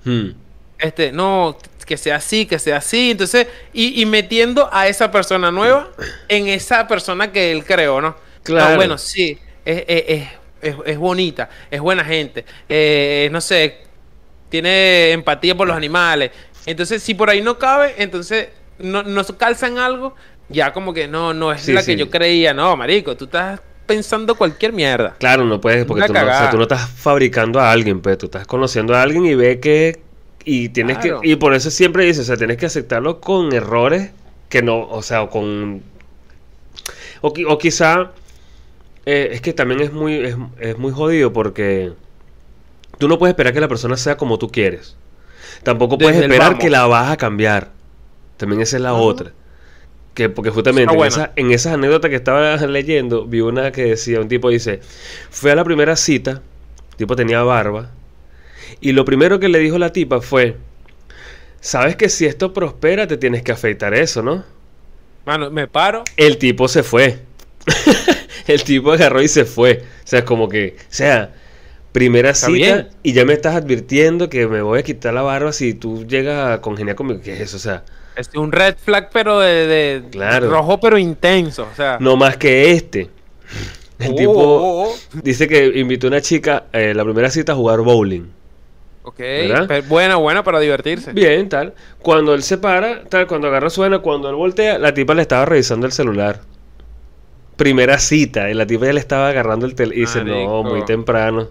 Hmm. 0.03 0.29
Este, 0.77 1.11
no, 1.13 1.57
que 1.85 1.95
sea 1.95 2.17
así, 2.17 2.45
que 2.45 2.59
sea 2.59 2.77
así, 2.77 3.11
entonces, 3.11 3.47
y, 3.71 4.01
y 4.01 4.05
metiendo 4.05 4.67
a 4.73 4.87
esa 4.87 5.09
persona 5.11 5.51
nueva 5.51 5.89
en 6.27 6.47
esa 6.47 6.85
persona 6.87 7.31
que 7.31 7.51
él 7.51 7.63
creó, 7.63 8.01
¿no? 8.01 8.24
Claro. 8.45 8.69
No, 8.71 8.75
bueno, 8.77 8.97
sí, 8.97 9.37
es, 9.65 9.83
es, 9.87 10.03
es, 10.61 10.75
es- 10.85 10.97
bonita, 10.97 11.49
es 11.69 11.81
buena 11.81 12.03
gente, 12.05 12.45
eh, 12.69 13.27
no 13.31 13.41
sé, 13.41 13.79
tiene 14.49 15.11
empatía 15.11 15.55
por 15.55 15.67
los 15.67 15.75
animales. 15.75 16.31
Entonces, 16.65 17.03
si 17.03 17.13
por 17.13 17.29
ahí 17.29 17.41
no 17.41 17.57
cabe, 17.59 17.95
entonces 17.97 18.49
no, 18.79 19.03
no 19.03 19.23
calza 19.37 19.67
en 19.67 19.77
algo, 19.77 20.15
ya 20.49 20.71
como 20.73 20.93
que 20.93 21.07
no, 21.07 21.33
no 21.33 21.51
es 21.51 21.61
Sí, 21.61 21.73
la 21.73 21.81
sí. 21.81 21.91
que 21.93 21.97
yo 21.97 22.09
creía. 22.09 22.53
No, 22.53 22.75
marico, 22.77 23.15
tú 23.17 23.25
estás 23.25 23.59
pensando 23.85 24.35
cualquier 24.35 24.73
mierda. 24.73 25.15
Claro, 25.19 25.43
no 25.45 25.61
puedes, 25.61 25.85
porque 25.85 26.05
tú 26.07 26.13
no, 26.13 26.19
o 26.19 26.23
sea, 26.23 26.31
cagada. 26.31 26.49
tú 26.51 26.57
no 26.57 26.63
estás 26.63 26.89
fabricando 26.89 27.59
a 27.59 27.71
alguien, 27.71 28.01
pues 28.01 28.17
tú 28.17 28.25
estás 28.27 28.47
conociendo 28.47 28.95
a 28.95 29.01
alguien 29.01 29.25
y 29.25 29.35
ve 29.35 29.59
que. 29.59 29.99
Y 30.43 30.69
tienes 30.69 30.97
Claro. 30.99 31.21
que. 31.21 31.29
Y 31.29 31.35
por 31.35 31.53
eso 31.55 31.69
siempre 31.71 32.05
dices, 32.05 32.21
o 32.23 32.25
sea, 32.25 32.37
tienes 32.37 32.57
que 32.57 32.65
aceptarlo 32.67 33.19
con 33.19 33.53
errores 33.53 34.11
que 34.49 34.61
no. 34.63 34.87
O 34.87 35.01
sea, 35.03 35.23
o 35.23 35.29
con. 35.29 35.83
O, 37.21 37.33
o 37.47 37.57
quizá. 37.57 38.11
Eh, 39.05 39.29
es 39.33 39.41
que 39.41 39.53
también 39.53 39.81
es 39.81 39.91
muy, 39.93 40.15
es, 40.15 40.35
es 40.59 40.77
muy 40.77 40.91
jodido 40.91 41.33
porque. 41.33 41.93
Tú 42.97 43.07
no 43.09 43.19
puedes 43.19 43.33
esperar 43.33 43.53
que 43.53 43.59
la 43.59 43.67
persona 43.67 43.97
sea 43.97 44.15
como 44.17 44.39
tú 44.39 44.49
quieres. 44.49 44.95
Tampoco 45.63 45.97
puedes 45.97 46.15
Desde 46.15 46.33
esperar 46.33 46.57
que 46.57 46.69
la 46.69 46.85
vas 46.87 47.11
a 47.11 47.17
cambiar. 47.17 47.71
También 48.37 48.61
esa 48.61 48.77
es 48.77 48.81
la 48.83 48.93
otra. 48.93 49.33
Que 50.13 50.29
porque 50.29 50.49
justamente 50.49 50.93
en, 50.93 51.03
esa- 51.03 51.31
en 51.35 51.51
esas 51.51 51.73
anécdotas 51.73 52.09
que 52.09 52.15
estaba 52.15 52.55
leyendo, 52.67 53.25
vi 53.25 53.41
una 53.41 53.71
que 53.73 53.83
decía, 53.85 54.21
un 54.21 54.29
tipo 54.29 54.49
dice, 54.49 54.79
fue 55.29 55.51
a 55.51 55.55
la 55.55 55.65
primera 55.65 55.97
cita, 55.97 56.41
el 56.91 56.95
tipo 56.97 57.17
tenía 57.17 57.43
barba, 57.43 57.91
y 58.79 58.93
lo 58.93 59.03
primero 59.03 59.39
que 59.39 59.49
le 59.49 59.59
dijo 59.59 59.77
la 59.77 59.91
tipa 59.91 60.21
fue, 60.21 60.55
sabes 61.59 61.97
que 61.97 62.07
si 62.07 62.25
esto 62.25 62.53
prospera 62.53 63.07
te 63.07 63.17
tienes 63.17 63.43
que 63.43 63.51
afeitar 63.51 63.93
eso, 63.93 64.21
¿no? 64.23 64.45
Mano, 65.25 65.51
me 65.51 65.67
paro. 65.67 66.03
El 66.15 66.37
tipo 66.37 66.69
se 66.69 66.81
fue. 66.83 67.19
el 68.53 68.63
tipo 68.63 68.91
agarró 68.91 69.21
y 69.21 69.27
se 69.27 69.45
fue. 69.45 69.83
O 70.03 70.07
sea, 70.07 70.25
como 70.25 70.47
que, 70.49 70.75
o 70.79 70.83
sea, 70.89 71.33
primera 71.91 72.31
Está 72.31 72.47
cita 72.47 72.53
bien. 72.75 72.89
y 73.03 73.13
ya 73.13 73.25
me 73.25 73.33
estás 73.33 73.55
advirtiendo 73.55 74.29
que 74.29 74.47
me 74.47 74.61
voy 74.61 74.79
a 74.79 74.83
quitar 74.83 75.13
la 75.13 75.21
barba 75.21 75.51
si 75.53 75.73
tú 75.73 76.05
llegas 76.07 76.51
a 76.51 76.61
congeniar 76.61 76.95
conmigo. 76.95 77.21
¿Qué 77.23 77.33
es 77.33 77.39
eso? 77.41 77.57
O 77.57 77.59
sea, 77.59 77.83
Es 78.15 78.29
un 78.35 78.51
red 78.51 78.75
flag, 78.77 79.09
pero 79.11 79.39
de, 79.39 79.67
de 79.67 80.03
Claro. 80.11 80.49
rojo, 80.49 80.79
pero 80.79 80.97
intenso. 80.97 81.67
O 81.71 81.75
sea, 81.75 81.97
no 81.99 82.15
más 82.17 82.37
que 82.37 82.71
este. 82.71 83.09
El 83.99 84.11
Oh, 84.11 84.15
tipo 84.15 84.31
oh, 84.33 84.89
oh. 84.91 84.95
dice 85.23 85.47
que 85.47 85.67
invitó 85.79 86.07
a 86.07 86.09
una 86.09 86.21
chica 86.21 86.65
eh, 86.73 86.93
la 86.93 87.03
primera 87.05 87.29
cita 87.29 87.53
a 87.53 87.55
jugar 87.55 87.79
bowling. 87.81 88.29
Ok, 89.03 89.17
pero 89.17 89.83
bueno, 89.87 90.19
bueno 90.19 90.43
para 90.43 90.59
divertirse. 90.59 91.13
Bien, 91.13 91.47
tal. 91.47 91.75
Cuando 91.99 92.33
él 92.33 92.41
se 92.43 92.57
para, 92.57 93.03
tal, 93.05 93.27
cuando 93.27 93.47
agarra 93.47 93.69
su 93.69 93.81
vena, 93.81 93.99
cuando 93.99 94.29
él 94.29 94.35
voltea, 94.35 94.79
la 94.79 94.93
tipa 94.93 95.13
le 95.13 95.21
estaba 95.21 95.45
revisando 95.45 95.85
el 95.85 95.91
celular. 95.91 96.41
Primera 97.55 97.99
cita, 97.99 98.49
y 98.49 98.53
la 98.53 98.65
tipa 98.65 98.85
ya 98.85 98.93
le 98.93 98.99
estaba 98.99 99.29
agarrando 99.29 99.65
el 99.65 99.75
teléfono. 99.75 99.97
Y 99.97 100.05
dice, 100.05 100.23
no, 100.23 100.63
muy 100.63 100.83
temprano. 100.85 101.49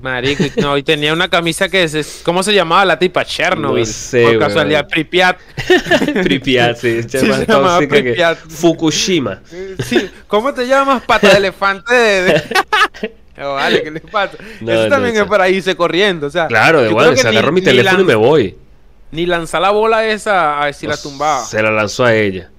Marico, 0.00 0.44
no, 0.60 0.76
y 0.76 0.82
tenía 0.82 1.12
una 1.12 1.28
camisa 1.28 1.68
que 1.68 1.84
es, 1.84 2.20
¿cómo 2.24 2.42
se 2.42 2.52
llamaba 2.52 2.84
la 2.84 2.98
tipa? 2.98 3.24
Chernobyl. 3.24 3.80
No 3.80 3.86
sé, 3.86 4.24
Por 4.24 4.38
casualidad, 4.38 4.86
Pripyat. 4.86 5.38
Pripyat, 6.22 6.76
sí, 6.76 7.02
Sí, 7.04 7.08
se 7.08 7.26
llamaba 7.26 7.78
tóxica 7.78 7.96
que 7.96 8.02
Pripyat. 8.02 8.38
Fukushima. 8.48 9.40
Sí, 9.82 10.10
¿Cómo 10.26 10.52
te 10.52 10.66
llamas? 10.66 11.02
Pata 11.04 11.30
de 11.30 11.36
elefante 11.38 11.94
de... 11.94 12.42
Oh, 13.36 13.54
vale, 13.54 13.82
¿qué 13.82 13.90
le 13.90 14.00
pasa? 14.00 14.36
No, 14.60 14.72
Eso 14.72 14.88
también 14.88 15.16
es 15.16 15.24
para 15.24 15.48
irse 15.48 15.74
corriendo, 15.74 16.28
o 16.28 16.30
sea. 16.30 16.46
Claro, 16.46 16.82
de 16.82 16.90
bueno, 16.90 17.16
se 17.16 17.26
agarró 17.26 17.50
mi 17.50 17.62
teléfono 17.62 18.02
y 18.02 18.04
me 18.04 18.14
voy. 18.14 18.56
Ni 19.10 19.26
lanza 19.26 19.58
la 19.58 19.70
bola 19.70 20.06
esa 20.06 20.60
a 20.60 20.66
ver 20.66 20.74
si 20.74 20.86
la 20.86 20.96
tumbaba. 20.96 21.44
Se 21.44 21.60
la 21.60 21.72
lanzó 21.72 22.04
a 22.04 22.14
ella. 22.14 22.50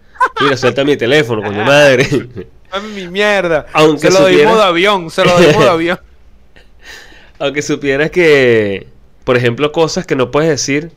Mira, 0.41 0.57
suelta 0.57 0.83
mi 0.83 0.97
teléfono, 0.97 1.41
coño 1.41 1.63
madre. 1.63 2.07
Dame 2.75 2.89
mi 2.89 3.07
mierda. 3.07 3.65
Aunque 3.73 4.07
se 4.07 4.13
lo 4.13 4.19
doy 4.21 4.33
supiera- 4.33 4.49
modo 4.51 4.63
avión, 4.63 5.09
se 5.09 5.23
lo 5.25 5.31
doy 5.37 5.53
modo 5.53 5.71
avión. 5.77 5.99
Aunque 7.39 7.61
supieras 7.61 8.11
que, 8.11 8.87
por 9.23 9.37
ejemplo, 9.37 9.71
cosas 9.71 10.05
que 10.05 10.15
no 10.15 10.31
puedes 10.31 10.49
decir, 10.49 10.91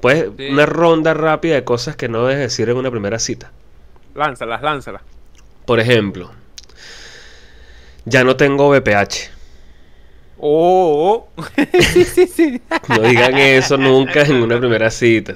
puedes, 0.00 0.30
Sí. 0.36 0.48
una 0.50 0.66
ronda 0.66 1.14
rápida 1.14 1.54
de 1.54 1.64
cosas 1.64 1.96
que 1.96 2.08
no 2.08 2.26
debes 2.26 2.40
decir 2.42 2.68
en 2.68 2.76
una 2.76 2.90
primera 2.90 3.18
cita. 3.18 3.50
Lánzalas, 4.14 4.62
lánzalas. 4.62 5.02
Por 5.66 5.78
ejemplo, 5.80 6.30
ya 8.04 8.24
no 8.24 8.36
tengo 8.36 8.68
BPH. 8.70 9.30
Oh, 10.38 11.28
oh. 11.36 11.44
sí, 11.92 12.04
sí, 12.04 12.26
sí. 12.26 12.62
No 12.88 13.00
digan 13.00 13.36
eso 13.36 13.76
nunca 13.76 14.22
en 14.22 14.42
una 14.42 14.58
primera 14.58 14.90
cita. 14.90 15.34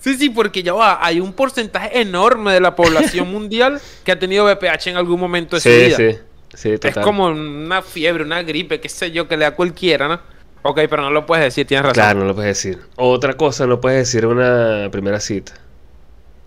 Sí, 0.00 0.14
sí, 0.16 0.30
porque 0.30 0.62
ya 0.62 0.72
va, 0.74 1.04
hay 1.04 1.20
un 1.20 1.32
porcentaje 1.32 2.00
enorme 2.00 2.52
de 2.52 2.60
la 2.60 2.74
población 2.74 3.28
mundial 3.32 3.80
que 4.04 4.12
ha 4.12 4.18
tenido 4.18 4.44
VPH 4.44 4.88
en 4.90 4.96
algún 4.96 5.20
momento 5.20 5.56
de 5.56 5.60
su 5.60 5.68
Sí, 5.70 5.76
vida. 5.76 5.96
sí, 5.96 6.18
sí, 6.54 6.74
Es 6.82 6.98
como 6.98 7.26
una 7.26 7.82
fiebre, 7.82 8.24
una 8.24 8.42
gripe, 8.42 8.80
qué 8.80 8.88
sé 8.88 9.10
yo, 9.12 9.28
que 9.28 9.36
le 9.36 9.42
da 9.44 9.48
a 9.50 9.54
cualquiera, 9.54 10.08
¿no? 10.08 10.20
Ok, 10.62 10.80
pero 10.90 11.02
no 11.02 11.10
lo 11.10 11.24
puedes 11.26 11.44
decir, 11.44 11.66
tienes 11.66 11.86
razón. 11.86 11.94
Claro, 11.94 12.20
no 12.20 12.26
lo 12.26 12.34
puedes 12.34 12.56
decir. 12.56 12.80
Otra 12.96 13.34
cosa 13.34 13.66
no 13.66 13.80
puedes 13.80 14.00
decir 14.00 14.26
una 14.26 14.88
primera 14.90 15.20
cita. 15.20 15.54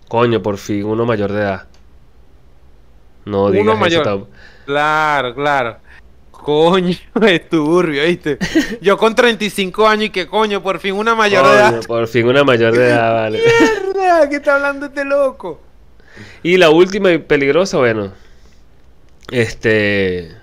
Coño, 0.08 0.42
por 0.42 0.58
fin, 0.58 0.84
uno 0.84 1.04
mayor 1.06 1.32
de 1.32 1.40
edad. 1.40 1.68
No 3.24 3.50
Uno 3.50 3.50
digas 3.50 3.78
mayor. 3.78 4.02
eso. 4.02 4.28
Claro, 4.64 5.34
claro. 5.34 5.81
Coño, 6.42 6.96
es 7.22 7.48
turbio, 7.48 8.04
¿viste? 8.04 8.38
Yo 8.80 8.98
con 8.98 9.14
35 9.14 9.86
años 9.86 10.06
y 10.06 10.10
que 10.10 10.26
coño, 10.26 10.62
por 10.62 10.80
fin 10.80 10.94
una 10.94 11.14
mayor 11.14 11.46
de 11.46 11.52
edad. 11.52 11.86
por 11.86 12.08
fin 12.08 12.26
una 12.26 12.42
mayor 12.42 12.76
de 12.76 12.88
edad, 12.88 13.14
vale. 13.14 13.40
Mierda, 13.94 14.28
¿qué 14.28 14.36
está 14.36 14.56
hablando 14.56 14.86
este 14.86 15.04
loco? 15.04 15.60
Y 16.42 16.56
la 16.56 16.70
última 16.70 17.12
y 17.12 17.18
peligrosa, 17.18 17.78
bueno. 17.78 18.12
Este. 19.30 20.36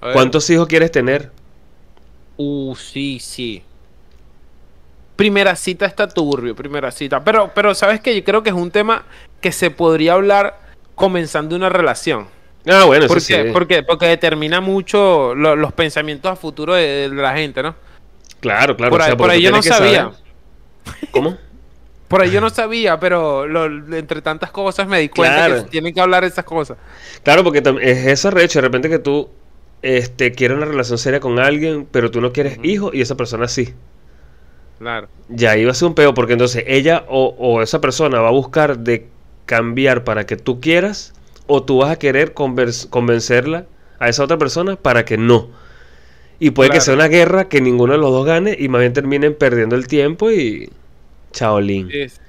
¿Cuántos 0.00 0.48
hijos 0.48 0.66
quieres 0.66 0.90
tener? 0.90 1.30
Uh, 2.36 2.74
sí, 2.74 3.18
sí. 3.20 3.62
Primera 5.14 5.56
cita 5.56 5.84
está 5.86 6.08
turbio, 6.08 6.54
primera 6.54 6.90
cita. 6.90 7.22
Pero, 7.22 7.50
pero 7.54 7.74
sabes 7.74 8.00
que 8.00 8.16
yo 8.16 8.24
creo 8.24 8.42
que 8.42 8.50
es 8.50 8.56
un 8.56 8.70
tema 8.70 9.04
que 9.40 9.52
se 9.52 9.70
podría 9.70 10.14
hablar 10.14 10.58
comenzando 10.94 11.54
una 11.54 11.68
relación. 11.68 12.28
Ah, 12.66 12.84
bueno, 12.84 13.04
eso 13.06 13.14
¿Por 13.14 13.24
qué? 13.24 13.44
¿Por 13.52 13.66
qué? 13.66 13.82
Porque 13.82 14.06
determina 14.06 14.60
mucho 14.60 15.34
lo- 15.34 15.56
los 15.56 15.72
pensamientos 15.72 16.30
a 16.30 16.36
futuro 16.36 16.74
de, 16.74 17.08
de 17.08 17.14
la 17.14 17.34
gente, 17.34 17.62
¿no? 17.62 17.74
Claro, 18.40 18.76
claro. 18.76 18.90
por 18.90 19.00
o 19.00 19.04
ahí, 19.04 19.08
sea, 19.08 19.16
por 19.16 19.26
porque 19.26 19.36
ahí 19.36 19.42
yo 19.42 19.50
no 19.50 19.62
sabía. 19.62 20.10
saber- 20.10 21.08
¿Cómo? 21.10 21.36
Por 22.08 22.22
ahí 22.22 22.30
yo 22.30 22.40
no 22.40 22.50
sabía, 22.50 22.98
pero 22.98 23.46
lo- 23.46 23.96
entre 23.96 24.22
tantas 24.22 24.50
cosas 24.50 24.86
me 24.88 24.98
di 25.00 25.08
cuenta 25.08 25.46
Claro. 25.46 25.64
que 25.64 25.70
tienen 25.70 25.94
que 25.94 26.00
hablar 26.00 26.24
esas 26.24 26.44
cosas. 26.44 26.76
Claro, 27.22 27.44
porque 27.44 27.58
es 27.82 28.06
esa 28.06 28.30
recho. 28.30 28.58
De 28.58 28.62
repente 28.62 28.88
que 28.88 28.98
tú 28.98 29.28
este, 29.82 30.32
quieres 30.32 30.56
una 30.56 30.66
relación 30.66 30.98
seria 30.98 31.20
con 31.20 31.38
alguien, 31.38 31.86
pero 31.90 32.10
tú 32.10 32.20
no 32.20 32.32
quieres 32.32 32.58
Ujú. 32.58 32.66
hijos 32.66 32.94
y 32.94 33.00
esa 33.00 33.16
persona 33.16 33.46
sí. 33.48 33.74
Claro. 34.78 35.08
ya 35.28 35.56
iba 35.56 35.72
a 35.72 35.74
ser 35.74 35.88
un 35.88 35.94
peo, 35.94 36.14
porque 36.14 36.34
entonces 36.34 36.62
ella 36.68 37.04
o, 37.08 37.34
o 37.36 37.62
esa 37.62 37.80
persona 37.80 38.20
va 38.20 38.28
a 38.28 38.32
buscar 38.32 38.78
de 38.78 39.08
cambiar 39.44 40.04
para 40.04 40.24
que 40.24 40.36
tú 40.36 40.60
quieras, 40.60 41.14
o 41.48 41.64
tú 41.64 41.78
vas 41.78 41.90
a 41.90 41.98
querer 41.98 42.32
convencerla 42.34 43.64
a 43.98 44.08
esa 44.08 44.22
otra 44.22 44.38
persona 44.38 44.76
para 44.76 45.04
que 45.04 45.16
no. 45.18 45.48
Y 46.38 46.50
puede 46.52 46.70
que 46.70 46.80
sea 46.80 46.94
una 46.94 47.08
guerra 47.08 47.48
que 47.48 47.60
ninguno 47.60 47.94
de 47.94 47.98
los 47.98 48.12
dos 48.12 48.24
gane 48.24 48.56
y 48.56 48.68
más 48.68 48.80
bien 48.80 48.92
terminen 48.92 49.34
perdiendo 49.34 49.74
el 49.74 49.88
tiempo 49.88 50.30
y. 50.30 50.70
Chaolín. 51.32 51.88
Es- 51.92 52.20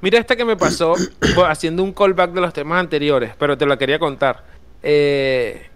Mira 0.00 0.18
esta 0.18 0.36
que 0.36 0.44
me 0.44 0.56
pasó 0.56 0.94
bo- 1.34 1.44
haciendo 1.46 1.82
un 1.82 1.92
callback 1.92 2.32
de 2.32 2.40
los 2.40 2.52
temas 2.52 2.78
anteriores, 2.80 3.32
pero 3.38 3.56
te 3.56 3.66
la 3.66 3.76
quería 3.78 3.98
contar. 3.98 4.44
Eh, 4.82 5.66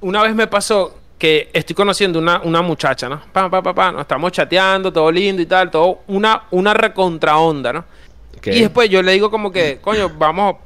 una 0.00 0.22
vez 0.22 0.34
me 0.34 0.46
pasó 0.46 0.98
que 1.18 1.50
estoy 1.52 1.74
conociendo 1.74 2.18
una, 2.18 2.40
una 2.42 2.62
muchacha, 2.62 3.08
¿no? 3.08 3.20
Pa, 3.32 3.50
pa, 3.50 3.62
pa, 3.62 3.74
pa, 3.74 3.92
nos 3.92 4.02
estamos 4.02 4.32
chateando, 4.32 4.92
todo 4.92 5.10
lindo 5.10 5.42
y 5.42 5.46
tal, 5.46 5.70
todo 5.70 6.00
una, 6.06 6.44
una 6.50 6.74
recontra 6.74 7.36
onda, 7.38 7.72
¿no? 7.72 7.84
Y 8.46 8.60
después 8.62 8.88
yo 8.90 9.02
le 9.02 9.12
digo 9.12 9.30
como 9.30 9.50
que, 9.50 9.78
coño, 9.80 10.10
vamos, 10.18 10.56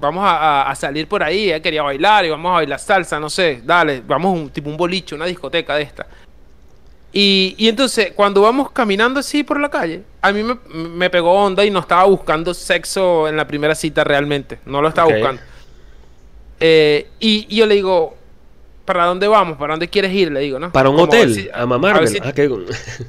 vamos 0.00 0.24
a, 0.24 0.36
a- 0.62 0.70
a 0.70 0.74
salir 0.74 1.06
por 1.06 1.22
ahí, 1.22 1.44
ella 1.46 1.60
quería 1.60 1.82
bailar 1.82 2.24
y 2.24 2.30
vamos 2.30 2.50
a 2.50 2.54
bailar 2.54 2.78
salsa, 2.80 3.20
no 3.20 3.28
sé, 3.30 3.60
dale, 3.64 4.02
vamos 4.06 4.36
a 4.36 4.40
un 4.42 4.50
tipo 4.50 4.68
un 4.70 4.76
boliche, 4.76 5.14
una 5.14 5.26
discoteca 5.26 5.76
de 5.76 5.82
esta. 5.82 6.06
Y, 7.12 7.54
y 7.58 7.68
entonces, 7.68 8.12
cuando 8.14 8.40
vamos 8.42 8.70
caminando 8.70 9.18
así 9.20 9.42
por 9.42 9.60
la 9.60 9.68
calle, 9.68 10.02
a 10.22 10.32
mí 10.32 10.42
me, 10.44 10.56
me 10.72 11.10
pegó 11.10 11.32
onda 11.32 11.64
y 11.64 11.70
no 11.70 11.80
estaba 11.80 12.04
buscando 12.04 12.54
sexo 12.54 13.26
en 13.28 13.36
la 13.36 13.46
primera 13.46 13.74
cita 13.74 14.04
realmente, 14.04 14.58
no 14.64 14.80
lo 14.80 14.88
estaba 14.88 15.08
Ok. 15.08 15.14
buscando. 15.14 15.42
Eh, 16.60 17.08
y, 17.18 17.46
y 17.48 17.56
yo 17.56 17.66
le 17.66 17.74
digo, 17.74 18.16
¿para 18.84 19.06
dónde 19.06 19.26
vamos? 19.26 19.56
¿Para 19.58 19.72
dónde 19.74 19.88
quieres 19.88 20.12
ir? 20.12 20.30
Le 20.30 20.40
digo, 20.40 20.58
¿no? 20.58 20.70
Para 20.72 20.88
un 20.90 20.96
Como 20.96 21.06
hotel, 21.08 21.34
si- 21.34 21.48
a 21.52 21.66
mamármelo. 21.66 21.96
a 21.96 22.00
ver 22.00 22.08
si- 22.08 22.60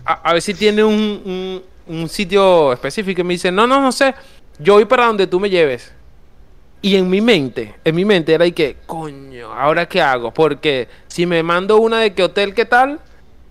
Ah, 0.06 0.14
a, 0.24 0.30
a 0.30 0.34
ver 0.34 0.42
si 0.42 0.54
tiene 0.54 0.84
un, 0.84 1.22
un- 1.26 1.64
un 1.96 2.10
sitio 2.10 2.72
específico. 2.74 3.22
Y 3.22 3.24
me 3.24 3.34
dice, 3.34 3.52
no, 3.52 3.68
no, 3.68 3.82
no 3.82 3.92
sé. 3.92 4.16
Yo 4.58 4.76
voy 4.76 4.86
para 4.86 5.06
donde 5.08 5.28
tú 5.28 5.40
me 5.40 5.50
lleves. 5.50 5.92
Y 6.82 6.96
en 6.96 7.10
mi 7.10 7.22
mente, 7.22 7.76
en 7.84 7.96
mi 7.96 8.06
mente 8.06 8.34
era 8.34 8.46
y 8.46 8.54
que, 8.54 8.78
coño, 8.88 9.54
¿ahora 9.54 9.88
qué 9.88 10.02
hago? 10.02 10.34
Porque 10.34 10.88
si 11.08 11.26
me 11.28 11.44
mando 11.44 11.78
una 11.78 12.00
de 12.00 12.14
qué 12.14 12.24
hotel, 12.24 12.54
qué 12.56 12.66
tal, 12.66 13.00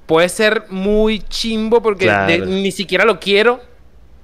puede 0.06 0.28
ser 0.28 0.64
muy 0.68 1.20
chimbo 1.20 1.80
porque 1.80 2.06
Claro. 2.06 2.26
de- 2.26 2.38
ni 2.46 2.72
siquiera 2.72 3.04
lo 3.04 3.20
quiero. 3.20 3.60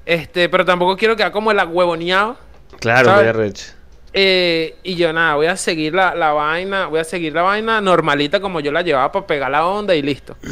Este, 0.05 0.49
pero 0.49 0.65
tampoco 0.65 0.97
quiero 0.97 1.15
quedar 1.17 1.31
como 1.33 1.51
el 1.53 1.59
agüevoneado. 1.61 2.37
Claro, 2.81 3.11
arrecho. 3.13 3.73
Eh, 4.19 4.77
y 4.83 4.95
yo 4.95 5.13
nada, 5.13 5.35
voy 5.35 5.47
a 5.47 5.57
seguir 5.57 5.95
la, 5.95 6.15
la 6.15 6.33
vaina, 6.33 6.87
voy 6.87 7.01
a 7.01 7.05
seguir 7.05 7.35
la 7.35 7.43
vaina 7.43 7.83
normalita 7.83 8.41
como 8.41 8.61
yo 8.61 8.73
la 8.73 8.81
llevaba 8.81 9.13
para 9.13 9.27
pegar 9.27 9.51
la 9.51 9.67
onda 9.67 9.95
y 9.95 10.03
listo. 10.03 10.37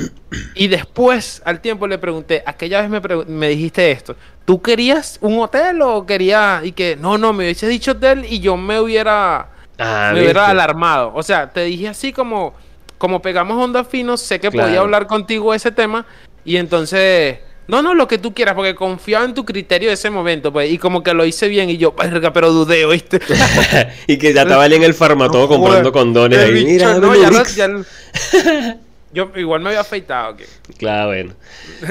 Y 0.57 0.69
después, 0.69 1.41
al 1.45 1.61
tiempo, 1.61 1.87
le 1.87 1.97
pregunté, 1.97 2.43
aquella 2.45 2.83
vez 2.83 2.91
me, 2.91 3.01
me 3.27 3.49
dijiste 3.49 3.91
esto, 3.91 4.17
¿tú 4.45 4.61
querías 4.61 5.19
un 5.21 5.39
hotel 5.39 5.81
o 5.81 6.05
querías? 6.05 6.65
Y 6.65 6.73
que, 6.73 6.97
no, 6.97 7.19
no, 7.19 7.33
me 7.33 7.45
hubiese 7.45 7.67
dicho 7.67 7.93
hotel 7.93 8.27
y 8.29 8.41
yo 8.41 8.57
me 8.57 8.79
hubiera, 8.79 9.49
Ah, 9.79 10.11
me 10.13 10.21
hubiera 10.21 10.49
alarmado. 10.49 11.13
O 11.15 11.23
sea, 11.23 11.51
te 11.51 11.65
dije 11.65 11.89
así 11.89 12.13
como, 12.13 12.55
como 12.99 13.21
pegamos 13.23 13.57
onda 13.63 13.85
fino, 13.85 14.17
sé 14.17 14.41
que 14.41 14.51
podía 14.51 14.81
hablar 14.81 15.07
contigo 15.07 15.55
ese 15.55 15.73
tema 15.73 16.07
y 16.45 16.57
entonces... 16.57 17.39
No, 17.67 17.81
no, 17.83 17.95
lo 17.95 18.07
que 18.07 18.19
tú 18.19 18.35
quieras, 18.35 18.55
porque 18.55 18.75
confiaba 18.75 19.25
en 19.25 19.33
tu 19.35 19.45
criterio 19.45 19.89
de 19.89 19.95
ese 19.95 20.11
momento, 20.11 20.53
pues, 20.53 20.71
y 20.71 20.79
como 20.79 21.03
que 21.03 21.15
lo 21.15 21.25
hice 21.25 21.49
bien, 21.49 21.71
y 21.71 21.79
yo, 21.79 21.95
pero 21.97 22.53
dudé, 22.53 22.85
¿oíste? 22.85 23.21
y 24.07 24.19
que 24.19 24.35
ya 24.35 24.43
estaba 24.43 24.67
en 24.67 24.83
el 24.83 24.95
No, 24.99 25.49
comprando 25.49 25.91
joder. 25.91 25.93
condones 25.93 26.39
ahí. 26.41 26.53
bicho, 26.53 26.67
Mira, 26.67 26.95
no, 26.99 27.15
ya 27.15 27.31
Lurix. 27.31 27.57
ya 27.57 27.69
Yo 29.13 29.31
igual 29.37 29.61
me 29.63 29.69
había 29.69 29.81
afeitado. 29.81 30.37
Claro, 30.77 31.09
bueno. 31.09 31.35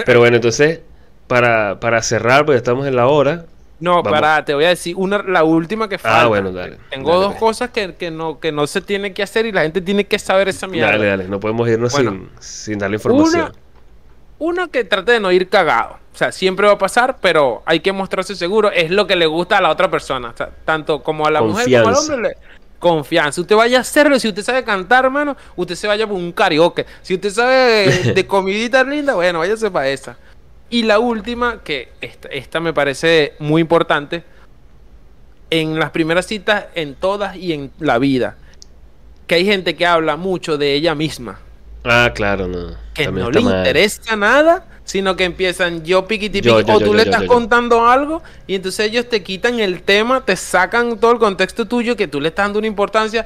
Pero 0.06 0.20
bueno, 0.20 0.36
entonces, 0.36 0.82
para, 1.28 1.80
para 1.80 2.02
cerrar, 2.02 2.46
porque 2.46 2.58
estamos 2.58 2.86
en 2.86 2.96
la 2.96 3.08
hora. 3.08 3.46
No, 3.80 4.04
Vamos. 4.04 4.12
para, 4.20 4.46
te 4.46 4.54
voy 4.54 4.66
a 4.66 4.70
decir 4.70 4.94
una, 4.98 5.24
la 5.24 5.44
última 5.44 5.90
que 5.90 5.98
falta. 5.98 6.22
Ah, 6.22 6.28
bueno, 6.28 6.52
dale. 6.52 6.78
Tengo 6.90 7.10
Dale, 7.12 7.22
dos 7.24 7.32
pues. 7.34 7.40
cosas 7.40 7.70
que, 7.72 7.96
que 7.96 8.12
no, 8.12 8.40
que 8.40 8.52
no 8.52 8.68
se 8.68 8.82
tiene 8.82 9.14
que 9.14 9.24
hacer 9.24 9.46
y 9.46 9.52
la 9.52 9.62
gente 9.64 9.82
tiene 9.82 10.06
que 10.06 10.20
saber 10.20 10.50
esa 10.50 10.68
mierda. 10.68 10.92
Dale, 10.92 11.06
dale. 11.08 11.28
No 11.28 11.40
podemos 11.40 11.68
irnos 11.70 11.92
Bueno. 11.94 12.12
sin, 12.12 12.30
sin 12.40 12.80
darle 12.80 12.98
información. 12.98 13.42
Una, 13.44 13.54
una 14.44 14.68
que 14.68 14.84
trate 14.84 15.14
de 15.14 15.20
no 15.20 15.32
ir 15.32 15.48
cagado. 15.50 15.98
O 16.14 16.18
sea, 16.18 16.32
siempre 16.32 16.68
va 16.68 16.74
a 16.74 16.78
pasar, 16.78 17.18
pero 17.22 17.64
hay 17.66 17.80
que 17.80 17.92
mostrarse 17.94 18.36
seguro. 18.36 18.72
Es 18.72 18.92
lo 18.92 19.08
que 19.08 19.16
le 19.16 19.26
gusta 19.26 19.58
a 19.58 19.62
la 19.62 19.70
otra 19.72 19.90
persona. 19.90 20.30
O 20.30 20.38
sea, 20.38 20.50
tanto 20.66 21.02
como 21.02 21.26
a 21.26 21.32
la 21.32 21.42
mujer 21.42 21.66
como 21.82 21.90
al 21.90 21.96
hombre. 21.96 22.30
le- 22.30 22.38
Confianza. 22.78 23.40
Usted 23.40 23.56
vaya 23.56 23.78
a 23.78 23.82
hacerlo. 23.82 24.20
Si 24.20 24.28
usted 24.28 24.44
sabe 24.44 24.64
cantar, 24.66 25.06
hermano, 25.06 25.38
usted 25.56 25.76
se 25.76 25.88
vaya 25.88 26.06
por 26.06 26.18
un 26.18 26.34
karaoke. 26.34 26.86
Si 27.02 27.14
usted 27.14 27.30
sabe 27.30 27.56
de, 27.56 28.14
de 28.16 28.28
comidita 28.28 28.84
linda, 28.84 29.16
bueno, 29.16 29.40
váyase 29.40 29.72
para 29.72 29.88
esa. 29.88 30.18
Y 30.70 30.84
la 30.84 31.00
última, 31.00 31.64
que 31.64 31.94
esta, 32.02 32.28
esta 32.28 32.60
me 32.60 32.74
parece 32.74 33.34
muy 33.40 33.62
importante. 33.62 34.24
En 35.50 35.80
las 35.80 35.92
primeras 35.92 36.26
citas, 36.28 36.66
en 36.76 36.96
todas 36.96 37.36
y 37.38 37.54
en 37.54 37.72
la 37.80 37.98
vida. 38.00 38.36
Que 39.28 39.36
hay 39.36 39.46
gente 39.46 39.76
que 39.78 39.86
habla 39.86 40.18
mucho 40.18 40.58
de 40.58 40.74
ella 40.74 40.94
misma 40.96 41.40
Ah, 41.84 42.12
claro, 42.14 42.48
no. 42.48 42.78
que 42.94 43.04
También 43.06 43.26
no 43.26 43.32
le 43.32 43.42
mal. 43.42 43.58
interesa 43.60 44.16
nada, 44.16 44.66
sino 44.84 45.16
que 45.16 45.26
empiezan 45.26 45.84
yo 45.84 46.08
piquiti 46.08 46.42
piqui, 46.42 46.72
o 46.72 46.82
tú 46.82 46.92
yo, 46.92 46.94
le 46.94 47.04
yo, 47.06 47.12
estás 47.12 47.24
yo, 47.24 47.28
contando 47.28 47.88
algo 47.88 48.22
y 48.48 48.56
entonces 48.56 48.88
ellos 48.88 49.10
te 49.10 49.24
quitan 49.24 49.60
el 49.60 49.82
tema, 49.84 50.24
te 50.26 50.36
sacan 50.36 50.98
todo 51.00 51.12
el 51.14 51.20
contexto 51.20 51.66
tuyo 51.68 51.96
que 51.96 52.08
tú 52.08 52.22
le 52.22 52.30
estás 52.30 52.46
dando 52.46 52.60
una 52.60 52.68
importancia 52.68 53.26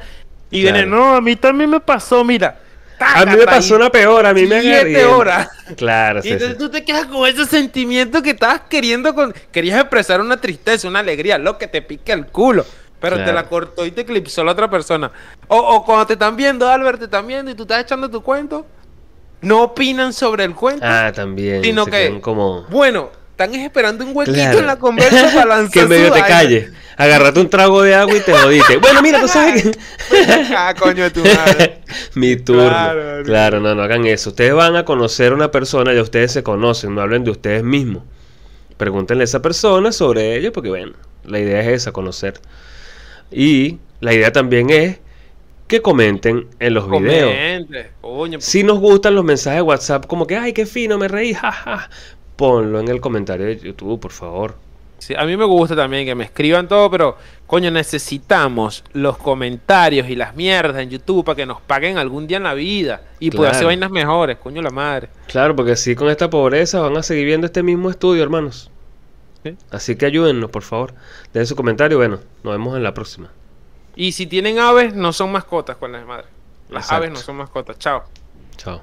y 0.50 0.62
Claro. 0.62 0.76
vienen, 0.76 0.90
no, 0.90 1.16
a 1.16 1.22
mí 1.22 1.36
también 1.36 1.70
me 1.70 1.80
pasó, 1.80 2.24
mira. 2.24 2.60
A 3.00 3.26
mí 3.26 3.36
me 3.38 3.46
pasó 3.46 3.76
una 3.76 3.92
peor, 3.92 4.26
a 4.26 4.34
mí 4.34 4.46
me 4.48 4.60
Siete 4.62 5.06
horas. 5.06 5.50
Claro, 5.76 6.20
Y 6.24 6.30
sí, 6.30 6.30
entonces 6.30 6.58
sí. 6.58 6.58
tú 6.58 6.70
te 6.70 6.84
quedas 6.84 7.06
con 7.06 7.28
ese 7.28 7.46
sentimiento 7.46 8.24
que 8.24 8.32
estabas 8.32 8.62
queriendo 8.70 9.14
con... 9.14 9.34
Querías 9.52 9.80
expresar 9.80 10.20
una 10.22 10.38
tristeza, 10.42 10.88
una 10.88 11.00
alegría, 11.00 11.38
lo 11.38 11.58
que 11.60 11.68
te 11.68 11.82
pica 11.84 12.14
el 12.14 12.26
culo. 12.28 12.66
Pero 13.00 13.24
te 13.24 13.32
la 13.32 13.48
cortó 13.48 13.86
y 13.86 13.92
te 13.92 14.02
eclipsó 14.02 14.44
la 14.44 14.54
otra 14.54 14.70
persona. 14.70 15.12
O, 15.48 15.58
o 15.58 15.86
cuando 15.86 16.08
te 16.08 16.14
están 16.14 16.36
viendo, 16.36 16.68
Albert, 16.68 16.98
te 17.00 17.06
están 17.06 17.28
viendo 17.28 17.52
y 17.52 17.56
tú 17.56 17.64
estás 17.64 17.82
echando 17.84 18.10
tu 18.10 18.22
cuento. 18.24 18.66
No 19.42 19.62
opinan 19.64 20.14
sobre 20.14 20.44
el 20.46 20.56
cuento. 20.56 20.84
Ah, 20.84 21.12
también. 21.14 21.64
Sino 21.64 21.86
se 21.86 21.92
que- 21.92 22.22
como. 22.22 22.64
Bueno, 22.70 23.12
están 23.30 23.54
esperando 23.54 24.04
un 24.04 24.18
huequito 24.18 24.36
Claro. 24.36 24.58
en 24.60 24.66
la 24.66 24.80
conversa 24.80 25.30
para 25.32 25.46
lanzar 25.58 25.72
que 25.72 25.86
medio 25.88 26.12
te 26.12 26.22
calles. 26.22 26.72
Agarrate 26.98 27.40
un 27.40 27.48
trago 27.48 27.84
de 27.84 27.94
agua 27.94 28.16
y 28.16 28.20
te 28.22 28.34
jodiste. 28.34 28.78
bueno, 28.78 29.04
mira, 29.04 29.22
tú 29.22 29.28
sabes 29.28 29.62
que. 29.62 29.72
Ah, 30.58 30.74
coño 30.80 31.04
de 31.04 31.12
tu 31.12 31.24
madre. 31.24 31.82
Mi 32.16 32.36
turno. 32.38 32.68
Claro, 32.70 33.24
Claro, 33.24 33.60
no. 33.60 33.76
no, 33.76 33.84
hagan 33.84 34.08
eso. 34.08 34.32
Ustedes 34.32 34.56
van 34.56 34.76
a 34.76 34.86
conocer 34.86 35.32
a 35.34 35.36
una 35.36 35.52
persona, 35.52 35.94
ya 35.94 36.02
ustedes 36.02 36.32
se 36.32 36.42
conocen, 36.42 36.96
no 36.96 37.02
hablen 37.02 37.24
de 37.24 37.30
ustedes 37.30 37.64
mismos. 37.64 38.02
Pregúntenle 38.78 39.24
a 39.24 39.26
esa 39.26 39.44
persona 39.44 39.92
sobre 39.92 40.36
ella, 40.36 40.52
porque 40.52 40.70
bueno, 40.70 40.94
la 41.26 41.38
idea 41.40 41.62
es 41.62 41.68
esa, 41.68 41.92
conocer. 41.92 42.40
Y 43.32 43.78
la 44.00 44.14
idea 44.14 44.32
también 44.32 44.70
es 44.70 45.00
que 45.68 45.82
comenten 45.82 46.48
en 46.60 46.74
los 46.74 46.90
videos. 46.90 47.66
Coño, 48.02 48.40
Si 48.40 48.64
nos 48.64 48.80
gustan 48.80 49.16
los 49.16 49.26
mensajes 49.26 49.58
de 49.58 49.62
WhatsApp, 49.64 50.06
como 50.06 50.26
que, 50.26 50.38
ay, 50.38 50.54
qué 50.54 50.66
fino, 50.66 50.98
me 50.98 51.08
reí, 51.08 51.34
jaja. 51.34 51.90
Ponlo 52.36 52.80
en 52.80 52.88
el 52.88 53.02
comentario 53.02 53.46
de 53.46 53.58
YouTube, 53.60 54.00
por 54.00 54.12
favor. 54.12 54.56
Sí, 55.00 55.14
a 55.16 55.26
mí 55.26 55.38
me 55.38 55.46
gusta 55.46 55.76
también 55.76 56.06
que 56.06 56.16
me 56.16 56.24
escriban 56.24 56.68
todo, 56.68 56.90
pero 56.90 57.18
coño, 57.46 57.70
necesitamos 57.70 58.84
los 58.94 59.18
comentarios 59.18 60.10
y 60.10 60.16
las 60.16 60.36
mierdas 60.36 60.82
en 60.82 60.90
YouTube 60.90 61.24
para 61.24 61.36
que 61.36 61.46
nos 61.46 61.62
paguen 61.62 61.98
algún 62.00 62.26
día 62.26 62.38
en 62.38 62.44
la 62.44 62.56
vida 62.56 63.02
y 63.20 63.30
poder 63.30 63.52
hacer 63.52 63.60
Claro. 63.62 63.68
vainas 63.68 63.92
mejores, 63.92 64.38
coño 64.38 64.62
la 64.62 64.72
madre. 64.72 65.10
Claro, 65.28 65.56
porque 65.56 65.74
así 65.74 65.94
con 65.96 66.10
esta 66.10 66.30
pobreza 66.30 66.80
van 66.80 66.98
a 66.98 67.04
seguir 67.04 67.26
viendo 67.26 67.46
este 67.46 67.62
mismo 67.62 67.90
estudio, 67.92 68.24
hermanos. 68.24 68.72
Sí. 69.52 69.58
Así 69.72 69.96
que 69.96 70.06
ayúdennos, 70.06 70.50
por 70.52 70.64
favor. 70.64 70.94
Dejen 71.34 71.48
su 71.48 71.56
comentario. 71.56 71.98
Bueno, 71.98 72.20
nos 72.44 72.54
vemos 72.54 72.76
en 72.76 72.84
la 72.84 72.94
próxima. 72.94 73.30
Y 73.96 74.12
si 74.12 74.28
tienen 74.28 74.60
aves, 74.60 74.94
no 74.94 75.12
son 75.14 75.32
mascotas 75.32 75.78
con 75.78 75.92
las 75.92 76.06
madres. 76.06 76.28
Las 76.70 76.86
Exacto. 76.86 76.96
aves 77.04 77.12
no 77.12 77.18
son 77.20 77.36
mascotas. 77.38 77.80
Chao. 77.80 78.04
Chao. 78.58 78.82